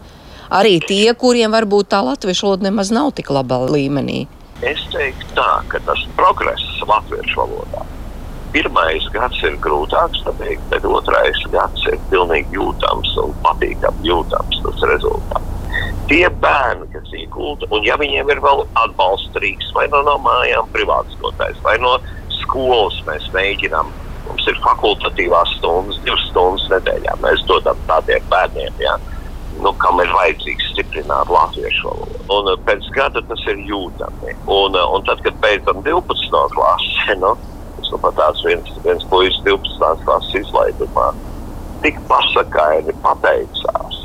Arī 0.50 0.80
tie, 0.80 1.12
kuriem 1.14 1.52
varbūt 1.52 1.92
tā 1.92 2.02
latviešu 2.02 2.48
valoda 2.48 2.70
nemaz 2.70 2.90
nav 2.90 3.12
tik 3.14 3.30
labā 3.30 3.60
līmenī. 3.68 4.26
Es 4.66 4.82
teiktu 4.90 5.28
tā, 5.38 5.50
ka 5.70 5.80
tas 5.86 6.02
progress 6.18 6.64
latviešu 6.90 7.38
valodā. 7.38 7.84
Pirmais 8.56 9.06
gads 9.14 9.38
ir 9.46 9.58
grūtāks, 9.62 10.24
pabeigt, 10.26 10.64
bet 10.72 10.88
otrais 10.88 11.44
gads 11.54 11.84
ir 11.92 12.00
pilnīgi 12.10 12.58
jūtams 12.58 13.12
un 13.22 13.36
patīkami 13.46 14.08
jūtams 14.08 14.64
tas 14.64 14.88
rezultāts. 14.90 15.46
Tie 16.10 16.26
bērni, 16.42 16.88
kas 16.90 17.12
iegulda, 17.14 17.68
un 17.76 17.86
ja 17.86 18.00
viņiem 18.00 18.32
ir 18.32 18.42
vēl 18.42 18.64
atbalsta 18.82 19.44
rīks, 19.44 19.70
vai 19.76 19.86
no, 19.92 20.02
no 20.08 20.16
mājām 20.26 20.72
privātskotājs, 20.74 21.60
vai 21.68 21.76
no 21.84 21.98
skolas 22.40 22.98
mēs 23.06 23.28
mēģinām, 23.36 23.92
mums 24.26 24.48
ir 24.50 24.58
fakultatīvās 24.64 25.54
stundas, 25.60 26.00
divas 26.08 26.24
stundas 26.32 26.66
nedēļā, 26.72 27.20
mēs 27.28 27.46
dodam 27.52 27.84
tādiem 27.92 28.26
bērniem, 28.32 28.74
jā. 28.82 28.96
Ja 28.96 29.17
nu, 29.64 29.74
kam 29.82 30.02
ir 30.04 30.12
vajadzīgs 30.14 30.72
stiprināt 30.74 31.32
latviešu 31.32 31.90
valodu. 31.90 32.24
Un 32.38 32.52
uh, 32.52 32.58
pēc 32.68 32.90
gada 32.96 33.24
tas 33.30 33.44
ir 33.52 33.62
jūtami. 33.70 34.36
Un, 34.46 34.78
uh, 34.78 34.94
un 34.96 35.06
tad, 35.08 35.22
kad 35.26 35.38
beidzam 35.44 35.82
12. 35.86 36.42
klasi, 36.56 37.18
nu, 37.24 37.34
tas 37.78 37.94
nu 37.94 38.02
pat 38.04 38.18
tāds 38.20 38.44
viens, 38.48 38.74
viens 38.86 39.08
puisis 39.12 39.42
12. 39.48 40.04
klases 40.06 40.42
izlaidumā, 40.44 41.12
tik 41.86 42.00
pasakaini 42.12 42.96
pateicās. 43.06 44.04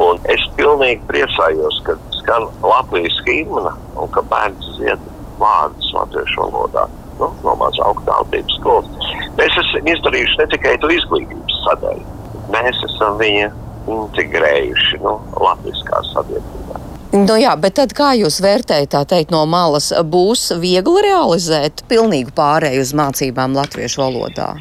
Un 0.00 0.20
es 0.30 0.42
pilnīgi 0.54 1.02
priecājos, 1.08 1.80
ka 1.86 1.96
skan 2.20 2.46
Latvijas 2.62 3.16
himna 3.26 3.72
un 3.98 4.10
ka 4.14 4.22
bērns 4.30 4.68
zied 4.78 5.08
vārdus 5.40 5.88
latviešu 5.96 6.46
valodā. 6.46 6.86
Nu, 7.20 7.28
no 7.44 7.56
mazā 7.60 7.84
augstādības 7.84 8.54
skolas. 8.60 9.08
Mēs 9.36 9.56
esam 9.60 9.88
izdarījuši 9.92 10.38
ne 10.40 10.46
tikai 10.54 10.76
to 10.80 10.88
izglītības 10.94 11.58
sadaļu, 11.66 12.06
mēs 12.54 12.78
esam 12.86 13.18
viņa 13.20 13.50
integrējuši 13.88 15.00
nu, 15.04 15.16
latviskā 15.40 16.02
sabiedrībā. 16.12 16.80
Nu 17.10 17.34
jā, 17.40 17.56
bet 17.58 17.74
tad 17.74 17.90
kā 17.96 18.12
jūs 18.14 18.36
vērtējat, 18.38 18.92
tā 18.92 19.00
teikt, 19.12 19.32
no 19.34 19.42
malas, 19.50 19.88
būs 19.90 20.52
viegli 20.62 21.00
realizēt 21.08 21.82
pilnīgu 21.90 22.30
pārēju 22.36 22.84
uz 22.84 22.92
mācībām 22.94 23.56
latviešu 23.58 24.04
valodā? 24.04 24.52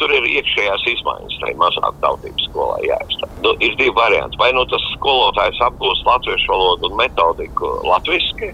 Tur 0.00 0.10
ir 0.16 0.26
iekšējās 0.26 0.86
izmaiņas, 0.90 1.36
tai 1.44 1.52
mazāk 1.60 2.00
tautības 2.02 2.48
skolā 2.48 2.80
jāizstāv. 2.82 3.36
Nu, 3.46 3.52
ir 3.62 3.76
divi 3.78 3.94
varianti. 3.94 4.40
Vai 4.40 4.50
nu 4.56 4.64
tas 4.72 4.82
skolotājs 4.96 5.60
apgūst 5.68 6.08
latviešu 6.08 6.50
valodu 6.50 6.90
un 6.90 6.98
metodiku 6.98 7.70
latviešu, 7.86 8.50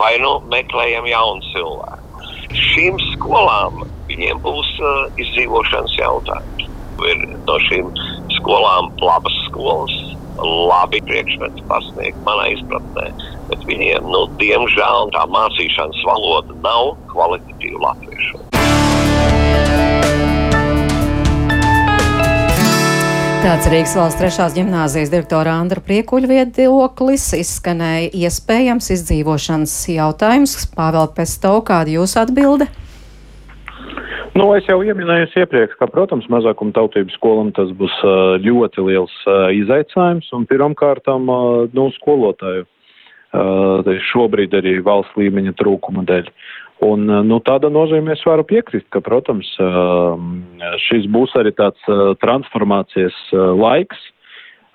vai 0.00 0.14
nu 0.22 0.38
meklējam 0.48 1.08
jaunu 1.10 1.44
cilvēku. 1.52 2.24
Šīm 2.56 2.96
skolām 3.12 3.84
viņiem 4.08 4.40
būs 4.40 4.72
uh, 4.80 5.20
izdzīvošanas 5.20 5.98
jautājums. 6.00 6.70
Ir 7.04 7.24
no 7.44 7.56
šīm 7.68 7.90
skolām 8.38 8.88
labas 9.02 9.36
skolas, 9.46 9.92
labi 10.40 11.02
priekšmeti 11.04 11.64
pasniegt 11.68 12.18
manā 12.24 12.48
izpratnē, 12.54 13.10
bet 13.50 13.66
viņiem, 13.68 14.08
nu, 14.12 14.26
diemžēl, 14.40 15.12
tā 15.16 15.26
mācīšanas 15.32 16.04
valoda 16.08 16.56
nav 16.64 16.94
kvalitatīva 17.12 17.84
latviešu. 17.90 18.44
Tāds 23.46 23.68
Rīgas 23.70 23.92
valsts 23.94 24.18
trešās 24.18 24.56
gimnāzijas 24.56 25.12
direktora 25.12 25.52
Andra 25.60 25.78
Priekuļa 25.84 26.30
viedoklis 26.32 27.28
izskanēja 27.36 28.08
iespējams 28.26 28.90
izdzīvošanas 28.96 29.76
jautājums. 29.92 30.56
Pāvēl 30.74 31.12
Pesto, 31.14 31.52
kāda 31.68 31.94
jūsu 31.94 32.18
atbilde? 32.24 32.66
Nu, 34.36 34.50
es 34.52 34.66
jau 34.68 34.82
ieminēju 34.84 35.30
iepriekš, 35.40 35.78
ka, 35.80 35.86
protams, 35.88 36.26
mazākuma 36.28 36.74
tautības 36.76 37.14
skolam 37.16 37.54
tas 37.56 37.70
būs 37.78 37.92
ļoti 38.44 38.82
liels 38.84 39.14
izaicinājums 39.56 40.26
un 40.36 40.44
pirmkārtām 40.50 41.30
nu, 41.72 41.86
skolotāju. 41.94 42.66
Šobrīd 44.10 44.52
arī 44.58 44.74
valsts 44.84 45.16
līmeņa 45.16 45.54
trūkuma 45.56 46.04
dēļ. 46.08 46.28
Un, 46.84 47.06
nu, 47.30 47.38
tāda 47.44 47.70
nozīmē 47.72 48.12
es 48.12 48.24
varu 48.28 48.44
piekrist, 48.44 48.84
ka, 48.92 49.00
protams, 49.04 49.48
šis 50.84 51.08
būs 51.12 51.32
arī 51.40 51.54
tāds 51.56 51.88
transformācijas 52.20 53.16
laiks. 53.32 54.02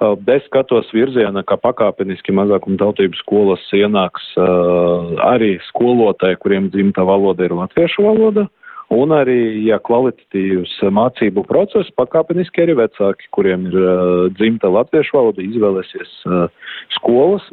Es 0.02 0.48
skatos 0.48 0.90
virzienā, 0.96 1.44
ka 1.46 1.60
pakāpeniski 1.62 2.34
mazākuma 2.34 2.82
tautības 2.82 3.22
skolas 3.22 3.68
ienāks 3.78 4.26
arī 5.28 5.60
skolotāji, 5.68 6.42
kuriem 6.42 6.72
dzimta 6.74 7.06
valoda 7.06 7.46
ir 7.46 7.54
latviešu 7.62 8.10
valoda. 8.10 8.48
Un 8.92 9.14
arī, 9.16 9.64
ja 9.64 9.78
kvalitatīvs 9.80 10.74
mācību 10.92 11.46
process, 11.48 11.88
pakāpeniski 11.96 12.66
arī 12.66 12.76
vecāki, 12.76 13.30
kuriem 13.32 13.70
ir 13.70 13.78
uh, 13.80 14.26
dzimta 14.36 14.68
latviešu 14.68 15.16
valoda, 15.16 15.46
izvēlēsies 15.46 16.12
uh, 16.28 16.74
skolas, 16.98 17.46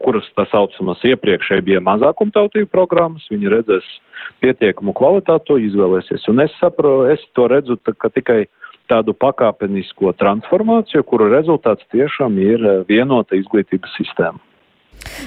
kuras 0.00 0.30
tā 0.38 0.46
saucamas 0.48 1.04
iepriekšēji 1.04 1.66
bija 1.66 1.84
mazākumtautību 1.84 2.70
programmas, 2.72 3.28
viņi 3.28 3.52
redzēs 3.52 3.92
pietiekamu 4.40 4.96
kvalitāti, 4.96 5.50
to 5.50 5.60
izvēlēsies. 5.68 6.24
Un 6.32 6.40
es 6.46 6.56
saprotu, 6.56 7.12
es 7.12 7.28
to 7.36 7.50
redzu 7.52 7.76
ka 7.92 8.08
tikai 8.08 8.46
tādu 8.88 9.12
pakāpenisko 9.12 10.16
transformāciju, 10.16 11.04
kuru 11.04 11.28
rezultāts 11.34 11.84
tiešām 11.92 12.40
ir 12.40 12.64
vienota 12.88 13.36
izglītības 13.36 13.92
sistēma. 14.00 14.40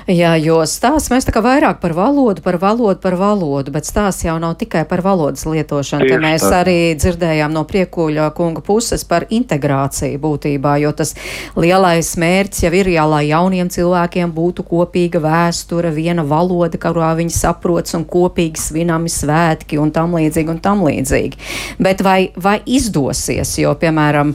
Jā, 0.10 0.34
jo 0.42 0.58
stāsts 0.68 1.12
mēs 1.14 1.28
tā 1.28 1.34
kā 1.36 1.44
vairāk 1.46 1.80
par 1.82 1.94
valodu, 1.96 2.42
par 2.44 2.58
valodu, 2.62 3.00
par 3.04 3.16
valodu, 3.20 3.72
bet 3.74 3.88
stāsts 3.88 4.26
jau 4.26 4.38
nav 4.42 4.56
tikai 4.60 4.84
par 4.90 5.04
valodas 5.06 5.46
lietošanu. 5.46 6.08
Te 6.10 6.18
mēs 6.22 6.46
tā. 6.46 6.62
arī 6.64 6.78
dzirdējām 6.98 7.54
no 7.54 7.64
priekuļa 7.70 8.30
kunga 8.38 8.64
puses 8.66 9.06
par 9.08 9.28
integrāciju 9.30 10.20
būtībā, 10.22 10.78
jo 10.82 10.92
tas 10.98 11.14
lielais 11.60 12.10
mērķis 12.22 12.66
jau 12.66 12.74
ir, 12.80 12.92
jā, 12.96 13.06
lai 13.10 13.24
jauniem 13.30 13.70
cilvēkiem 13.72 14.34
būtu 14.36 14.66
kopīga 14.68 15.22
vēsture, 15.24 15.94
viena 15.96 16.26
valoda, 16.28 16.80
kurā 16.82 17.14
viņi 17.20 17.36
saprots 17.36 17.96
un 17.98 18.08
kopīgi 18.10 18.62
svinami 18.62 19.12
svētki 19.12 19.80
un 19.82 19.94
tam 19.96 20.18
līdzīgi 20.18 20.56
un 20.56 20.62
tam 20.64 20.84
līdzīgi. 20.88 21.40
Bet 21.82 22.04
vai, 22.06 22.32
vai 22.36 22.58
izdosies, 22.66 23.54
jo, 23.62 23.74
piemēram, 23.80 24.34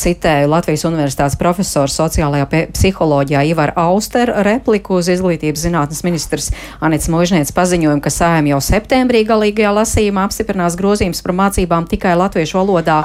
citēju 0.00 0.50
Latvijas 0.50 0.86
Universitātes 0.88 1.38
profesoru 1.40 1.92
sociālajā 1.92 2.48
psiholoģijā 2.74 3.44
Ivar 3.52 3.74
Auster 3.80 4.32
repliku 4.60 5.00
uz 5.00 5.08
izglītības 5.08 5.64
zinātnes 5.64 6.04
ministrs 6.04 6.50
Anits 6.84 7.08
Možniec 7.10 7.50
paziņojumu, 7.56 8.02
ka 8.04 8.12
sājam 8.12 8.50
jau 8.52 8.60
septembrī 8.64 9.24
galīgajā 9.28 9.72
lasījumā 9.80 10.26
apstiprinās 10.28 10.76
grozījums 10.78 11.22
par 11.24 11.34
mācībām 11.38 11.88
tikai 11.88 12.12
latviešu 12.20 12.60
valodā. 12.60 13.00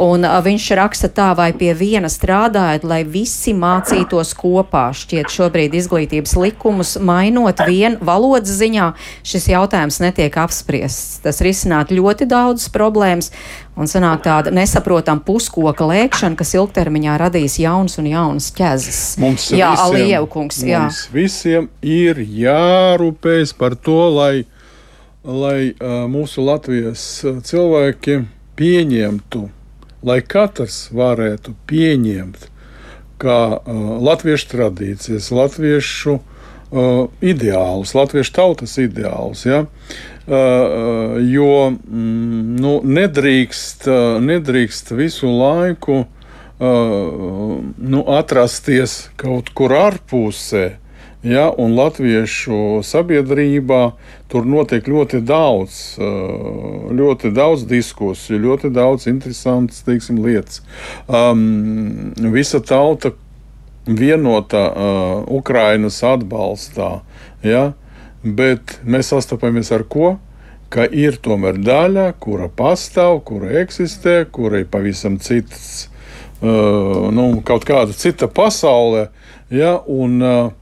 Un 0.00 0.24
viņš 0.24 0.68
raksta 0.76 1.10
tā, 1.12 1.30
vai 1.36 1.50
pie 1.56 1.72
viena 1.76 2.08
strādājot, 2.12 2.84
lai 2.88 3.02
visi 3.04 3.54
mācītos 3.56 4.32
kopā. 4.36 4.88
Šķiet, 4.96 5.30
šobrīd 5.32 5.76
izglītības 5.76 6.36
likumus 6.40 6.96
mainot 7.00 7.60
vien 7.68 7.98
valodas 8.04 8.56
ziņā, 8.60 8.90
šis 9.26 9.50
jautājums 9.52 10.00
netiek 10.04 10.36
apspriests. 10.40 11.20
Tas 11.24 11.42
risināt 11.44 11.92
ļoti 11.94 12.28
daudzas 12.28 12.72
problēmas, 12.72 13.32
un 13.76 13.90
sanāk 13.90 14.24
tāda 14.24 14.52
nesaprotama 14.54 15.22
puskoka 15.26 15.86
lēkšana, 15.88 16.38
kas 16.38 16.54
ilgtermiņā 16.56 17.16
radīs 17.20 17.58
jaunas 17.60 17.98
un 18.00 18.08
jaunas 18.10 18.50
ķezas. 18.56 19.00
Mums 19.22 19.50
jā, 19.52 19.72
Alievu 19.84 20.28
kungs, 20.32 20.62
jā. 20.64 20.86
Mums 20.86 21.04
visiem 21.12 21.68
ir 21.84 22.20
jārūpējas 22.20 23.54
par 23.58 23.76
to, 23.76 23.98
lai, 24.16 24.46
lai 25.24 25.72
uh, 25.74 26.04
mūsu 26.10 26.44
Latvijas 26.46 27.04
cilvēki 27.22 28.22
pieņemtu, 28.56 29.46
lai 30.06 30.20
katrs 30.24 30.86
varētu 30.96 31.56
pieņemt 31.68 32.48
kā 33.20 33.40
uh, 33.56 33.84
latviešu 34.04 34.50
tradīcijas, 34.52 35.30
latviešu 35.32 36.18
uh, 36.18 37.06
ideālus, 37.24 37.94
latviešu 37.96 38.36
tautas 38.36 38.76
ideālus. 38.80 39.46
Ja? 39.48 39.64
Uh, 39.64 40.15
jo 40.26 41.52
mm, 41.70 42.56
nu, 42.58 42.72
nedrīkst, 42.82 43.86
uh, 43.86 44.16
nedrīkst 44.22 44.90
visu 44.98 45.30
laiku 45.30 46.00
uh, 46.02 47.60
nu, 47.76 48.02
atrasties 48.16 49.06
kaut 49.20 49.52
kur 49.54 49.76
ārpusē. 49.76 50.66
Ja, 51.26 51.48
un 51.50 51.72
latviešu 51.74 52.84
sabiedrībā 52.86 53.80
tur 54.30 54.44
notiek 54.46 54.86
ļoti 54.86 55.18
daudz, 55.26 55.96
ļoti 56.94 57.32
daudz 57.34 57.64
diskusiju, 57.66 58.38
ļoti 58.44 58.70
daudz 58.70 59.08
interesantas 59.10 59.82
teiksim, 59.82 60.20
lietas. 60.22 60.60
Um, 61.10 62.12
visa 62.30 62.60
tauta 62.62 63.10
vienota 63.86 64.62
uh, 64.70 65.24
Ukrainas 65.26 65.98
atbalstā, 66.06 67.00
ja, 67.42 67.72
bet 68.22 68.78
mēs 68.84 69.12
sastopamies 69.12 69.72
ar 69.74 69.86
ko? 69.88 70.16
Ka 70.72 70.86
ir 70.90 71.20
tomēr 71.22 71.60
daļa, 71.62 72.08
kura 72.18 72.48
pastāv, 72.50 73.20
kura 73.28 73.52
eksistē, 73.62 74.24
kura 74.30 74.64
ir 74.64 74.70
pavisam 74.70 75.20
cits, 75.22 75.86
uh, 76.42 77.06
nu, 77.14 77.28
kaut 77.46 77.66
kāda 77.68 77.94
cita 77.94 78.26
pasaule. 78.26 79.08
Ja, 79.54 79.76
un, 79.86 80.18
uh, 80.22 80.54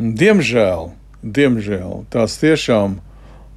Diemžēl, 0.00 0.94
diemžēl 1.20 2.06
tās 2.08 2.38
tiešām 2.40 2.94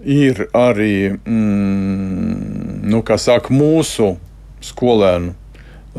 ir 0.04 0.42
arī 0.52 1.16
mm, 1.16 2.82
nu, 2.92 3.00
saka, 3.16 3.48
mūsu 3.48 4.18
skolēnu. 4.60 5.32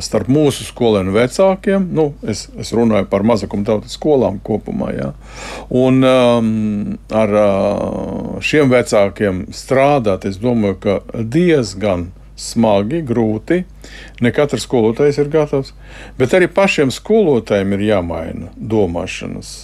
Starp 0.03 0.27
mūsu 0.33 0.65
skolēnu 0.67 1.13
vecākiem, 1.15 1.85
nu, 1.95 2.09
es, 2.27 2.49
es 2.59 2.73
runāju 2.75 3.07
par 3.13 3.23
mazākumtautas 3.27 3.95
skolām 3.95 4.41
kopumā. 4.43 4.89
Ja, 4.97 5.11
un 5.71 6.03
um, 6.03 6.49
ar 7.15 7.35
uh, 7.39 8.41
šiem 8.43 8.73
vecākiem 8.75 9.45
strādāt, 9.55 10.27
es 10.27 10.41
domāju, 10.43 10.81
ka 10.83 10.97
diezgan 11.23 12.09
smagi, 12.35 13.05
grūti. 13.07 13.61
Ne 14.25 14.35
katrs 14.35 14.67
skolotājs 14.67 15.21
ir 15.23 15.31
gatavs, 15.31 15.71
bet 16.19 16.35
arī 16.35 16.51
pašiem 16.51 16.91
skolotājiem 16.91 17.77
ir 17.77 17.87
jāmaina 17.93 18.51
domāšanas 18.59 19.55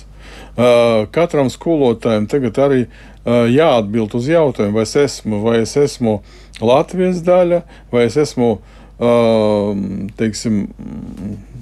Katram 1.11 1.49
skolotājam 1.51 2.26
tagad 2.31 2.59
arī 2.61 2.81
jāatbild 3.24 4.14
uz 4.18 4.28
jautājumu, 4.28 4.74
vai 4.76 4.85
es 4.87 4.97
esmu, 4.99 5.41
vai 5.45 5.61
es 5.62 5.76
esmu 5.78 6.20
Latvijas 6.61 7.22
daļa, 7.24 7.62
vai 7.93 8.05
es 8.09 8.16
esmu 8.20 8.59
teiksim, 10.20 10.66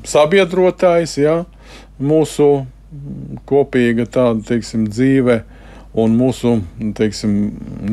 sabiedrotājs, 0.08 1.18
ja, 1.22 1.36
mūsu 2.02 2.66
kopīga 3.48 4.08
tāda 4.10 4.42
teiksim, 4.48 4.88
dzīve 4.90 5.42
un 5.98 6.14
mūsu 6.18 6.54
teiksim, 6.96 7.34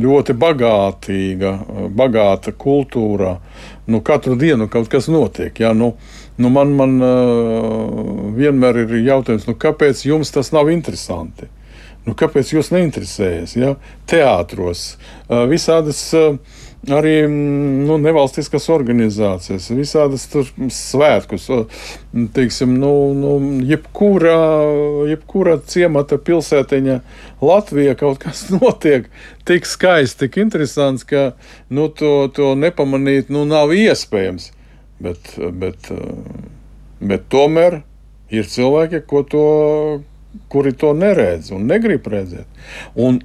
ļoti 0.01 0.35
bagātīga, 0.37 1.51
bagāta 1.95 2.53
kultūra. 2.57 3.37
Nu, 3.89 4.01
katru 4.05 4.35
dienu 4.39 4.67
kaut 4.71 4.89
kas 4.91 5.09
notiek. 5.11 5.57
Ja? 5.61 5.73
Nu, 5.77 5.93
nu 6.41 6.51
man, 6.53 6.73
man 6.77 6.97
vienmēr 8.37 8.83
ir 8.83 8.97
jautājums, 9.05 9.47
nu, 9.49 9.55
kāpēc 9.57 10.05
jums 10.07 10.33
tas 10.35 10.51
nav 10.55 10.71
interesanti? 10.73 11.49
Nu, 12.05 12.13
kāpēc 12.17 12.51
jūs 12.53 12.69
neinteresējaties? 12.73 13.55
Ja? 13.57 13.73
Teātros, 14.09 14.91
visādas 15.49 16.01
uh, 16.17 16.37
arī 16.93 17.27
nu, 17.29 17.97
nevalstiskas 18.01 18.67
organizācijas, 18.73 19.69
visādas 19.75 20.25
svētkus. 20.73 21.47
Teiksim, 22.35 22.75
nu, 22.79 22.91
nu, 23.17 23.35
jebkura, 23.65 24.37
jebkura 25.09 25.57
ciemata 25.67 26.19
pilsētiņa 26.21 26.99
Latvijā 27.45 27.95
kaut 27.99 28.21
kas 28.23 28.47
notiek 28.55 29.09
tik 29.47 29.67
skaisti, 29.69 30.25
tik 30.25 30.39
interesants, 30.43 31.05
ka 31.07 31.31
nu, 31.69 31.87
to, 31.89 32.27
to 32.35 32.53
nepamanīt 32.59 33.31
nu, 33.33 33.45
nav 33.49 33.73
iespējams. 33.75 34.51
Bet, 35.03 35.35
bet, 35.59 35.89
bet 37.03 37.25
tomēr 37.31 37.81
ir 38.31 38.47
cilvēki, 38.47 39.03
to, 39.29 39.47
kuri 40.51 40.71
to 40.75 40.93
neredz 40.95 41.51
un 41.55 41.67
negrib 41.69 42.07
redzēt. 42.11 42.47
Un 42.95 43.19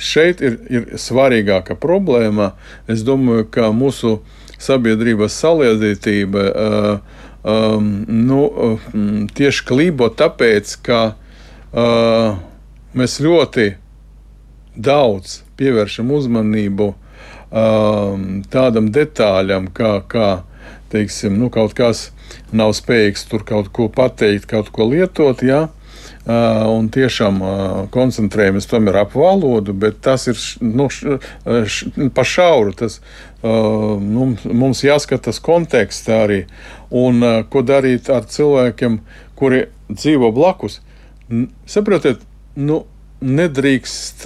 šeit 0.00 0.40
ir, 0.44 0.58
ir 0.72 0.86
svarīgāka 1.00 1.76
problēma. 1.78 2.54
Es 2.90 3.04
domāju, 3.06 3.46
ka 3.52 3.70
mūsu 3.74 4.18
sabiedrības 4.60 5.36
saliedētība 5.40 6.44
uh, 6.50 7.20
um, 7.42 7.90
nu, 8.08 8.40
uh, 8.46 8.90
tieši 9.36 9.66
klibo 9.68 10.10
tāpēc, 10.12 10.74
ka 10.84 11.00
uh, 11.12 12.40
mēs 12.96 13.20
ļoti 13.24 13.70
daudz 14.80 15.40
pievēršam 15.60 16.12
uzmanību 16.16 16.92
um, 16.92 18.28
tādam 18.52 18.90
detaļam, 18.94 19.68
kā, 19.76 19.98
kā 20.08 20.30
teiksim, 20.92 21.36
nu, 21.40 21.50
kaut 21.52 21.74
kas 21.78 22.08
nav 22.54 22.74
spējīgs 22.78 23.26
tur 23.30 23.44
kaut 23.46 23.70
ko 23.74 23.88
pateikt, 23.92 24.48
kaut 24.50 24.70
ko 24.74 24.88
lietot. 24.90 25.42
Ja? 25.46 25.68
Uh, 26.30 26.66
un 26.70 26.86
tiešām 26.92 27.40
uh, 27.42 27.54
koncentrējamies 27.90 28.68
tomēr 28.70 29.00
ap 29.00 29.16
valodu, 29.18 29.72
bet 29.74 29.98
tas 30.04 30.28
ir 30.30 30.38
nu, 30.62 30.86
š, 30.92 31.16
š, 31.64 31.88
pa 32.14 32.22
šauru. 32.22 32.74
Tas, 32.78 33.00
uh, 33.42 33.96
nu, 33.98 34.28
mums 34.46 34.84
jāskatās 34.86 35.40
kontekstā 35.42 36.20
arī, 36.28 36.44
un 36.94 37.24
ko 37.50 37.64
darīt 37.66 38.12
ar 38.12 38.28
cilvēkiem, 38.30 39.00
kuri 39.40 39.64
dzīvo 39.90 40.30
blakus. 40.36 40.78
Saprotiet, 41.66 42.22
nu, 42.54 42.84
nedrīkst 43.20 44.22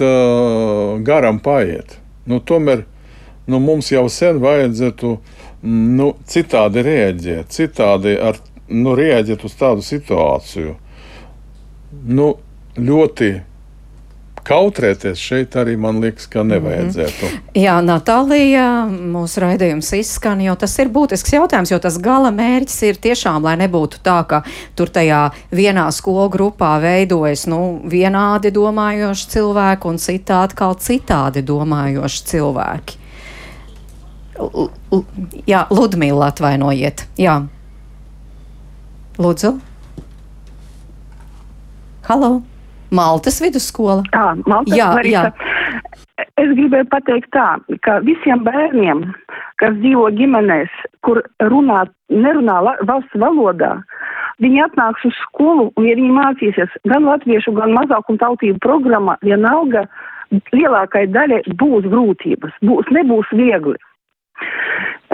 garam 1.07 1.41
paiet. 1.43 1.97
Nu, 2.29 2.37
tomēr 2.39 2.85
nu, 3.49 3.59
mums 3.59 3.89
jau 3.91 4.05
sen 4.11 4.37
vajadzētu 4.43 5.15
uh, 5.15 5.33
nu, 5.65 6.11
citādi 6.29 6.83
rēģēt, 6.85 7.51
citādi 7.53 8.15
ar, 8.21 8.39
nu, 8.69 8.95
rēģēt 8.97 9.45
uz 9.47 9.55
tādu 9.59 9.85
situāciju. 9.85 10.75
Nu, 12.03 12.35
ļoti 12.77 13.29
kautrēties 14.45 15.19
šeit 15.19 15.55
arī 15.57 15.73
man 15.79 15.99
liekas, 16.03 16.27
ka 16.29 16.43
nevajadzētu. 16.45 17.25
Mm 17.25 17.37
-hmm. 17.37 17.61
Jā, 17.61 17.75
Natālija, 17.81 18.65
mūsu 18.89 19.41
raidījums 19.41 19.93
izskan, 19.97 20.41
jo 20.41 20.55
tas 20.55 20.77
ir 20.79 20.89
būtisks 20.89 21.33
jautājums, 21.33 21.71
jo 21.71 21.79
tas 21.79 21.97
gala 21.97 22.31
mērķis 22.31 22.81
ir 22.83 22.95
tiešām, 22.95 23.43
lai 23.43 23.55
nebūtu 23.57 24.01
tā, 24.03 24.23
ka 24.27 24.43
tur 24.75 24.89
tajā 24.89 25.31
vienā 25.51 25.91
skolu 25.91 26.29
grupā 26.29 26.81
veidojas 26.81 27.47
nu, 27.47 27.81
vienādi 27.85 28.51
domājoši 28.51 29.27
cilvēki 29.29 29.87
un 29.87 29.97
citā 29.97 30.43
atkal 30.43 30.75
citādi 30.75 31.41
domājoši 31.41 32.23
cilvēki. 32.25 32.93
L 34.39 34.69
jā, 35.47 35.65
Ludmila 35.69 36.27
atvainojiet. 36.27 37.07
Jā. 37.17 37.47
Lūdzu. 39.17 39.59
Halo. 42.05 42.41
Maltas 42.93 43.39
vidusskola. 43.41 44.03
Tā, 44.13 44.35
Maltas 44.45 44.77
jā, 44.77 44.91
Marisa. 44.93 45.31
jā. 45.33 46.25
Es 46.39 46.51
gribēju 46.53 46.85
pateikt 46.91 47.31
tā, 47.33 47.47
ka 47.83 47.97
visiem 48.05 48.43
bērniem, 48.45 49.01
kas 49.59 49.73
dzīvo 49.81 50.11
ģimenēs, 50.15 50.71
kur 51.03 51.23
runā, 51.49 51.85
nerunā 52.13 52.59
valsts 52.87 53.17
valodā, 53.19 53.71
viņi 54.43 54.61
atnāks 54.67 55.07
uz 55.09 55.17
skolu 55.23 55.71
un, 55.73 55.87
ja 55.87 55.95
viņi 55.97 56.13
mācīsies 56.15 56.77
gan 56.91 57.07
latviešu, 57.09 57.55
gan 57.57 57.73
mazākumu 57.75 58.21
tautību 58.21 58.61
programmā, 58.63 59.17
vienalga 59.25 59.87
lielākai 60.53 61.07
daļai 61.15 61.41
būs 61.57 61.89
grūtības, 61.89 62.55
būs, 62.61 62.91
nebūs 62.95 63.31
viegli. 63.35 63.79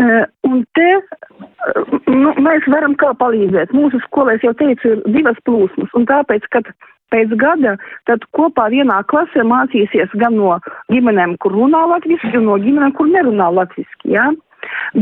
Uh, 0.01 0.23
un 0.49 0.63
te 0.73 0.87
uh, 0.97 1.97
nu, 2.09 2.31
mēs 2.41 2.65
varam 2.73 2.95
kā 2.97 3.11
palīdzēt. 3.19 3.73
Mūsu 3.75 3.99
skolā, 4.07 4.37
jau 4.41 4.53
teicu, 4.57 4.95
ir 4.95 5.03
divas 5.13 5.37
plūsmas, 5.45 5.91
un 5.97 6.07
tāpēc, 6.09 6.47
kad 6.55 6.69
pēc 7.11 7.35
gada 7.39 7.75
tad 8.09 8.23
kopā 8.37 8.69
vienā 8.73 9.01
klasē 9.11 9.43
mācīsies 9.47 10.13
gan 10.21 10.37
no 10.39 10.55
ģimenēm, 10.93 11.35
kur 11.43 11.55
runā 11.57 11.83
latviski, 11.93 12.31
gan 12.35 12.47
no 12.47 12.57
ģimenēm, 12.63 12.95
kur 12.97 13.11
nerunā 13.11 13.51
latviski. 13.59 14.15
Ja? 14.15 14.29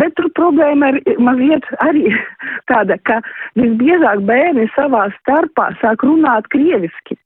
Bet 0.02 0.16
tur 0.18 0.30
problēma 0.38 0.94
ir 0.96 1.22
mazliet 1.22 1.68
arī 1.86 2.10
tāda, 2.72 2.98
ka 3.08 3.20
visbiežāk 3.60 4.24
bērni 4.28 4.68
savā 4.76 5.08
starpā 5.20 5.70
sāk 5.84 6.06
runāt 6.08 6.50
krieviski. 6.54 7.20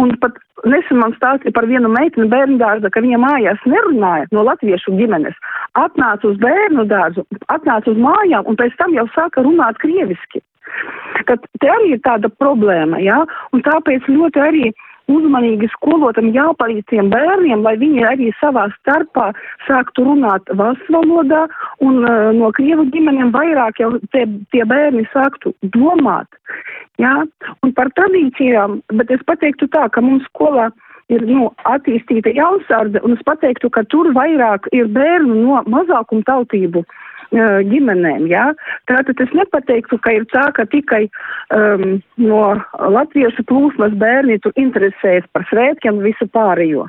Un 0.00 0.14
pat 0.22 0.38
nesen 0.68 1.00
man 1.00 1.14
stāstīja 1.16 1.54
par 1.56 1.66
vienu 1.70 1.90
meiteni 1.92 2.28
bērnu 2.32 2.58
dārza, 2.60 2.90
ka 2.92 3.02
viņa 3.04 3.20
mājās 3.22 3.66
nerunāja 3.68 4.28
no 4.32 4.44
latviešu 4.46 4.94
ģimenes. 4.98 5.36
Atnāca 5.80 6.28
uz 6.28 6.38
bērnu 6.42 6.86
dārzu, 6.90 7.24
atnāca 7.52 7.92
uz 7.92 8.00
mājām 8.00 8.48
un 8.48 8.58
pēc 8.60 8.76
tam 8.80 8.94
jau 8.96 9.06
sāka 9.16 9.44
runāt 9.46 9.80
krieviski. 9.82 10.42
Tad 11.28 11.44
te 11.60 11.68
arī 11.68 11.94
ir 11.96 12.00
tāda 12.06 12.30
problēma, 12.40 13.00
jā, 13.02 13.18
ja? 13.20 13.42
un 13.52 13.64
tāpēc 13.64 14.08
ļoti 14.08 14.40
arī 14.40 14.70
uzmanīgi 15.10 15.68
skolotam 15.72 16.30
jāpalīdz 16.34 16.86
tiem 16.90 17.10
bērniem, 17.12 17.64
lai 17.66 17.74
viņi 17.80 18.04
arī 18.06 18.30
savā 18.40 18.68
starpā 18.76 19.30
sāktu 19.66 20.06
runāt 20.06 20.52
valsts 20.58 20.92
valodā 20.92 21.46
un 21.80 22.02
uh, 22.04 22.30
no 22.36 22.52
krievu 22.56 22.86
ģimenēm 22.92 23.32
vairāk 23.34 23.82
jau 23.82 23.94
tie, 24.14 24.26
tie 24.54 24.64
bērni 24.68 25.06
sāktu 25.12 25.54
domāt. 25.74 26.28
Jā, 27.00 27.22
un 27.64 27.74
par 27.74 27.90
tradīcijām, 27.96 28.80
bet 28.98 29.10
es 29.10 29.22
pateiktu 29.26 29.68
tā, 29.72 29.88
ka 29.90 30.02
mums 30.04 30.26
skolā 30.30 30.70
ir 31.12 31.24
nu, 31.28 31.50
attīstīta 31.68 32.32
jausarde, 32.36 33.00
un 33.04 33.16
es 33.16 33.24
pateiktu, 33.26 33.70
ka 33.72 33.84
tur 33.92 34.12
vairāk 34.16 34.68
ir 34.76 34.90
bērnu 34.92 35.40
no 35.42 35.62
mazākumu 35.72 36.24
tautību 36.28 36.84
ģimenēm. 37.32 38.26
Jā. 38.30 38.50
Tātad 38.90 39.20
es 39.24 39.32
nepateiktu, 39.36 39.98
ka 40.04 40.14
ir 40.18 40.26
tā, 40.32 40.48
ka 40.56 40.66
tikai 40.70 41.06
um, 41.54 42.00
no 42.20 42.44
latviešu 42.78 43.46
plūsmas 43.48 43.96
bērni 43.98 44.40
tur 44.44 44.54
interesējas 44.60 45.28
par 45.32 45.46
svētkiem 45.50 45.98
un 45.98 46.06
visu 46.06 46.28
pārējo. 46.32 46.88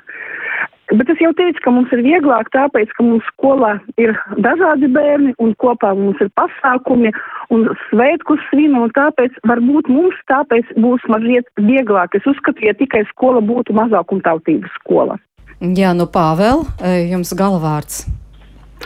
Bet 0.94 1.10
es 1.10 1.22
jau 1.24 1.32
teicu, 1.34 1.62
ka 1.64 1.72
mums 1.74 1.92
ir 1.96 2.04
vieglāk, 2.06 2.50
tāpēc, 2.54 2.92
ka 2.94 3.06
mums 3.08 3.26
skolā 3.32 3.78
ir 3.98 4.12
dažādi 4.44 4.90
bērni 4.94 5.32
un 5.42 5.54
kopā 5.64 5.94
mums 5.98 6.20
ir 6.22 6.30
pasākumi 6.38 7.14
un 7.56 7.66
svētkus 7.88 8.44
svina, 8.52 8.84
un 8.84 8.94
tāpēc 8.94 9.40
varbūt 9.50 9.90
mums 9.90 10.20
tāpēc 10.30 10.76
būs 10.84 11.06
mazliet 11.10 11.48
vieglāk. 11.58 12.14
Es 12.20 12.28
uzskatu, 12.30 12.68
ja 12.68 12.76
tikai 12.78 13.06
skola 13.14 13.42
būtu 13.42 13.74
mazākumtautības 13.80 14.76
skola. 14.84 15.18
Jā, 15.64 15.94
nu 15.96 16.06
Pāvēl, 16.12 16.66
jums 17.08 17.32
galvārds. 17.40 18.04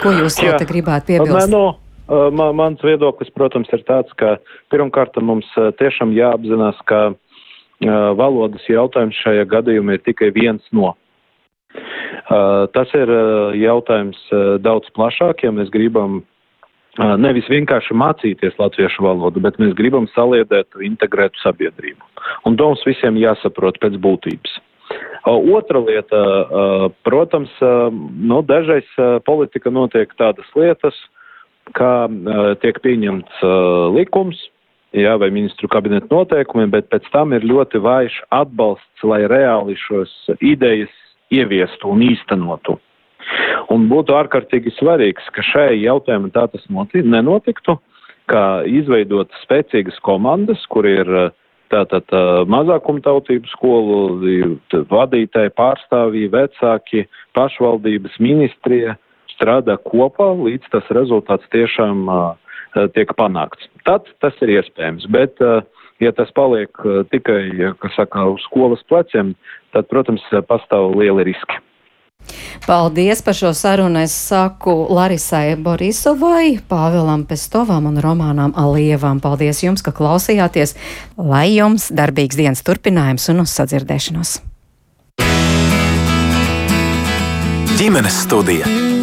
Ko 0.02 0.14
jūs 0.14 0.40
vēl 0.42 0.58
te 0.62 0.68
gribētu 0.70 1.14
piebilst? 1.14 1.38
Nē, 1.38 1.48
no, 1.54 2.30
man, 2.32 2.56
mans 2.58 2.84
viedoklis, 2.86 3.32
protams, 3.36 3.70
ir 3.76 3.84
tāds, 3.88 4.14
ka 4.20 4.38
pirmkārt 4.74 5.18
mums 5.22 5.48
tiešām 5.80 6.14
jāapzinās, 6.16 6.80
ka 6.90 7.12
valodas 8.18 8.64
jautājums 8.70 9.18
šajā 9.24 9.46
gadījumā 9.50 9.98
ir 9.98 10.06
tikai 10.06 10.32
viens 10.36 10.64
no. 10.72 10.96
Tas 12.74 12.94
ir 12.98 13.12
jautājums 13.60 14.18
daudz 14.64 14.90
plašāk, 14.96 15.46
ja 15.46 15.54
mēs 15.54 15.70
gribam 15.74 16.24
nevis 16.98 17.46
vienkārši 17.52 17.94
mācīties 17.94 18.58
latviešu 18.58 19.04
valodu, 19.06 19.42
bet 19.44 19.60
mēs 19.62 19.76
gribam 19.78 20.08
saliedēt 20.16 20.80
integrētu 20.82 21.38
sabiedrību. 21.44 22.02
Un 22.50 22.58
to 22.58 22.72
mums 22.72 22.82
visiem 22.88 23.20
jāsaprot 23.22 23.78
pēc 23.84 24.00
būtības. 24.02 24.58
Otra 25.28 25.80
lieta, 25.84 26.20
protams, 27.04 27.52
nu, 28.16 28.40
dažreiz 28.48 28.88
politika 29.28 29.72
notiek 29.74 30.14
tādas 30.16 30.48
lietas, 30.56 30.96
kā 31.76 32.08
tiek 32.64 32.80
pieņemts 32.84 33.42
likums, 33.98 34.40
jā, 34.96 35.18
vai 35.20 35.30
ministru 35.36 35.68
kabineta 35.72 36.08
noteikumi, 36.12 36.70
bet 36.72 36.88
pēc 36.94 37.10
tam 37.12 37.36
ir 37.36 37.44
ļoti 37.44 37.82
vājš 37.84 38.22
atbalsts, 38.32 39.04
lai 39.04 39.26
reāli 39.28 39.76
šos 39.84 40.14
idejas 40.40 40.94
ieviestu 41.34 41.92
un 41.92 42.06
īstenotu. 42.08 42.78
Un 43.74 43.90
būtu 43.92 44.16
ārkārtīgi 44.16 44.72
svarīgs, 44.78 45.28
ka 45.36 45.44
šai 45.44 45.82
jautājumam 45.82 46.32
tā 46.32 46.46
tas 46.48 46.64
nenotiktu, 46.72 47.76
ka 48.32 48.64
izveidot 48.64 49.32
spēcīgas 49.44 50.00
komandas, 50.04 50.64
kur 50.72 50.88
ir 50.88 51.32
tātad 51.74 52.12
mazākumtautību 52.52 53.50
skolu 53.52 54.00
vadītāji, 54.92 55.54
pārstāvji, 55.58 56.30
vecāki, 56.34 57.06
pašvaldības 57.38 58.18
ministrija 58.24 58.98
strādā 59.36 59.78
kopā, 59.86 60.32
līdz 60.38 60.72
tas 60.74 60.88
rezultāts 60.98 61.48
tiešām 61.54 62.08
tiek 62.96 63.14
panākts. 63.18 63.70
Tad 63.88 64.10
tas 64.24 64.38
ir 64.46 64.58
iespējams, 64.58 65.08
bet 65.14 65.38
ja 66.04 66.12
tas 66.16 66.32
paliek 66.38 66.74
tikai, 67.14 67.74
kas 67.82 67.96
saka, 67.98 68.26
uz 68.34 68.44
skolas 68.48 68.84
pleciem, 68.90 69.36
tad, 69.76 69.90
protams, 69.92 70.26
pastāv 70.50 70.94
lieli 70.98 71.30
riski. 71.32 71.62
Paldies 72.68 73.22
par 73.26 73.38
šo 73.38 73.54
sarunu. 73.56 74.02
Es 74.04 74.16
saku 74.28 74.74
Larisai 74.94 75.56
Borisovai, 75.56 76.58
Pāvēlam 76.70 77.26
Pestovam 77.30 77.88
un 77.92 78.02
Romānām 78.04 78.56
Alievam. 78.58 79.22
Paldies 79.24 79.64
jums, 79.64 79.86
ka 79.86 79.94
klausījāties. 79.96 80.76
Lai 81.18 81.48
jums 81.56 81.92
darbīgs 81.94 82.40
dienas 82.40 82.66
turpinājums 82.68 83.30
un 83.34 83.46
uz 83.46 83.56
sadzirdēšanos. 83.56 84.38
Ģimenes 87.78 88.24
studija. 88.26 88.97